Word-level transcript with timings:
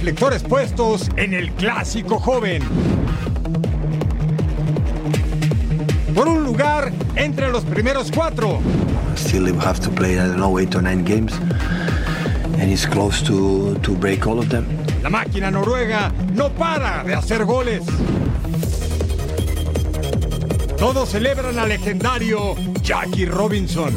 reflectores 0.00 0.42
puestos 0.42 1.10
en 1.16 1.34
el 1.34 1.52
clásico 1.52 2.18
joven. 2.18 2.62
Por 6.14 6.26
un 6.26 6.42
lugar 6.42 6.90
entre 7.16 7.50
los 7.50 7.64
primeros 7.66 8.10
cuatro. 8.10 8.60
Still 9.14 9.54
have 9.60 9.78
to 9.80 9.90
play, 9.90 10.14
I 10.14 10.26
don't 10.26 10.36
know, 10.36 10.58
eight 10.58 10.74
or 10.74 10.80
nine 10.80 11.04
games. 11.04 11.34
And 12.58 12.70
he's 12.70 12.86
close 12.86 13.22
to, 13.26 13.78
to 13.82 13.92
break 13.92 14.26
all 14.26 14.38
of 14.38 14.48
them. 14.48 14.64
La 15.02 15.10
máquina 15.10 15.50
noruega 15.50 16.10
no 16.32 16.48
para 16.48 17.04
de 17.04 17.14
hacer 17.14 17.44
goles. 17.44 17.82
Todos 20.78 21.10
celebran 21.10 21.58
al 21.58 21.68
legendario 21.68 22.54
Jackie 22.80 23.26
Robinson. 23.26 23.92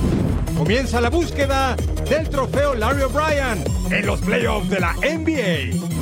Comienza 0.58 1.00
la 1.00 1.10
búsqueda 1.10 1.78
del 2.10 2.28
trofeo 2.28 2.76
Larry 2.76 3.04
O'Brien 3.04 3.64
en 3.90 4.06
los 4.06 4.20
playoffs 4.20 4.70
de 4.70 4.80
la 4.82 4.94
NBA. 4.96 5.93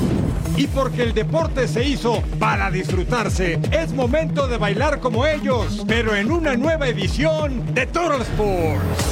Y 0.61 0.67
porque 0.67 1.01
el 1.01 1.15
deporte 1.15 1.67
se 1.67 1.83
hizo 1.83 2.21
para 2.37 2.69
disfrutarse, 2.69 3.59
es 3.71 3.93
momento 3.93 4.47
de 4.47 4.57
bailar 4.57 4.99
como 4.99 5.25
ellos, 5.25 5.83
pero 5.87 6.15
en 6.15 6.31
una 6.31 6.55
nueva 6.55 6.87
edición 6.87 7.73
de 7.73 7.87
Total 7.87 8.21
Sports. 8.21 9.10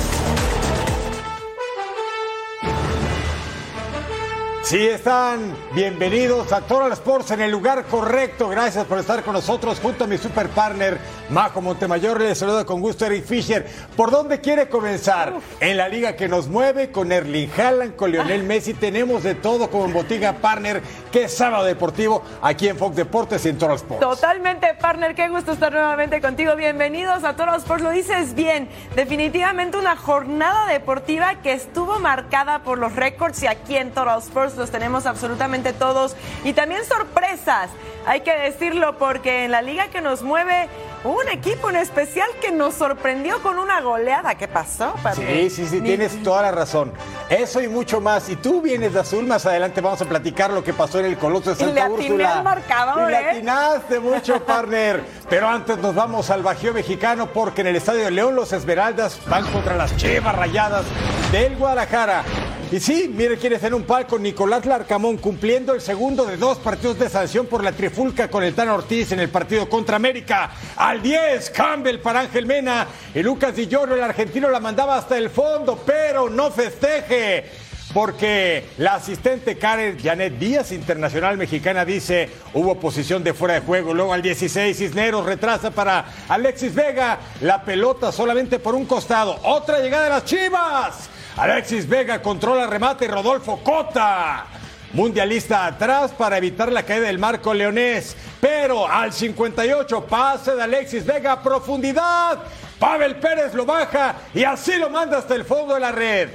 Sí, 4.70 4.86
están 4.88 5.56
bienvenidos 5.74 6.54
a 6.54 6.62
Total 6.62 6.92
Sports 6.92 7.32
en 7.32 7.42
el 7.42 7.50
lugar 7.50 7.86
correcto. 7.86 8.50
Gracias 8.50 8.86
por 8.86 9.00
estar 9.00 9.24
con 9.24 9.34
nosotros 9.34 9.80
junto 9.80 10.04
a 10.04 10.08
mi 10.08 10.20
super 10.20 10.48
partner 10.50 11.00
Majo 11.32 11.60
Montemayor. 11.60 12.22
Les 12.22 12.38
saluda 12.38 12.66
con 12.66 12.80
gusto 12.80 13.04
Eric 13.08 13.26
Fisher. 13.26 13.66
¿Por 13.96 14.12
dónde 14.12 14.42
quiere 14.42 14.70
comenzar? 14.70 15.34
En 15.60 15.76
la 15.76 15.90
liga 15.90 16.16
que 16.16 16.28
nos 16.28 16.48
mueve 16.48 16.92
con 16.92 17.12
Erling 17.12 17.50
Haaland, 17.58 17.96
con 17.96 18.12
Lionel 18.12 18.44
Messi. 18.44 18.76
Tenemos 18.76 19.24
de 19.24 19.34
todo 19.34 19.72
como 19.72 19.86
en 19.86 19.94
Botiga 19.94 20.34
Partner, 20.34 20.84
que 21.12 21.24
es 21.24 21.36
sábado 21.36 21.64
deportivo 21.64 22.22
aquí 22.40 22.68
en 22.68 22.78
Fox 22.78 22.96
Deportes 22.96 23.44
y 23.48 23.50
en 23.50 23.58
Total 23.58 23.76
Sports. 23.76 24.02
Totalmente, 24.02 24.76
partner. 24.76 25.16
Qué 25.16 25.30
gusto 25.30 25.54
estar 25.54 25.72
nuevamente 25.72 26.22
contigo. 26.22 26.56
Bienvenidos 26.56 27.24
a 27.24 27.36
Total 27.36 27.56
Sports. 27.56 27.84
Lo 27.84 27.90
dices 27.90 28.36
bien. 28.36 28.70
Definitivamente 28.96 29.78
una 29.78 29.96
jornada 29.96 30.68
deportiva 30.68 31.42
que 31.42 31.54
estuvo 31.54 31.98
marcada 31.98 32.60
por 32.60 32.78
los 32.78 32.96
récords 32.96 33.42
y 33.42 33.48
aquí 33.48 33.76
en 33.76 33.90
Total 33.90 34.20
Sports 34.20 34.59
los 34.60 34.70
tenemos 34.70 35.08
absolutamente 35.08 35.74
todos. 35.74 36.16
Y 36.44 36.54
también 36.54 36.86
sorpresas, 36.86 37.70
hay 38.06 38.22
que 38.22 38.36
decirlo, 38.36 38.98
porque 38.98 39.46
en 39.46 39.52
la 39.52 39.62
liga 39.62 39.88
que 39.88 40.02
nos 40.02 40.22
mueve 40.22 40.70
un 41.04 41.30
equipo 41.30 41.70
en 41.70 41.78
especial 41.78 42.28
que 42.42 42.52
nos 42.52 42.74
sorprendió 42.74 43.42
con 43.42 43.58
una 43.58 43.82
goleada. 43.82 44.36
¿Qué 44.36 44.48
pasó? 44.48 44.94
Sí, 45.16 45.50
sí, 45.50 45.68
sí, 45.68 45.82
tienes 45.82 46.22
toda 46.24 46.42
la 46.42 46.52
razón. 46.52 46.92
Eso 47.30 47.62
y 47.62 47.68
mucho 47.68 48.02
más. 48.02 48.24
Si 48.24 48.36
tú 48.36 48.62
vienes 48.62 48.94
de 48.94 49.00
azul, 49.00 49.26
más 49.26 49.46
adelante 49.46 49.82
vamos 49.82 50.02
a 50.02 50.06
platicar 50.06 50.52
lo 50.52 50.64
que 50.64 50.74
pasó 50.74 51.00
en 51.00 51.06
el 51.06 51.18
Coloso 51.18 51.52
de 51.52 51.56
Santa 51.56 51.72
y 51.72 51.84
le 51.84 51.90
Úrsula. 51.90 52.42
marcador, 52.44 53.12
y 53.12 53.14
¿eh? 53.14 53.30
atinaste 53.30 54.00
mucho, 54.00 54.44
partner. 54.46 55.04
Pero 55.30 55.48
antes 55.48 55.78
nos 55.78 55.96
vamos 55.96 56.30
al 56.30 56.44
Bajío 56.44 56.74
Mexicano 56.74 57.28
porque 57.28 57.62
en 57.62 57.68
el 57.68 57.76
Estadio 57.78 58.04
de 58.04 58.12
León 58.12 58.36
los 58.36 58.52
Esmeraldas 58.52 59.20
van 59.30 59.46
contra 59.52 59.78
las 59.78 59.96
Chivas 59.96 60.36
Rayadas 60.36 60.86
del 61.32 61.56
Guadalajara. 61.56 62.24
Y 62.72 62.80
sí, 62.80 63.12
mire 63.12 63.38
quién 63.38 63.54
está 63.54 63.66
en 63.66 63.74
un 63.74 63.82
palco, 63.82 64.20
Nicolás 64.20 64.64
Larcamón, 64.64 65.18
cumpliendo 65.18 65.74
el 65.74 65.82
segundo 65.82 66.24
de 66.26 66.38
dos 66.38 66.60
partidos 66.60 67.00
de 67.00 67.10
sanción 67.10 67.48
por 67.48 67.64
la 67.64 67.72
trifulca 67.72 68.30
con 68.30 68.44
el 68.44 68.54
Tan 68.54 68.70
Ortiz 68.70 69.12
en 69.12 69.20
el 69.20 69.30
partido 69.30 69.68
contra 69.68 69.96
América. 69.96 70.52
Al 70.76 71.02
10, 71.02 71.50
Campbell 71.50 71.98
para 71.98 72.20
Ángel 72.20 72.46
Mena. 72.46 72.86
Y 73.16 73.24
Lucas 73.24 73.56
Di 73.56 73.64
el 73.64 74.04
argentino, 74.04 74.52
la 74.52 74.60
mandaba 74.60 74.98
hasta 74.98 75.18
el 75.18 75.32
fondo, 75.32 75.82
pero 75.84 76.30
no 76.30 76.52
festeje. 76.52 77.46
Porque 77.92 78.66
la 78.78 78.94
asistente 78.96 79.58
Karen 79.58 79.98
Janet 80.00 80.38
Díaz, 80.38 80.72
internacional 80.72 81.38
mexicana, 81.38 81.86
dice 81.86 82.30
hubo 82.54 82.80
posición 82.80 83.24
de 83.24 83.34
fuera 83.34 83.56
de 83.56 83.62
juego. 83.62 83.96
Luego 83.96 84.14
al 84.14 84.22
16, 84.22 84.78
Cisneros 84.78 85.26
retrasa 85.26 85.72
para 85.72 86.06
Alexis 86.28 86.76
Vega. 86.76 87.18
La 87.42 87.66
pelota 87.66 88.12
solamente 88.12 88.60
por 88.60 88.76
un 88.76 88.86
costado. 88.86 89.40
Otra 89.42 89.80
llegada 89.80 90.04
de 90.04 90.10
las 90.12 90.26
Chivas. 90.26 91.10
Alexis 91.40 91.88
Vega 91.88 92.22
controla 92.22 92.68
remate. 92.68 93.08
Rodolfo 93.08 93.62
Cota. 93.64 94.46
Mundialista 94.92 95.68
atrás 95.68 96.12
para 96.12 96.38
evitar 96.38 96.70
la 96.70 96.84
caída 96.84 97.08
del 97.08 97.18
marco 97.18 97.54
leonés. 97.54 98.18
Pero 98.42 98.86
al 98.86 99.14
58, 99.14 100.06
pase 100.06 100.54
de 100.56 100.64
Alexis 100.64 101.06
Vega 101.06 101.32
a 101.32 101.42
profundidad. 101.42 102.40
Pavel 102.78 103.16
Pérez 103.16 103.54
lo 103.54 103.66
baja 103.66 104.16
y 104.34 104.44
así 104.44 104.76
lo 104.76 104.90
manda 104.90 105.20
hasta 105.20 105.34
el 105.34 105.46
fondo 105.46 105.76
de 105.76 105.80
la 105.80 105.94
red. 105.94 106.30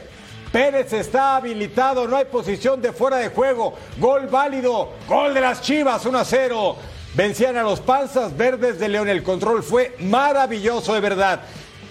Pérez 0.51 0.91
está 0.95 1.37
habilitado, 1.37 2.09
no 2.09 2.17
hay 2.17 2.25
posición 2.25 2.81
de 2.81 2.95
fuera 2.95 3.19
de 3.19 3.29
juego. 3.29 3.75
Gol 3.99 4.29
válido, 4.29 4.95
gol 5.07 5.35
de 5.35 5.41
las 5.43 5.61
Chivas, 5.61 6.07
1 6.07 6.19
a 6.19 6.25
0. 6.25 6.77
Vencían 7.13 7.59
a 7.59 7.63
los 7.63 7.81
Panzas 7.81 8.35
Verdes 8.35 8.79
de 8.79 8.89
León. 8.89 9.11
El 9.11 9.23
control 9.23 9.63
fue 9.63 9.97
maravilloso 10.01 10.95
de 10.95 11.01
verdad. 11.01 11.41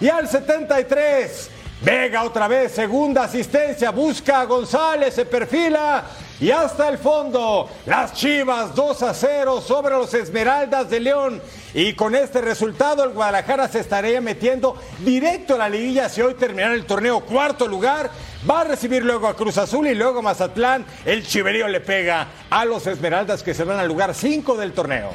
Y 0.00 0.08
al 0.08 0.28
73, 0.28 1.50
Vega 1.84 2.22
otra 2.22 2.48
vez, 2.48 2.72
segunda 2.72 3.24
asistencia, 3.24 3.90
busca 3.90 4.40
a 4.40 4.44
González, 4.46 5.14
se 5.14 5.26
perfila 5.26 6.04
y 6.40 6.50
hasta 6.50 6.88
el 6.88 6.96
fondo. 6.96 7.68
Las 7.84 8.14
Chivas 8.14 8.74
2 8.74 9.02
a 9.02 9.12
0 9.12 9.60
sobre 9.60 9.94
los 9.94 10.14
Esmeraldas 10.14 10.88
de 10.88 11.00
León. 11.00 11.42
Y 11.74 11.92
con 11.92 12.14
este 12.14 12.40
resultado 12.40 13.04
el 13.04 13.10
Guadalajara 13.10 13.68
se 13.68 13.80
estaría 13.80 14.22
metiendo 14.22 14.76
directo 15.00 15.56
a 15.56 15.58
la 15.58 15.68
liguilla 15.68 16.08
si 16.08 16.22
hoy 16.22 16.34
terminara 16.34 16.72
el 16.72 16.86
torneo 16.86 17.20
cuarto 17.20 17.68
lugar. 17.68 18.10
Va 18.48 18.62
a 18.62 18.64
recibir 18.64 19.04
luego 19.04 19.28
a 19.28 19.36
Cruz 19.36 19.58
Azul 19.58 19.86
y 19.86 19.94
luego 19.94 20.22
Mazatlán. 20.22 20.86
El 21.04 21.26
Chiverío 21.26 21.68
le 21.68 21.80
pega 21.80 22.28
a 22.48 22.64
los 22.64 22.86
Esmeraldas 22.86 23.42
que 23.42 23.52
se 23.52 23.64
van 23.64 23.78
al 23.78 23.88
lugar 23.88 24.14
5 24.14 24.56
del 24.56 24.72
torneo. 24.72 25.10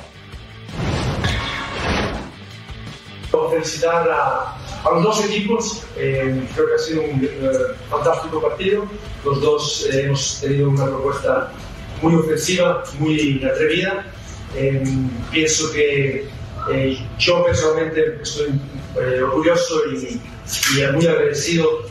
Felicitar 3.52 4.08
a, 4.12 4.56
a 4.86 4.92
los 4.92 5.04
dos 5.04 5.26
equipos, 5.26 5.84
eh, 5.98 6.48
creo 6.54 6.68
que 6.68 6.74
ha 6.76 6.78
sido 6.78 7.02
un 7.02 7.24
eh, 7.24 7.52
fantástico 7.90 8.42
partido. 8.42 8.86
Los 9.26 9.42
dos 9.42 9.88
eh, 9.92 10.04
hemos 10.06 10.40
tenido 10.42 10.70
una 10.70 10.86
propuesta 10.86 11.52
muy 12.02 12.16
ofensiva, 12.16 12.84
muy 13.00 13.44
atrevida. 13.44 14.06
Eh, 14.56 14.84
pienso 15.32 15.72
que 15.72 16.28
eh, 16.72 17.08
yo 17.18 17.46
personalmente 17.46 18.20
estoy 18.22 18.60
eh, 18.98 19.22
orgulloso 19.22 19.82
y, 19.92 20.20
y 20.78 20.92
muy 20.94 21.08
agradecido 21.08 21.88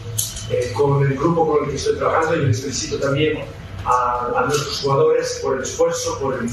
con 0.75 1.03
el 1.03 1.15
grupo 1.15 1.47
con 1.47 1.65
el 1.65 1.71
que 1.71 1.77
estoy 1.77 1.97
trabajando 1.97 2.37
y 2.37 2.47
les 2.47 2.63
felicito 2.63 2.99
también 2.99 3.45
a, 3.85 4.33
a 4.35 4.47
nuestros 4.47 4.81
jugadores 4.81 5.41
por 5.43 5.57
el 5.57 5.63
esfuerzo, 5.63 6.19
por 6.19 6.35
el, 6.35 6.49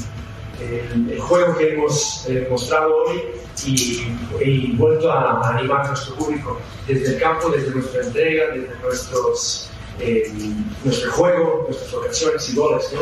el- 0.60 1.10
el 1.12 1.20
juego 1.20 1.56
que 1.56 1.74
hemos 1.74 2.26
eh, 2.28 2.46
mostrado 2.50 2.94
hoy 3.04 3.22
y, 3.64 4.14
y 4.44 4.72
vuelto 4.72 5.10
a, 5.12 5.40
a 5.40 5.56
animar 5.56 5.82
a 5.86 5.88
nuestro 5.88 6.14
público 6.16 6.58
desde 6.86 7.14
el 7.14 7.20
campo, 7.20 7.48
desde 7.50 7.70
nuestra 7.70 8.02
entrega, 8.02 8.54
desde 8.54 8.74
nuestros, 8.82 9.70
eh, 10.00 10.30
nuestro 10.84 11.12
juego, 11.12 11.64
nuestras 11.68 11.94
ocasiones 11.94 12.48
y 12.50 12.56
goles. 12.56 12.92
¿no? 12.92 13.00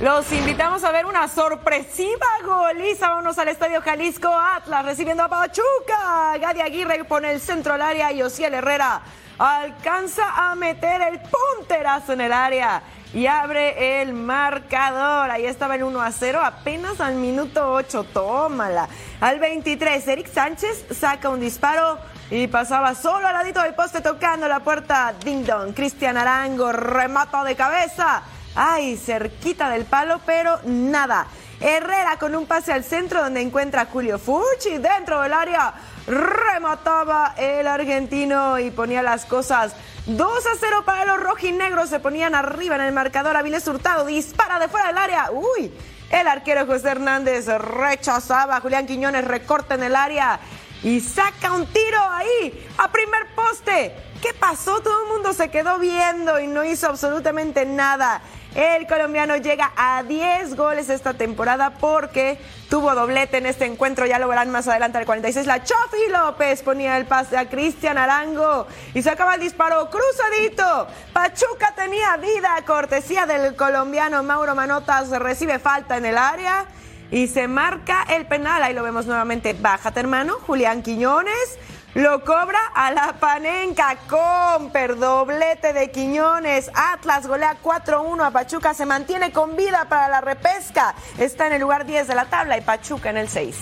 Los 0.00 0.30
invitamos 0.32 0.82
a 0.84 0.90
ver 0.90 1.06
una 1.06 1.28
sorpresiva 1.28 2.26
goliza. 2.44 3.08
Vámonos 3.10 3.38
al 3.38 3.48
Estadio 3.48 3.80
Jalisco 3.80 4.28
Atlas 4.28 4.84
recibiendo 4.84 5.22
a 5.22 5.28
Pachuca. 5.28 6.36
Gadi 6.40 6.60
Aguirre 6.60 7.04
pone 7.04 7.32
el 7.32 7.40
centro 7.40 7.74
al 7.74 7.82
área 7.82 8.12
y 8.12 8.20
Osiel 8.22 8.54
Herrera 8.54 9.00
alcanza 9.38 10.50
a 10.50 10.54
meter 10.56 11.00
el 11.02 11.20
punterazo 11.20 12.12
en 12.12 12.20
el 12.22 12.32
área 12.32 12.82
y 13.14 13.28
abre 13.28 14.02
el 14.02 14.12
marcador. 14.12 15.30
Ahí 15.30 15.46
estaba 15.46 15.76
el 15.76 15.84
1 15.84 16.02
a 16.02 16.10
0 16.10 16.40
apenas 16.44 17.00
al 17.00 17.14
minuto 17.14 17.72
8. 17.72 18.04
Tómala. 18.12 18.88
Al 19.20 19.38
23, 19.38 20.06
Eric 20.08 20.32
Sánchez 20.32 20.84
saca 20.90 21.28
un 21.28 21.40
disparo 21.40 21.98
y 22.30 22.48
pasaba 22.48 22.94
solo 22.94 23.28
al 23.28 23.34
ladito 23.34 23.62
del 23.62 23.74
poste 23.74 24.00
tocando 24.00 24.48
la 24.48 24.60
puerta. 24.60 25.14
Ding 25.24 25.44
dong. 25.44 25.72
Cristian 25.72 26.16
Arango 26.16 26.72
remata 26.72 27.44
de 27.44 27.54
cabeza. 27.54 28.22
Ay, 28.56 28.96
cerquita 28.96 29.70
del 29.70 29.84
palo, 29.84 30.20
pero 30.26 30.58
nada. 30.64 31.26
Herrera 31.60 32.18
con 32.18 32.34
un 32.34 32.46
pase 32.46 32.72
al 32.72 32.82
centro 32.82 33.22
donde 33.22 33.40
encuentra 33.40 33.82
a 33.82 33.86
Julio 33.86 34.18
Fucci 34.18 34.78
dentro 34.78 35.20
del 35.22 35.32
área. 35.32 35.72
Remataba 36.06 37.34
el 37.38 37.66
argentino 37.66 38.58
y 38.58 38.70
ponía 38.72 39.02
las 39.02 39.24
cosas 39.24 39.74
2 40.06 40.46
a 40.46 40.50
0 40.60 40.82
para 40.84 41.04
los 41.06 41.20
rojinegros. 41.22 41.88
Se 41.88 42.00
ponían 42.00 42.34
arriba 42.34 42.76
en 42.76 42.82
el 42.82 42.92
marcador. 42.92 43.36
Avilés 43.36 43.66
Hurtado 43.66 44.04
dispara 44.04 44.58
de 44.58 44.68
fuera 44.68 44.88
del 44.88 44.98
área. 44.98 45.30
Uy, 45.30 45.72
el 46.10 46.26
arquero 46.26 46.66
José 46.66 46.90
Hernández 46.90 47.46
rechazaba. 47.46 48.60
Julián 48.60 48.86
Quiñones 48.86 49.24
recorta 49.24 49.74
en 49.74 49.82
el 49.82 49.96
área. 49.96 50.40
y 50.82 51.00
saca 51.00 51.52
un 51.52 51.66
tiro 51.66 51.98
ahí 52.10 52.68
a 52.76 52.92
primer 52.92 53.34
poste. 53.34 53.94
¿Qué 54.20 54.34
pasó? 54.34 54.80
Todo 54.80 55.04
el 55.04 55.12
mundo 55.14 55.32
se 55.32 55.50
quedó 55.50 55.78
viendo 55.78 56.38
y 56.38 56.46
no 56.46 56.62
hizo 56.62 56.88
absolutamente 56.88 57.64
nada. 57.64 58.20
El 58.54 58.86
colombiano 58.86 59.36
llega 59.36 59.72
a 59.76 60.04
10 60.04 60.54
goles 60.54 60.88
esta 60.88 61.14
temporada 61.14 61.70
porque 61.70 62.38
tuvo 62.70 62.94
doblete 62.94 63.38
en 63.38 63.46
este 63.46 63.64
encuentro. 63.64 64.06
Ya 64.06 64.20
lo 64.20 64.28
verán 64.28 64.50
más 64.50 64.68
adelante 64.68 64.96
al 64.98 65.06
46. 65.06 65.46
La 65.46 65.64
Chofi 65.64 66.08
López 66.10 66.62
ponía 66.62 66.96
el 66.96 67.06
pase 67.06 67.36
a 67.36 67.48
Cristian 67.48 67.98
Arango 67.98 68.68
y 68.94 69.02
sacaba 69.02 69.34
el 69.34 69.40
disparo 69.40 69.90
cruzadito. 69.90 70.86
Pachuca 71.12 71.74
tenía 71.74 72.16
vida, 72.18 72.50
cortesía 72.64 73.26
del 73.26 73.56
colombiano 73.56 74.22
Mauro 74.22 74.54
Manotas. 74.54 75.10
Recibe 75.10 75.58
falta 75.58 75.96
en 75.96 76.06
el 76.06 76.16
área 76.16 76.66
y 77.10 77.26
se 77.26 77.48
marca 77.48 78.04
el 78.08 78.24
penal. 78.26 78.62
Ahí 78.62 78.72
lo 78.72 78.84
vemos 78.84 79.06
nuevamente. 79.06 79.52
Bájate, 79.52 79.98
hermano. 79.98 80.34
Julián 80.46 80.82
Quiñones. 80.82 81.58
Lo 81.94 82.24
cobra 82.24 82.58
a 82.74 82.90
la 82.90 83.14
Panenca 83.20 83.96
con 84.08 84.70
perdoblete 84.70 85.72
de 85.72 85.92
Quiñones. 85.92 86.68
Atlas 86.74 87.28
golea 87.28 87.56
4-1 87.62 88.26
a 88.26 88.30
Pachuca. 88.32 88.74
Se 88.74 88.84
mantiene 88.84 89.30
con 89.30 89.54
vida 89.54 89.86
para 89.88 90.08
la 90.08 90.20
repesca. 90.20 90.96
Está 91.18 91.46
en 91.46 91.52
el 91.52 91.60
lugar 91.60 91.86
10 91.86 92.08
de 92.08 92.14
la 92.16 92.24
tabla 92.24 92.58
y 92.58 92.62
Pachuca 92.62 93.10
en 93.10 93.18
el 93.18 93.28
6. 93.28 93.56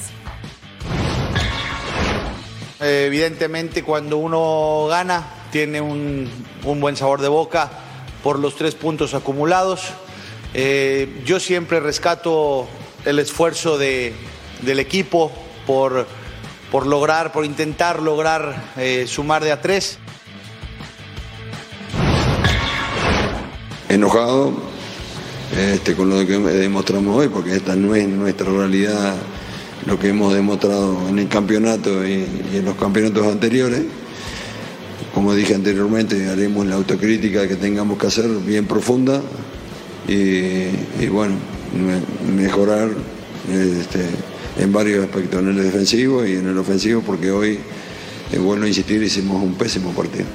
Evidentemente 2.81 3.85
cuando 3.85 4.17
uno 4.17 4.87
gana 4.89 5.25
tiene 5.51 5.83
un, 5.83 6.31
un 6.65 6.81
buen 6.81 6.97
sabor 6.97 7.21
de 7.21 7.29
boca 7.29 7.71
por 8.23 8.39
los 8.39 8.57
tres 8.57 8.75
puntos 8.75 9.13
acumulados. 9.13 9.91
Eh, 10.55 11.23
yo 11.27 11.39
siempre 11.39 11.81
rescato 11.81 12.67
el 13.05 13.19
esfuerzo 13.19 13.77
de, 13.77 14.15
del 14.63 14.81
equipo 14.81 15.31
por 15.67 16.07
por 16.73 16.87
lograr, 16.87 17.31
por 17.33 17.45
intentar 17.45 18.03
lograr 18.03 18.73
eh, 18.77 19.05
sumar 19.07 19.45
de 19.45 19.53
a 19.53 19.61
tres. 19.61 19.99
Enojado 23.89 24.55
este, 25.57 25.95
con 25.95 26.09
lo 26.09 26.27
que 26.27 26.39
demostramos 26.39 27.15
hoy, 27.17 27.29
porque 27.29 27.55
esta 27.55 27.77
no 27.77 27.95
es 27.95 28.09
nuestra 28.09 28.47
realidad 28.51 29.15
lo 29.85 29.99
que 29.99 30.09
hemos 30.09 30.33
demostrado 30.33 31.09
en 31.11 31.19
el 31.19 31.29
campeonato 31.29 32.07
y, 32.07 32.25
en 32.55 32.65
los 32.65 32.75
campeonatos 32.77 33.27
anteriores. 33.27 33.83
Como 35.13 35.35
dije 35.35 35.55
anteriormente, 35.55 36.27
haremos 36.31 36.65
la 36.67 36.77
autocrítica 36.77 37.47
que 37.47 37.57
tengamos 37.57 37.99
que 37.99 38.07
hacer 38.07 38.29
bien 38.47 38.65
profunda 38.67 39.21
y, 40.09 40.15
y 40.15 41.09
bueno, 41.11 41.35
me- 41.77 42.33
mejorar 42.33 42.89
este, 43.51 44.07
en 44.57 44.73
varios 44.73 45.05
aspectos, 45.05 45.41
en 45.41 45.49
el 45.49 45.63
defensivo 45.63 46.25
y 46.27 46.37
en 46.37 46.49
el 46.49 46.59
ofensivo, 46.59 47.03
porque 47.03 47.31
hoy, 47.31 47.61
es 48.31 48.41
bueno 48.41 48.67
insistir, 48.67 49.03
hicimos 49.03 49.43
un 49.43 49.55
pésimo 49.55 49.93
partido. 49.93 50.27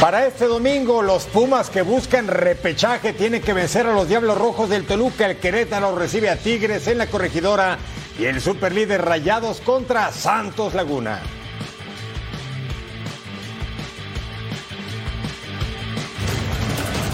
Para 0.00 0.26
este 0.26 0.44
domingo, 0.44 1.02
los 1.02 1.24
Pumas 1.24 1.70
que 1.70 1.82
buscan 1.82 2.28
repechaje 2.28 3.12
tienen 3.12 3.42
que 3.42 3.54
vencer 3.54 3.86
a 3.86 3.94
los 3.94 4.06
Diablos 4.06 4.36
Rojos 4.38 4.68
del 4.68 4.84
Toluca. 4.84 5.26
El 5.26 5.38
Querétaro 5.38 5.96
recibe 5.98 6.28
a 6.28 6.36
Tigres 6.36 6.86
en 6.86 6.98
la 6.98 7.06
corregidora 7.06 7.78
y 8.18 8.26
el 8.26 8.40
superlíder 8.40 9.02
Rayados 9.02 9.60
contra 9.60 10.12
Santos 10.12 10.74
Laguna. 10.74 11.22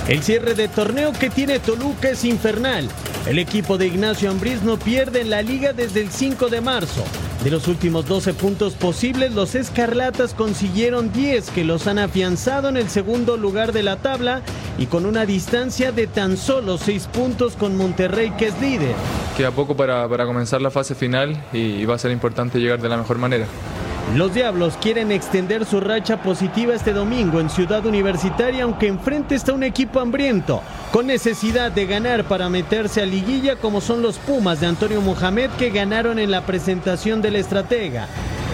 El 0.09 0.23
cierre 0.23 0.55
de 0.55 0.67
torneo 0.69 1.13
que 1.13 1.31
tiene 1.31 1.61
Toluca 1.61 2.11
es 2.11 2.25
infernal. 2.25 2.89
El 3.27 3.39
equipo 3.39 3.79
de 3.79 3.87
Ignacio 3.87 4.31
Ambriz 4.31 4.63
no 4.63 4.77
pierde 4.77 5.21
en 5.21 5.31
la 5.31 5.43
liga 5.43 5.73
desde 5.73 6.01
el 6.01 6.11
5 6.11 6.49
de 6.49 6.61
marzo. 6.61 7.05
De 7.45 7.51
los 7.53 7.69
últimos 7.69 8.07
12 8.07 8.35
puntos 8.35 8.75
posibles, 8.75 9.33
los 9.33 9.55
Escarlatas 9.55 10.35
consiguieron 10.35 11.13
10 11.13 11.51
que 11.51 11.63
los 11.63 11.87
han 11.87 12.01
afianzado 12.01 12.69
en 12.69 12.77
el 12.77 12.89
segundo 12.89 13.37
lugar 13.37 13.73
de 13.73 13.85
la 13.85 13.97
tabla 13.97 14.43
y 14.77 14.87
con 14.87 15.07
una 15.07 15.25
distancia 15.25 15.93
de 15.93 16.09
tan 16.09 16.37
solo 16.37 16.79
6 16.79 17.07
puntos 17.13 17.55
con 17.55 17.77
Monterrey 17.77 18.33
que 18.33 18.49
es 18.49 18.61
líder. 18.61 18.95
Queda 19.37 19.53
poco 19.53 19.77
para, 19.77 20.09
para 20.09 20.27
comenzar 20.27 20.61
la 20.61 20.73
fase 20.73 20.97
final 20.97 21.45
y, 21.53 21.59
y 21.59 21.85
va 21.85 21.95
a 21.95 21.99
ser 21.99 22.11
importante 22.11 22.59
llegar 22.59 22.81
de 22.81 22.89
la 22.89 22.97
mejor 22.97 23.19
manera. 23.19 23.47
Los 24.17 24.35
Diablos 24.35 24.77
quieren 24.79 25.11
extender 25.11 25.65
su 25.65 25.81
racha 25.81 26.23
positiva 26.23 26.75
este 26.75 26.93
domingo 26.93 27.41
en 27.41 27.49
Ciudad 27.49 27.87
Universitaria, 27.87 28.65
aunque 28.65 28.87
enfrente 28.87 29.35
está 29.35 29.55
un 29.55 29.63
equipo 29.63 30.01
hambriento, 30.01 30.63
con 30.93 31.07
necesidad 31.07 31.73
de 31.73 31.87
ganar 31.87 32.25
para 32.25 32.51
meterse 32.51 33.01
a 33.01 33.07
liguilla 33.07 33.57
como 33.57 33.81
son 33.81 34.03
los 34.03 34.19
Pumas 34.19 34.61
de 34.61 34.67
Antonio 34.67 35.01
Mohamed 35.01 35.49
que 35.59 35.71
ganaron 35.71 36.19
en 36.19 36.31
la 36.31 36.43
presentación 36.43 37.23
del 37.23 37.37
estratega. 37.37 38.07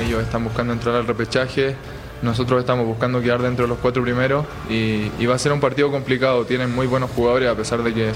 Ellos 0.06 0.22
están 0.22 0.44
buscando 0.44 0.72
entrar 0.72 0.94
al 0.94 1.08
repechaje, 1.08 1.74
nosotros 2.22 2.60
estamos 2.60 2.86
buscando 2.86 3.20
quedar 3.20 3.42
dentro 3.42 3.64
de 3.64 3.68
los 3.68 3.78
cuatro 3.78 4.02
primeros 4.04 4.46
y, 4.70 5.10
y 5.18 5.26
va 5.26 5.34
a 5.34 5.38
ser 5.38 5.50
un 5.52 5.60
partido 5.60 5.90
complicado. 5.90 6.44
Tienen 6.44 6.72
muy 6.72 6.86
buenos 6.86 7.10
jugadores 7.10 7.48
a 7.48 7.56
pesar 7.56 7.82
de 7.82 7.92
que, 7.92 8.12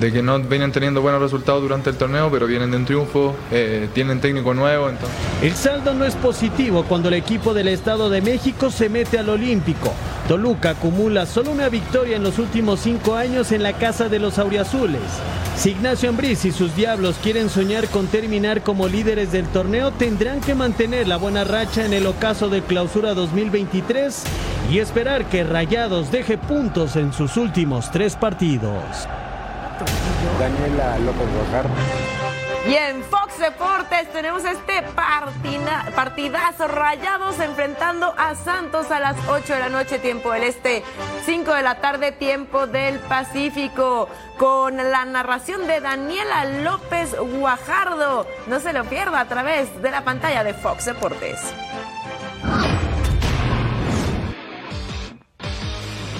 de 0.00 0.12
que 0.12 0.22
no 0.22 0.38
vienen 0.40 0.72
teniendo 0.72 1.02
buenos 1.02 1.20
resultados 1.20 1.62
durante 1.62 1.90
el 1.90 1.96
torneo, 1.96 2.30
pero 2.30 2.46
vienen 2.46 2.70
de 2.70 2.76
un 2.76 2.84
triunfo, 2.84 3.34
eh, 3.50 3.88
tienen 3.94 4.20
técnico 4.20 4.54
nuevo, 4.54 4.88
entonces... 4.88 5.16
El 5.42 5.54
saldo 5.54 5.94
no 5.94 6.04
es 6.04 6.14
positivo 6.16 6.84
cuando 6.84 7.08
el 7.08 7.14
equipo 7.14 7.54
del 7.54 7.68
Estado 7.68 8.10
de 8.10 8.20
México 8.20 8.70
se 8.70 8.88
mete 8.88 9.18
al 9.18 9.28
Olímpico. 9.28 9.92
Toluca 10.28 10.70
acumula 10.70 11.26
solo 11.26 11.50
una 11.50 11.68
victoria 11.68 12.16
en 12.16 12.22
los 12.22 12.38
últimos 12.38 12.80
cinco 12.80 13.14
años 13.14 13.52
en 13.52 13.62
la 13.62 13.74
casa 13.74 14.08
de 14.08 14.18
los 14.18 14.38
auriazules. 14.38 15.02
Si 15.56 15.70
Ignacio 15.70 16.08
Ambriz 16.08 16.44
y 16.44 16.50
sus 16.50 16.74
diablos 16.74 17.16
quieren 17.22 17.48
soñar 17.48 17.88
con 17.88 18.06
terminar 18.08 18.62
como 18.62 18.88
líderes 18.88 19.30
del 19.30 19.46
torneo, 19.46 19.92
tendrán 19.92 20.40
que 20.40 20.54
mantener 20.54 21.06
la 21.06 21.16
buena 21.16 21.44
racha 21.44 21.84
en 21.84 21.92
el 21.92 22.06
ocaso 22.06 22.48
de 22.48 22.62
clausura 22.62 23.14
2023 23.14 24.24
y 24.70 24.78
esperar 24.78 25.26
que 25.26 25.44
Rayados 25.44 26.10
deje 26.10 26.38
puntos 26.38 26.96
en 26.96 27.12
sus 27.12 27.36
últimos 27.36 27.90
tres 27.92 28.16
partidos. 28.16 29.06
Daniela 30.38 30.98
López 30.98 31.26
Guajardo. 31.34 31.74
Y 32.66 32.74
en 32.76 33.02
Fox 33.04 33.38
Deportes 33.38 34.10
tenemos 34.10 34.42
este 34.46 34.82
partina- 34.94 35.84
partidazo 35.94 36.66
rayados 36.66 37.38
enfrentando 37.38 38.14
a 38.16 38.34
Santos 38.34 38.90
a 38.90 39.00
las 39.00 39.16
8 39.28 39.52
de 39.52 39.60
la 39.60 39.68
noche, 39.68 39.98
tiempo 39.98 40.32
del 40.32 40.44
Este, 40.44 40.82
5 41.26 41.52
de 41.52 41.62
la 41.62 41.74
tarde, 41.82 42.12
tiempo 42.12 42.66
del 42.66 43.00
Pacífico, 43.00 44.08
con 44.38 44.78
la 44.78 45.04
narración 45.04 45.66
de 45.66 45.80
Daniela 45.82 46.46
López 46.46 47.14
Guajardo. 47.18 48.26
No 48.46 48.60
se 48.60 48.72
lo 48.72 48.84
pierda 48.84 49.20
a 49.20 49.28
través 49.28 49.82
de 49.82 49.90
la 49.90 50.02
pantalla 50.02 50.42
de 50.42 50.54
Fox 50.54 50.86
Deportes. 50.86 51.38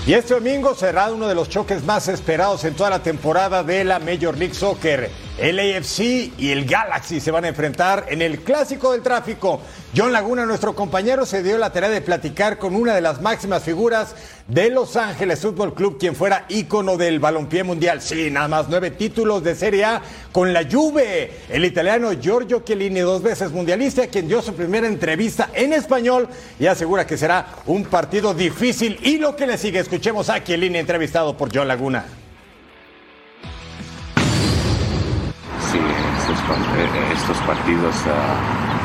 Y 0.06 0.12
este 0.12 0.34
domingo 0.34 0.74
será 0.74 1.10
uno 1.10 1.26
de 1.26 1.34
los 1.34 1.48
choques 1.48 1.82
más 1.82 2.08
esperados 2.08 2.62
en 2.64 2.74
toda 2.74 2.90
la 2.90 3.02
temporada 3.02 3.62
de 3.62 3.84
la 3.84 3.98
Major 3.98 4.36
League 4.36 4.52
Soccer. 4.52 5.10
El 5.36 5.58
AFC 5.58 6.30
y 6.38 6.52
el 6.52 6.64
Galaxy 6.64 7.18
se 7.18 7.32
van 7.32 7.44
a 7.44 7.48
enfrentar 7.48 8.06
en 8.08 8.22
el 8.22 8.38
clásico 8.44 8.92
del 8.92 9.02
tráfico. 9.02 9.60
John 9.96 10.12
Laguna, 10.12 10.46
nuestro 10.46 10.76
compañero, 10.76 11.26
se 11.26 11.42
dio 11.42 11.58
la 11.58 11.72
tarea 11.72 11.90
de 11.90 12.00
platicar 12.00 12.56
con 12.56 12.76
una 12.76 12.94
de 12.94 13.00
las 13.00 13.20
máximas 13.20 13.64
figuras 13.64 14.14
de 14.46 14.70
Los 14.70 14.96
Ángeles 14.96 15.40
Fútbol 15.40 15.74
Club, 15.74 15.98
quien 15.98 16.14
fuera 16.14 16.44
ícono 16.48 16.96
del 16.96 17.18
balompié 17.18 17.64
mundial. 17.64 18.00
Sí, 18.00 18.30
nada 18.30 18.46
más 18.46 18.68
nueve 18.68 18.92
títulos 18.92 19.42
de 19.42 19.56
Serie 19.56 19.84
A 19.84 20.02
con 20.30 20.52
la 20.52 20.70
Juve. 20.70 21.32
El 21.48 21.64
italiano 21.64 22.12
Giorgio 22.12 22.60
Chiellini, 22.60 23.00
dos 23.00 23.20
veces 23.20 23.50
mundialista, 23.50 24.06
quien 24.06 24.28
dio 24.28 24.40
su 24.40 24.54
primera 24.54 24.86
entrevista 24.86 25.50
en 25.52 25.72
español 25.72 26.28
y 26.60 26.66
asegura 26.66 27.08
que 27.08 27.18
será 27.18 27.56
un 27.66 27.86
partido 27.86 28.34
difícil. 28.34 29.00
Y 29.02 29.18
lo 29.18 29.34
que 29.34 29.48
le 29.48 29.58
sigue, 29.58 29.80
escuchemos 29.80 30.30
a 30.30 30.44
Chiellini 30.44 30.78
entrevistado 30.78 31.36
por 31.36 31.52
John 31.52 31.66
Laguna. 31.66 32.04
Sí, 35.74 35.80
estos, 36.20 36.38
par- 36.42 36.56
eh, 36.78 37.12
estos 37.12 37.36
partidos 37.38 37.96
ah, 38.06 38.36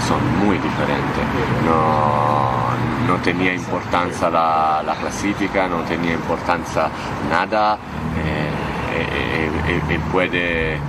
son 0.07 0.17
muy 0.43 0.57
diferentes. 0.57 1.23
No, 1.63 3.13
no 3.13 3.21
tenía 3.21 3.53
importancia 3.53 4.27
la, 4.31 4.81
la 4.83 4.95
clasifica, 4.95 5.67
no 5.67 5.83
tenía 5.83 6.13
importancia 6.13 6.87
nada. 7.29 7.75
eh, 8.17 8.49
eh, 8.95 9.51
eh, 9.67 9.81
eh, 9.93 9.99
puede, 10.11 10.73
eh, 10.73 10.79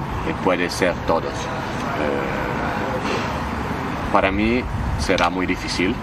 puede 0.42 0.70
ser 0.70 0.94
todos. 1.06 1.24
Eh, 1.24 1.28
para 4.10 4.32
mí 4.32 4.64
será 4.98 5.28
muy 5.28 5.44
difícil. 5.44 5.94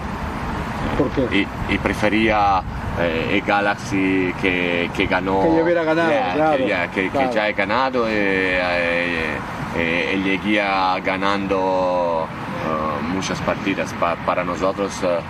Y, 1.32 1.44
y 1.74 1.78
prefería 1.78 2.62
eh, 3.00 3.30
el 3.34 3.40
Galaxy 3.42 4.32
que, 4.40 4.88
que 4.96 5.06
ganó. 5.06 5.42
Que 5.42 5.56
ya 5.56 5.62
hubiera 5.64 5.82
ganado, 5.82 6.08
Yeah, 6.10 6.34
claro, 6.34 6.56
que, 6.56 6.68
ya- 6.68 6.88
que- 6.90 7.02
que 7.02 7.10
claro. 7.10 7.32
ya 7.32 7.48
he 7.48 7.52
ganado. 7.52 8.06
eh, 8.08 8.60
eh, 8.62 9.36
eh, 9.76 10.20
lleguía 10.24 10.98
ganando 11.00 12.26
eh, 12.28 13.02
muchas 13.08 13.40
partidas. 13.40 13.92
Pa- 13.94 14.16
para 14.26 14.44
nosotros 14.44 14.92
eh, 15.02 15.06
eh, 15.06 15.20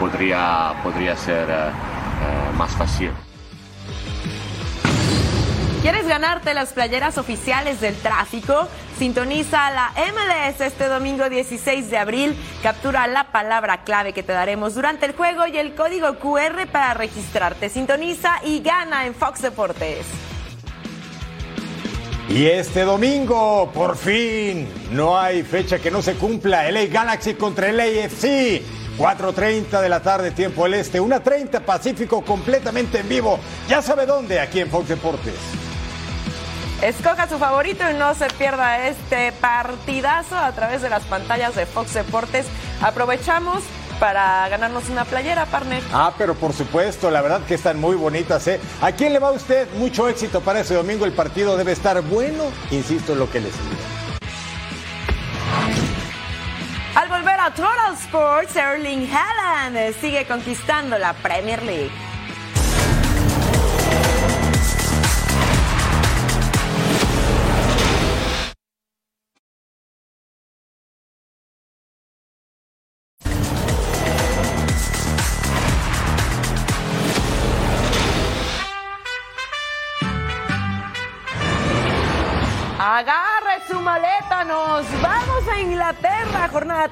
podría, 0.00 0.74
podría 0.82 1.16
ser 1.16 1.48
más 2.56 2.70
fácil. 2.72 3.10
¿Quieres 5.82 6.06
ganarte 6.08 6.54
las 6.54 6.72
playeras 6.72 7.18
oficiales 7.18 7.80
del 7.82 7.94
tráfico? 7.96 8.68
Sintoniza 8.98 9.70
la 9.70 9.90
MLS 9.96 10.60
este 10.62 10.86
domingo 10.88 11.28
16 11.28 11.90
de 11.90 11.98
abril. 11.98 12.34
Captura 12.62 13.06
la 13.06 13.24
palabra 13.24 13.82
clave 13.84 14.14
que 14.14 14.22
te 14.22 14.32
daremos 14.32 14.74
durante 14.76 15.04
el 15.04 15.14
juego 15.14 15.46
y 15.46 15.58
el 15.58 15.74
código 15.74 16.14
QR 16.20 16.66
para 16.72 16.94
registrarte. 16.94 17.68
Sintoniza 17.68 18.36
y 18.44 18.60
gana 18.60 19.04
en 19.04 19.14
Fox 19.14 19.42
Deportes. 19.42 20.06
Y 22.28 22.46
este 22.46 22.84
domingo, 22.84 23.70
por 23.74 23.96
fin, 23.96 24.66
no 24.92 25.18
hay 25.18 25.42
fecha 25.42 25.78
que 25.78 25.90
no 25.90 26.00
se 26.00 26.14
cumpla. 26.14 26.70
LA 26.70 26.86
Galaxy 26.86 27.34
contra 27.34 27.68
el 27.68 27.78
AFC. 27.78 28.62
4.30 28.96 29.80
de 29.80 29.88
la 29.88 30.00
tarde, 30.00 30.30
tiempo 30.30 30.64
del 30.64 30.74
este. 30.74 31.00
1.30 31.02 31.60
Pacífico, 31.60 32.24
completamente 32.24 33.00
en 33.00 33.08
vivo. 33.08 33.38
Ya 33.68 33.82
sabe 33.82 34.06
dónde, 34.06 34.40
aquí 34.40 34.60
en 34.60 34.70
Fox 34.70 34.88
Deportes. 34.88 35.34
Escoja 36.82 37.28
su 37.28 37.38
favorito 37.38 37.84
y 37.90 37.94
no 37.94 38.14
se 38.14 38.26
pierda 38.28 38.88
este 38.88 39.32
partidazo 39.32 40.36
a 40.36 40.52
través 40.52 40.82
de 40.82 40.90
las 40.90 41.02
pantallas 41.04 41.54
de 41.54 41.66
Fox 41.66 41.94
Deportes. 41.94 42.46
Aprovechamos 42.80 43.62
para 44.04 44.46
ganarnos 44.50 44.90
una 44.90 45.06
playera, 45.06 45.46
partner. 45.46 45.82
Ah, 45.90 46.12
pero 46.18 46.34
por 46.34 46.52
supuesto, 46.52 47.10
la 47.10 47.22
verdad 47.22 47.40
que 47.48 47.54
están 47.54 47.80
muy 47.80 47.96
bonitas, 47.96 48.46
¿eh? 48.48 48.60
¿A 48.82 48.92
quién 48.92 49.14
le 49.14 49.18
va 49.18 49.28
a 49.28 49.30
usted? 49.30 49.66
Mucho 49.76 50.10
éxito 50.10 50.42
para 50.42 50.60
ese 50.60 50.74
domingo. 50.74 51.06
El 51.06 51.12
partido 51.12 51.56
debe 51.56 51.72
estar 51.72 52.02
bueno, 52.02 52.44
insisto 52.70 53.14
en 53.14 53.20
lo 53.20 53.30
que 53.30 53.40
les 53.40 53.52
digo. 53.54 53.82
Al 56.94 57.08
volver 57.08 57.40
a 57.40 57.54
Total 57.54 57.94
Sports, 57.94 58.54
Erling 58.56 59.08
Haaland 59.10 59.94
sigue 59.98 60.26
conquistando 60.26 60.98
la 60.98 61.14
Premier 61.14 61.62
League. 61.62 61.90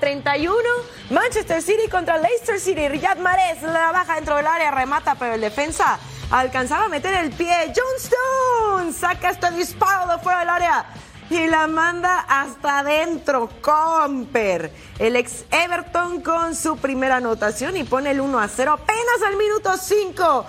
31. 0.02 0.58
Manchester 1.10 1.62
City 1.62 1.88
contra 1.88 2.18
Leicester 2.18 2.58
City. 2.58 2.88
Riyad 2.88 3.18
Mahrez 3.18 3.62
la 3.62 3.92
baja 3.92 4.16
dentro 4.16 4.34
del 4.34 4.48
área, 4.48 4.72
remata, 4.72 5.14
pero 5.14 5.34
el 5.34 5.40
defensa 5.40 5.96
alcanzaba 6.28 6.86
a 6.86 6.88
meter 6.88 7.14
el 7.14 7.30
pie. 7.30 7.72
John 7.72 7.96
Stone 7.98 8.92
saca 8.92 9.30
este 9.30 9.52
disparo 9.52 10.10
de 10.10 10.18
fuera 10.18 10.40
del 10.40 10.48
área 10.48 10.86
y 11.30 11.46
la 11.46 11.68
manda 11.68 12.18
hasta 12.28 12.80
adentro. 12.80 13.48
Comper, 13.60 14.72
el 14.98 15.14
ex 15.14 15.44
Everton 15.52 16.20
con 16.20 16.56
su 16.56 16.76
primera 16.78 17.18
anotación 17.18 17.76
y 17.76 17.84
pone 17.84 18.10
el 18.10 18.20
1 18.20 18.40
a 18.40 18.48
0 18.48 18.72
apenas 18.72 19.22
al 19.24 19.36
minuto 19.36 19.76
5 19.76 20.46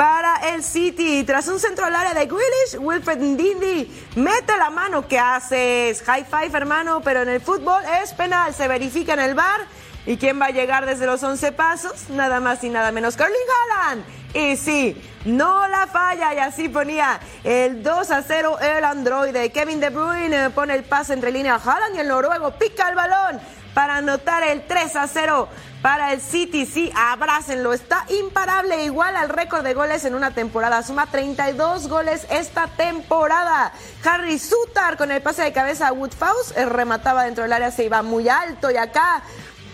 para 0.00 0.54
el 0.54 0.64
City. 0.64 1.24
Tras 1.24 1.46
un 1.48 1.60
centro 1.60 1.84
al 1.84 1.94
área 1.94 2.14
de 2.14 2.24
Grealish, 2.24 2.78
Wilfred 2.78 3.18
Ndindi 3.18 4.06
mete 4.16 4.56
la 4.56 4.70
mano 4.70 5.06
que 5.06 5.18
hace 5.18 5.94
high 6.06 6.24
five, 6.24 6.56
hermano, 6.56 7.02
pero 7.02 7.20
en 7.20 7.28
el 7.28 7.42
fútbol 7.42 7.82
es 8.02 8.14
penal. 8.14 8.54
Se 8.54 8.66
verifica 8.66 9.12
en 9.12 9.20
el 9.20 9.34
bar. 9.34 9.60
¿Y 10.06 10.16
quién 10.16 10.40
va 10.40 10.46
a 10.46 10.50
llegar 10.52 10.86
desde 10.86 11.04
los 11.04 11.22
11 11.22 11.52
pasos? 11.52 12.08
Nada 12.08 12.40
más 12.40 12.64
y 12.64 12.70
nada 12.70 12.92
menos 12.92 13.14
que 13.14 13.24
Erling 13.24 13.36
Haaland. 13.76 14.04
Y 14.32 14.56
sí, 14.56 14.96
no 15.26 15.68
la 15.68 15.86
falla 15.86 16.32
y 16.32 16.38
así 16.38 16.70
ponía 16.70 17.20
el 17.44 17.82
2 17.82 18.10
a 18.10 18.22
0 18.22 18.58
el 18.58 18.84
androide. 18.86 19.52
Kevin 19.52 19.80
De 19.80 19.90
Bruyne 19.90 20.48
pone 20.48 20.76
el 20.76 20.84
pase 20.84 21.12
entre 21.12 21.30
línea 21.30 21.56
a 21.56 21.58
Haaland 21.58 21.96
y 21.96 21.98
el 21.98 22.08
noruego 22.08 22.52
pica 22.52 22.88
el 22.88 22.94
balón 22.94 23.38
para 23.74 23.96
anotar 23.96 24.42
el 24.42 24.66
3 24.66 24.96
a 24.96 25.06
0 25.06 25.48
para 25.82 26.12
el 26.12 26.20
City. 26.20 26.66
Sí, 26.66 26.92
abrácenlo. 26.94 27.72
Está 27.72 28.04
imparable, 28.08 28.84
igual 28.84 29.16
al 29.16 29.28
récord 29.28 29.64
de 29.64 29.74
goles 29.74 30.04
en 30.04 30.14
una 30.14 30.32
temporada. 30.32 30.82
Suma 30.82 31.06
32 31.06 31.88
goles 31.88 32.26
esta 32.30 32.66
temporada. 32.68 33.72
Harry 34.04 34.38
Sutar 34.38 34.96
con 34.96 35.10
el 35.10 35.22
pase 35.22 35.42
de 35.42 35.52
cabeza 35.52 35.88
a 35.88 35.92
Woodfaust 35.92 36.56
remataba 36.56 37.24
dentro 37.24 37.42
del 37.44 37.52
área, 37.52 37.70
se 37.70 37.84
iba 37.84 38.02
muy 38.02 38.28
alto. 38.28 38.70
Y 38.70 38.76
acá 38.76 39.22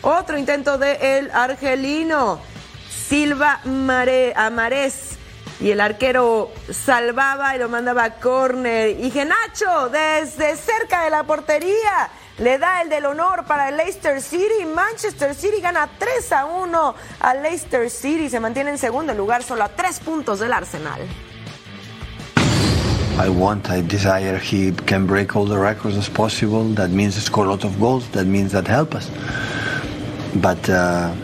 otro 0.02 0.38
intento 0.38 0.78
de 0.78 1.18
el 1.18 1.30
argelino. 1.32 2.40
Silva 3.08 3.60
Mare, 3.64 4.32
Amarés. 4.36 5.16
Y 5.58 5.70
el 5.70 5.80
arquero 5.80 6.52
salvaba 6.70 7.56
y 7.56 7.58
lo 7.58 7.68
mandaba 7.68 8.04
a 8.04 8.14
córner. 8.16 9.00
Y 9.00 9.10
Genacho 9.10 9.88
desde 9.88 10.54
cerca 10.56 11.02
de 11.04 11.10
la 11.10 11.22
portería 11.22 12.10
le 12.38 12.58
da 12.58 12.82
el 12.82 12.88
del 12.88 13.06
honor 13.06 13.44
para 13.44 13.68
el 13.68 13.76
Leicester 13.76 14.20
City. 14.20 14.64
Manchester 14.74 15.34
City 15.34 15.60
gana 15.60 15.88
3 15.98 16.32
a 16.32 16.46
1 16.46 16.94
al 17.20 17.42
Leicester 17.42 17.90
City. 17.90 18.28
Se 18.28 18.40
mantiene 18.40 18.70
en 18.70 18.78
segundo 18.78 19.14
lugar, 19.14 19.42
solo 19.42 19.64
a 19.64 19.68
tres 19.68 20.00
puntos 20.00 20.40
del 20.40 20.52
Arsenal. 20.52 21.00
I 23.18 23.30
want, 23.30 23.70
I 23.70 23.80
desire 23.80 24.38
he 24.38 24.72
can 24.84 25.06
break 25.06 25.36
all 25.36 25.46
the 25.46 25.58
records 25.58 25.96
as 25.96 26.08
possible. 26.08 26.64
That 26.74 26.90
means 26.90 27.14
score 27.14 27.46
a 27.46 27.48
lot 27.48 27.64
of 27.64 27.80
goals. 27.80 28.06
That 28.12 28.26
means 28.26 28.52
that 28.52 28.68
help 28.68 28.94
us. 28.94 29.10
But 30.34 30.68
uh, 30.68 31.14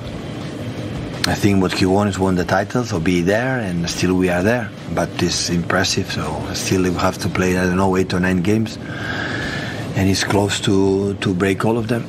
I 1.26 1.34
think 1.34 1.60
what 1.60 1.72
he 1.74 1.84
wants 1.84 2.16
is 2.16 2.18
won 2.18 2.34
the 2.34 2.46
title, 2.46 2.84
so 2.84 2.98
be 2.98 3.20
there, 3.20 3.60
and 3.60 3.88
still 3.90 4.14
we 4.14 4.30
are 4.30 4.42
there. 4.42 4.70
But 4.94 5.10
it's 5.22 5.50
impressive, 5.50 6.10
so 6.10 6.42
still 6.54 6.84
we 6.84 6.94
have 6.94 7.18
to 7.18 7.28
play, 7.28 7.58
I 7.58 7.66
don't 7.66 7.76
know, 7.76 7.94
eight 7.98 8.14
or 8.14 8.20
nine 8.20 8.40
games. 8.40 8.78
And 9.96 10.08
he's 10.08 10.24
close 10.24 10.60
to, 10.60 11.14
to 11.20 11.34
break 11.34 11.64
all 11.64 11.76
of 11.76 11.88
them. 11.88 12.04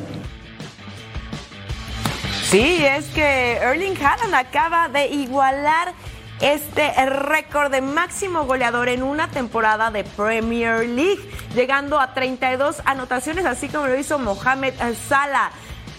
Sí, 2.49 2.85
es 2.85 3.05
que 3.07 3.57
Erling 3.57 3.97
Haaland 3.97 4.35
acaba 4.35 4.87
de 4.87 5.07
igualar 5.07 5.93
este 6.39 6.91
récord 7.05 7.71
de 7.71 7.81
máximo 7.81 8.45
goleador 8.45 8.89
en 8.89 9.01
una 9.01 9.27
temporada 9.29 9.91
de 9.91 10.03
Premier 10.03 10.87
League, 10.87 11.21
llegando 11.55 11.99
a 11.99 12.13
32 12.13 12.81
anotaciones, 12.85 13.45
así 13.45 13.69
como 13.69 13.87
lo 13.87 13.97
hizo 13.97 14.19
Mohamed 14.19 14.73
Salah. 15.07 15.51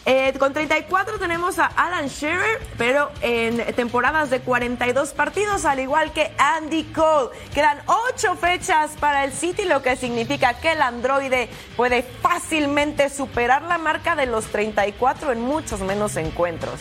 Eh, 0.07 0.35
con 0.39 0.53
34 0.53 1.19
tenemos 1.19 1.59
a 1.59 1.67
Alan 1.67 2.09
Shearer, 2.09 2.61
pero 2.77 3.11
en 3.23 3.75
temporadas 3.75 4.29
de 4.29 4.41
42 4.41 5.13
partidos, 5.13 5.65
al 5.65 5.81
igual 5.81 6.13
que 6.13 6.33
Andy 6.37 6.85
Cole. 6.85 7.31
Quedan 7.55 7.79
8 7.87 8.37
fechas 8.37 8.93
para 9.01 9.25
el 9.25 9.33
City, 9.33 9.65
lo 9.65 9.83
que 9.83 9.97
significa 9.97 10.55
que 10.61 10.73
el 10.73 10.83
androide 10.83 11.49
puede 11.77 12.03
fácilmente 12.03 13.09
superar 13.09 13.63
la 13.63 13.79
marca 13.79 14.15
de 14.15 14.27
los 14.27 14.47
34 14.47 15.33
en 15.33 15.41
muchos 15.41 15.81
menos 15.81 16.17
encuentros. 16.17 16.81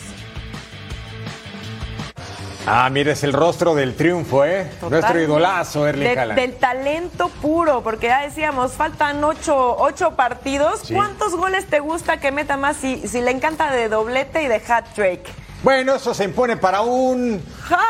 Ah, 2.66 2.88
mire, 2.90 3.12
es 3.12 3.22
el 3.22 3.32
rostro 3.32 3.74
del 3.74 3.94
triunfo, 3.94 4.44
¿eh? 4.44 4.70
Nuestro 4.88 5.20
idolazo, 5.20 5.86
Erling 5.86 6.14
De-. 6.14 6.34
Del 6.34 6.54
talento 6.56 7.28
puro, 7.42 7.82
porque 7.82 8.06
ya 8.06 8.22
decíamos, 8.22 8.72
faltan 8.72 9.22
ocho, 9.22 9.76
ocho 9.76 10.12
partidos. 10.12 10.80
Sí. 10.80 10.94
¿Cuántos 10.94 11.36
goles 11.36 11.66
te 11.66 11.80
gusta 11.80 12.20
que 12.20 12.32
meta 12.32 12.56
más 12.56 12.76
si, 12.78 13.06
si 13.06 13.20
le 13.20 13.30
encanta 13.32 13.70
de 13.70 13.88
doblete 13.88 14.42
y 14.42 14.48
de 14.48 14.62
hat-trick? 14.66 15.20
Bueno, 15.64 15.94
eso 15.94 16.12
se 16.12 16.24
impone 16.24 16.58
para 16.58 16.82
un 16.82 17.42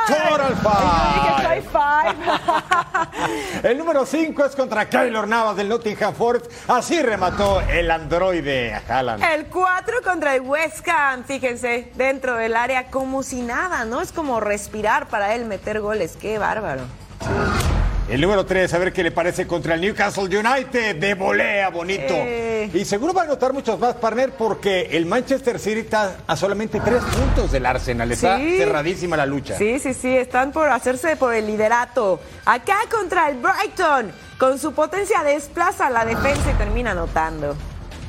Total 0.07 0.54
Five. 1.61 2.14
El 3.69 3.78
número 3.78 4.07
5 4.07 4.45
es 4.45 4.54
contra 4.54 4.88
Keylor 4.88 5.26
Navas 5.26 5.57
del 5.57 5.69
Nottingham 5.69 6.14
Forest. 6.14 6.52
Así 6.69 7.02
remató 7.02 7.61
el 7.62 7.90
androide 7.90 8.75
a 8.75 8.83
Haaland. 8.88 9.25
El 9.25 9.47
4 9.47 10.02
contra 10.04 10.37
el 10.37 10.43
West 10.43 10.87
Ham, 10.88 11.25
fíjense, 11.25 11.90
dentro 11.97 12.37
del 12.37 12.54
área 12.54 12.93
como 12.93 13.25
si 13.25 13.43
nada, 13.43 13.85
¿no? 13.85 14.00
Es 14.00 14.12
como 14.12 14.38
respirar 14.38 15.09
para 15.09 15.35
él 15.35 15.45
meter 15.45 15.81
goles, 15.81 16.16
qué 16.21 16.38
bárbaro. 16.38 16.83
El 18.07 18.21
número 18.21 18.45
3, 18.45 18.73
a 18.75 18.79
ver 18.79 18.93
qué 18.93 19.03
le 19.03 19.11
parece 19.11 19.47
contra 19.47 19.75
el 19.75 19.81
Newcastle 19.81 20.25
United. 20.25 20.97
De 20.97 21.15
volea, 21.15 21.71
bonito. 21.71 22.13
Eh. 22.15 22.71
Y 22.75 22.85
seguro 22.85 23.15
va 23.15 23.23
a 23.23 23.25
anotar 23.25 23.55
muchos 23.55 23.79
más, 23.81 23.95
partner, 23.95 24.31
porque 24.33 24.89
el 24.93 25.07
Manchester 25.07 25.59
City 25.59 25.81
está 25.81 26.19
a 26.27 26.37
solamente 26.37 26.81
3 26.81 27.03
puntos 27.03 27.51
del 27.51 27.65
Arsenal. 27.65 28.13
Está 28.13 28.37
Sí. 28.39 28.59
cerradísima 28.59 29.17
la 29.17 29.25
lucha. 29.25 29.57
Sí, 29.57 29.79
sí, 29.79 29.95
sí, 29.95 30.15
están 30.15 30.53
por 30.53 30.69
hacerse 30.69 31.17
por 31.17 31.35
el 31.35 31.47
liderato. 31.47 32.21
Acá 32.45 32.77
contra 32.91 33.31
el 33.31 33.39
Brighton, 33.39 34.13
con 34.39 34.59
su 34.59 34.73
potencia 34.75 35.23
desplaza 35.23 35.89
la 35.89 36.05
defensa 36.05 36.51
y 36.51 36.55
termina 36.59 36.91
anotando. 36.91 37.57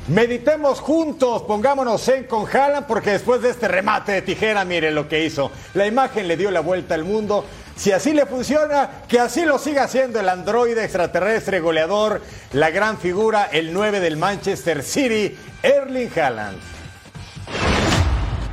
Meditemos 0.08 0.78
juntos, 0.80 1.42
pongámonos 1.42 2.06
en 2.08 2.24
con 2.24 2.46
Haaland, 2.46 2.86
porque 2.86 3.12
después 3.12 3.40
de 3.40 3.48
este 3.50 3.66
remate 3.66 4.12
de 4.12 4.22
tijera, 4.22 4.64
mire 4.66 4.90
lo 4.90 5.08
que 5.08 5.24
hizo. 5.24 5.50
La 5.74 5.86
imagen 5.86 6.28
le 6.28 6.36
dio 6.36 6.50
la 6.50 6.60
vuelta 6.60 6.94
al 6.94 7.02
mundo. 7.04 7.44
Si 7.76 7.92
así 7.92 8.14
le 8.14 8.24
funciona, 8.24 9.02
que 9.06 9.20
así 9.20 9.44
lo 9.44 9.58
siga 9.58 9.84
haciendo 9.84 10.18
el 10.18 10.28
androide 10.30 10.82
extraterrestre 10.82 11.60
goleador, 11.60 12.22
la 12.52 12.70
gran 12.70 12.96
figura, 12.96 13.50
el 13.52 13.74
9 13.74 14.00
del 14.00 14.16
Manchester 14.16 14.82
City, 14.82 15.36
Erling 15.62 16.10
Haaland. 16.16 16.58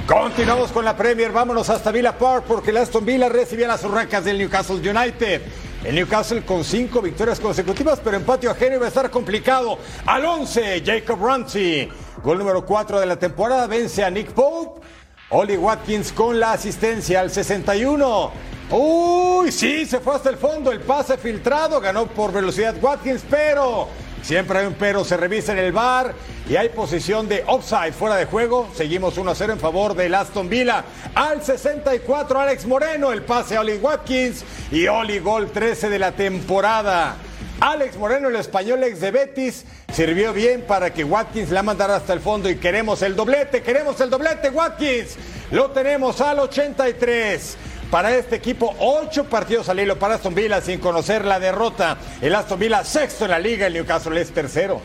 Continuamos 0.05 0.73
con 0.73 0.83
la 0.83 0.97
Premier, 0.97 1.31
vámonos 1.31 1.69
hasta 1.69 1.89
Villa 1.89 2.17
Park 2.17 2.43
porque 2.45 2.71
el 2.71 2.77
Aston 2.77 3.05
Villa 3.05 3.29
recibía 3.29 3.69
las 3.69 3.85
urracas 3.85 4.25
del 4.25 4.37
Newcastle 4.37 4.75
United. 4.75 5.41
El 5.85 5.95
Newcastle 5.95 6.43
con 6.43 6.65
cinco 6.65 7.01
victorias 7.01 7.39
consecutivas, 7.39 8.01
pero 8.03 8.17
en 8.17 8.23
patio 8.23 8.51
ajeno 8.51 8.75
iba 8.75 8.85
a 8.85 8.89
estar 8.89 9.09
complicado. 9.09 9.79
Al 10.05 10.25
11, 10.25 10.83
Jacob 10.85 11.25
Ramsey. 11.25 11.89
Gol 12.21 12.39
número 12.39 12.65
4 12.65 12.99
de 12.99 13.05
la 13.05 13.15
temporada, 13.15 13.67
vence 13.67 14.03
a 14.03 14.09
Nick 14.09 14.31
Pope. 14.31 14.81
Oli 15.29 15.55
Watkins 15.55 16.11
con 16.11 16.39
la 16.39 16.51
asistencia 16.51 17.21
al 17.21 17.31
61. 17.31 18.52
Uy, 18.69 19.51
sí, 19.51 19.85
se 19.85 19.99
fue 19.99 20.15
hasta 20.15 20.29
el 20.29 20.37
fondo. 20.37 20.71
El 20.71 20.79
pase 20.79 21.17
filtrado, 21.17 21.79
ganó 21.79 22.07
por 22.07 22.31
velocidad 22.31 22.75
Watkins, 22.81 23.23
pero 23.29 23.87
siempre 24.21 24.59
hay 24.59 24.65
un 24.65 24.73
pero. 24.73 25.03
Se 25.03 25.17
revisa 25.17 25.51
en 25.51 25.59
el 25.59 25.71
bar 25.71 26.13
y 26.49 26.55
hay 26.55 26.69
posición 26.69 27.27
de 27.27 27.43
offside 27.45 27.93
fuera 27.93 28.15
de 28.15 28.25
juego. 28.25 28.69
Seguimos 28.75 29.17
1 29.17 29.35
0 29.35 29.53
en 29.53 29.59
favor 29.59 29.95
del 29.95 30.15
Aston 30.15 30.49
Villa. 30.49 30.83
Al 31.13 31.43
64, 31.43 32.39
Alex 32.39 32.65
Moreno, 32.65 33.11
el 33.11 33.23
pase 33.23 33.57
a 33.57 33.61
Oli 33.61 33.77
Watkins 33.77 34.43
y 34.71 34.87
Oli 34.87 35.19
gol 35.19 35.51
13 35.51 35.89
de 35.89 35.99
la 35.99 36.11
temporada. 36.13 37.15
Alex 37.59 37.95
Moreno, 37.95 38.27
el 38.27 38.35
español 38.35 38.83
ex 38.83 38.99
de 38.99 39.11
Betis, 39.11 39.63
sirvió 39.93 40.33
bien 40.33 40.63
para 40.67 40.91
que 40.93 41.03
Watkins 41.03 41.49
la 41.49 41.63
mandara 41.63 41.95
hasta 41.95 42.11
el 42.11 42.19
fondo 42.19 42.49
y 42.49 42.57
queremos 42.57 43.01
el 43.03 43.15
doblete, 43.15 43.61
queremos 43.61 44.01
el 44.01 44.09
doblete, 44.09 44.49
Watkins. 44.49 45.15
Lo 45.51 45.71
tenemos 45.71 46.19
al 46.19 46.39
83. 46.39 47.57
Para 47.93 48.15
este 48.15 48.37
equipo, 48.37 48.75
ocho 48.79 49.25
partidos 49.25 49.69
al 49.69 49.79
hilo 49.79 49.99
para 49.99 50.15
Aston 50.15 50.33
Villa 50.33 50.59
sin 50.61 50.79
conocer 50.79 51.23
la 51.25 51.39
derrota. 51.39 51.95
El 52.21 52.33
Aston 52.33 52.57
Villa 52.57 52.83
sexto 52.83 53.25
en 53.25 53.29
la 53.29 53.37
liga, 53.37 53.67
el 53.67 53.73
Newcastle 53.73 54.19
es 54.19 54.31
tercero. 54.31 54.81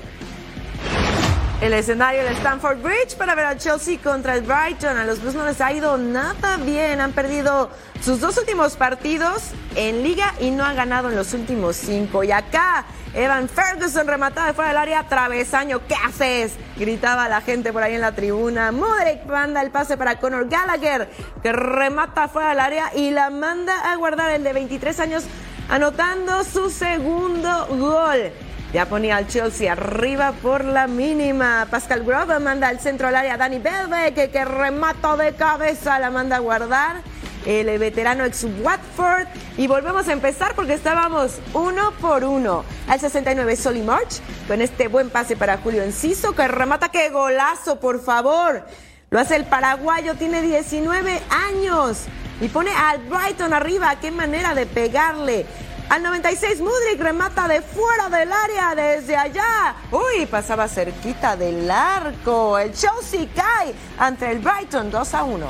El 1.63 1.73
escenario 1.73 2.23
del 2.23 2.37
Stamford 2.37 2.83
Bridge 2.83 3.17
para 3.17 3.35
ver 3.35 3.47
a 3.47 3.57
Chelsea 3.57 3.97
contra 3.99 4.35
el 4.35 4.43
Brighton. 4.43 4.99
A 4.99 5.07
los 5.07 5.23
Blues 5.23 5.35
no 5.35 5.47
les 5.47 5.59
ha 5.63 5.73
ido 5.73 5.97
nada 5.97 6.59
bien. 6.59 7.01
Han 7.01 7.13
perdido 7.13 7.71
sus 8.05 8.21
dos 8.21 8.37
últimos 8.37 8.77
partidos 8.77 9.53
en 9.75 10.03
liga 10.03 10.35
y 10.39 10.51
no 10.51 10.63
han 10.63 10.77
ganado 10.77 11.09
en 11.09 11.17
los 11.17 11.33
últimos 11.33 11.77
cinco. 11.77 12.25
Y 12.25 12.31
acá, 12.31 12.85
Evan 13.19 13.49
Ferguson 13.49 14.07
remataba 14.07 14.47
de 14.47 14.53
fuera 14.53 14.69
del 14.69 14.79
área, 14.79 15.03
travesaño. 15.09 15.81
¿Qué 15.89 15.97
haces? 15.97 16.53
Gritaba 16.77 17.29
la 17.29 17.41
gente 17.41 17.73
por 17.73 17.83
ahí 17.83 17.97
en 17.97 18.01
la 18.01 18.13
tribuna. 18.13 18.71
Modric 18.71 19.27
manda 19.27 19.61
el 19.61 19.73
pase 19.73 19.97
para 19.97 20.21
Conor 20.21 20.49
Gallagher, 20.49 21.11
que 21.43 21.51
remata 21.51 22.29
fuera 22.29 22.51
del 22.51 22.61
área 22.61 22.93
y 22.95 23.11
la 23.11 23.31
manda 23.31 23.91
a 23.91 23.97
guardar 23.97 24.31
el 24.31 24.45
de 24.45 24.53
23 24.53 25.01
años, 25.01 25.25
anotando 25.69 26.45
su 26.45 26.71
segundo 26.71 27.67
gol. 27.71 28.31
Ya 28.73 28.87
ponía 28.87 29.17
al 29.17 29.27
Chelsea 29.27 29.73
arriba 29.73 30.31
por 30.41 30.65
la 30.65 30.87
mínima. 30.87 31.67
Pascal 31.69 32.05
Grover 32.05 32.39
manda 32.39 32.69
al 32.69 32.79
centro 32.79 33.09
al 33.09 33.17
área. 33.17 33.37
Dani 33.37 33.59
Belbe, 33.59 34.15
que, 34.15 34.31
que 34.31 34.45
remata 34.45 35.17
de 35.17 35.35
cabeza, 35.35 35.99
la 35.99 36.13
manda 36.13 36.37
a 36.37 36.39
guardar. 36.39 37.03
El 37.47 37.79
veterano 37.79 38.25
ex 38.25 38.45
Watford. 38.63 39.27
Y 39.57 39.67
volvemos 39.67 40.09
a 40.09 40.13
empezar 40.13 40.55
porque 40.55 40.75
estábamos 40.75 41.39
uno 41.55 41.93
por 42.01 42.25
uno. 42.25 42.65
Al 42.89 43.01
69, 43.01 43.57
Solly 43.57 43.83
March, 43.83 44.21
con 44.47 44.61
este 44.61 44.89
buen 44.89 45.11
pase 45.11 45.37
para 45.37 45.59
Julio 45.59 45.83
Enciso, 45.83 46.35
que 46.35 46.47
remata. 46.49 46.91
¡Qué 46.91 47.11
golazo, 47.11 47.81
por 47.81 48.03
favor! 48.03 48.65
Lo 49.11 49.19
hace 49.19 49.37
el 49.37 49.45
paraguayo, 49.45 50.15
tiene 50.17 50.43
19 50.43 51.23
años. 51.31 52.05
Y 52.41 52.49
pone 52.49 52.71
al 52.71 52.99
Brighton 53.09 53.53
arriba. 53.53 53.97
¡Qué 54.01 54.11
manera 54.11 54.55
de 54.55 54.67
pegarle! 54.67 55.47
Al 55.89 56.03
96, 56.03 56.61
Mudrik 56.61 57.01
remata 57.01 57.49
de 57.49 57.63
fuera 57.63 58.11
del 58.11 58.31
área 58.31 58.75
desde 58.75 59.17
allá. 59.17 59.75
Uy, 59.91 60.27
pasaba 60.27 60.69
cerquita 60.69 61.35
del 61.35 61.71
arco. 61.71 62.59
El 62.59 62.75
Chelsea 62.75 63.27
cae 63.35 63.75
ante 63.99 64.31
el 64.31 64.41
Brighton 64.41 64.91
2 64.91 65.15
a 65.15 65.25
1. 65.25 65.47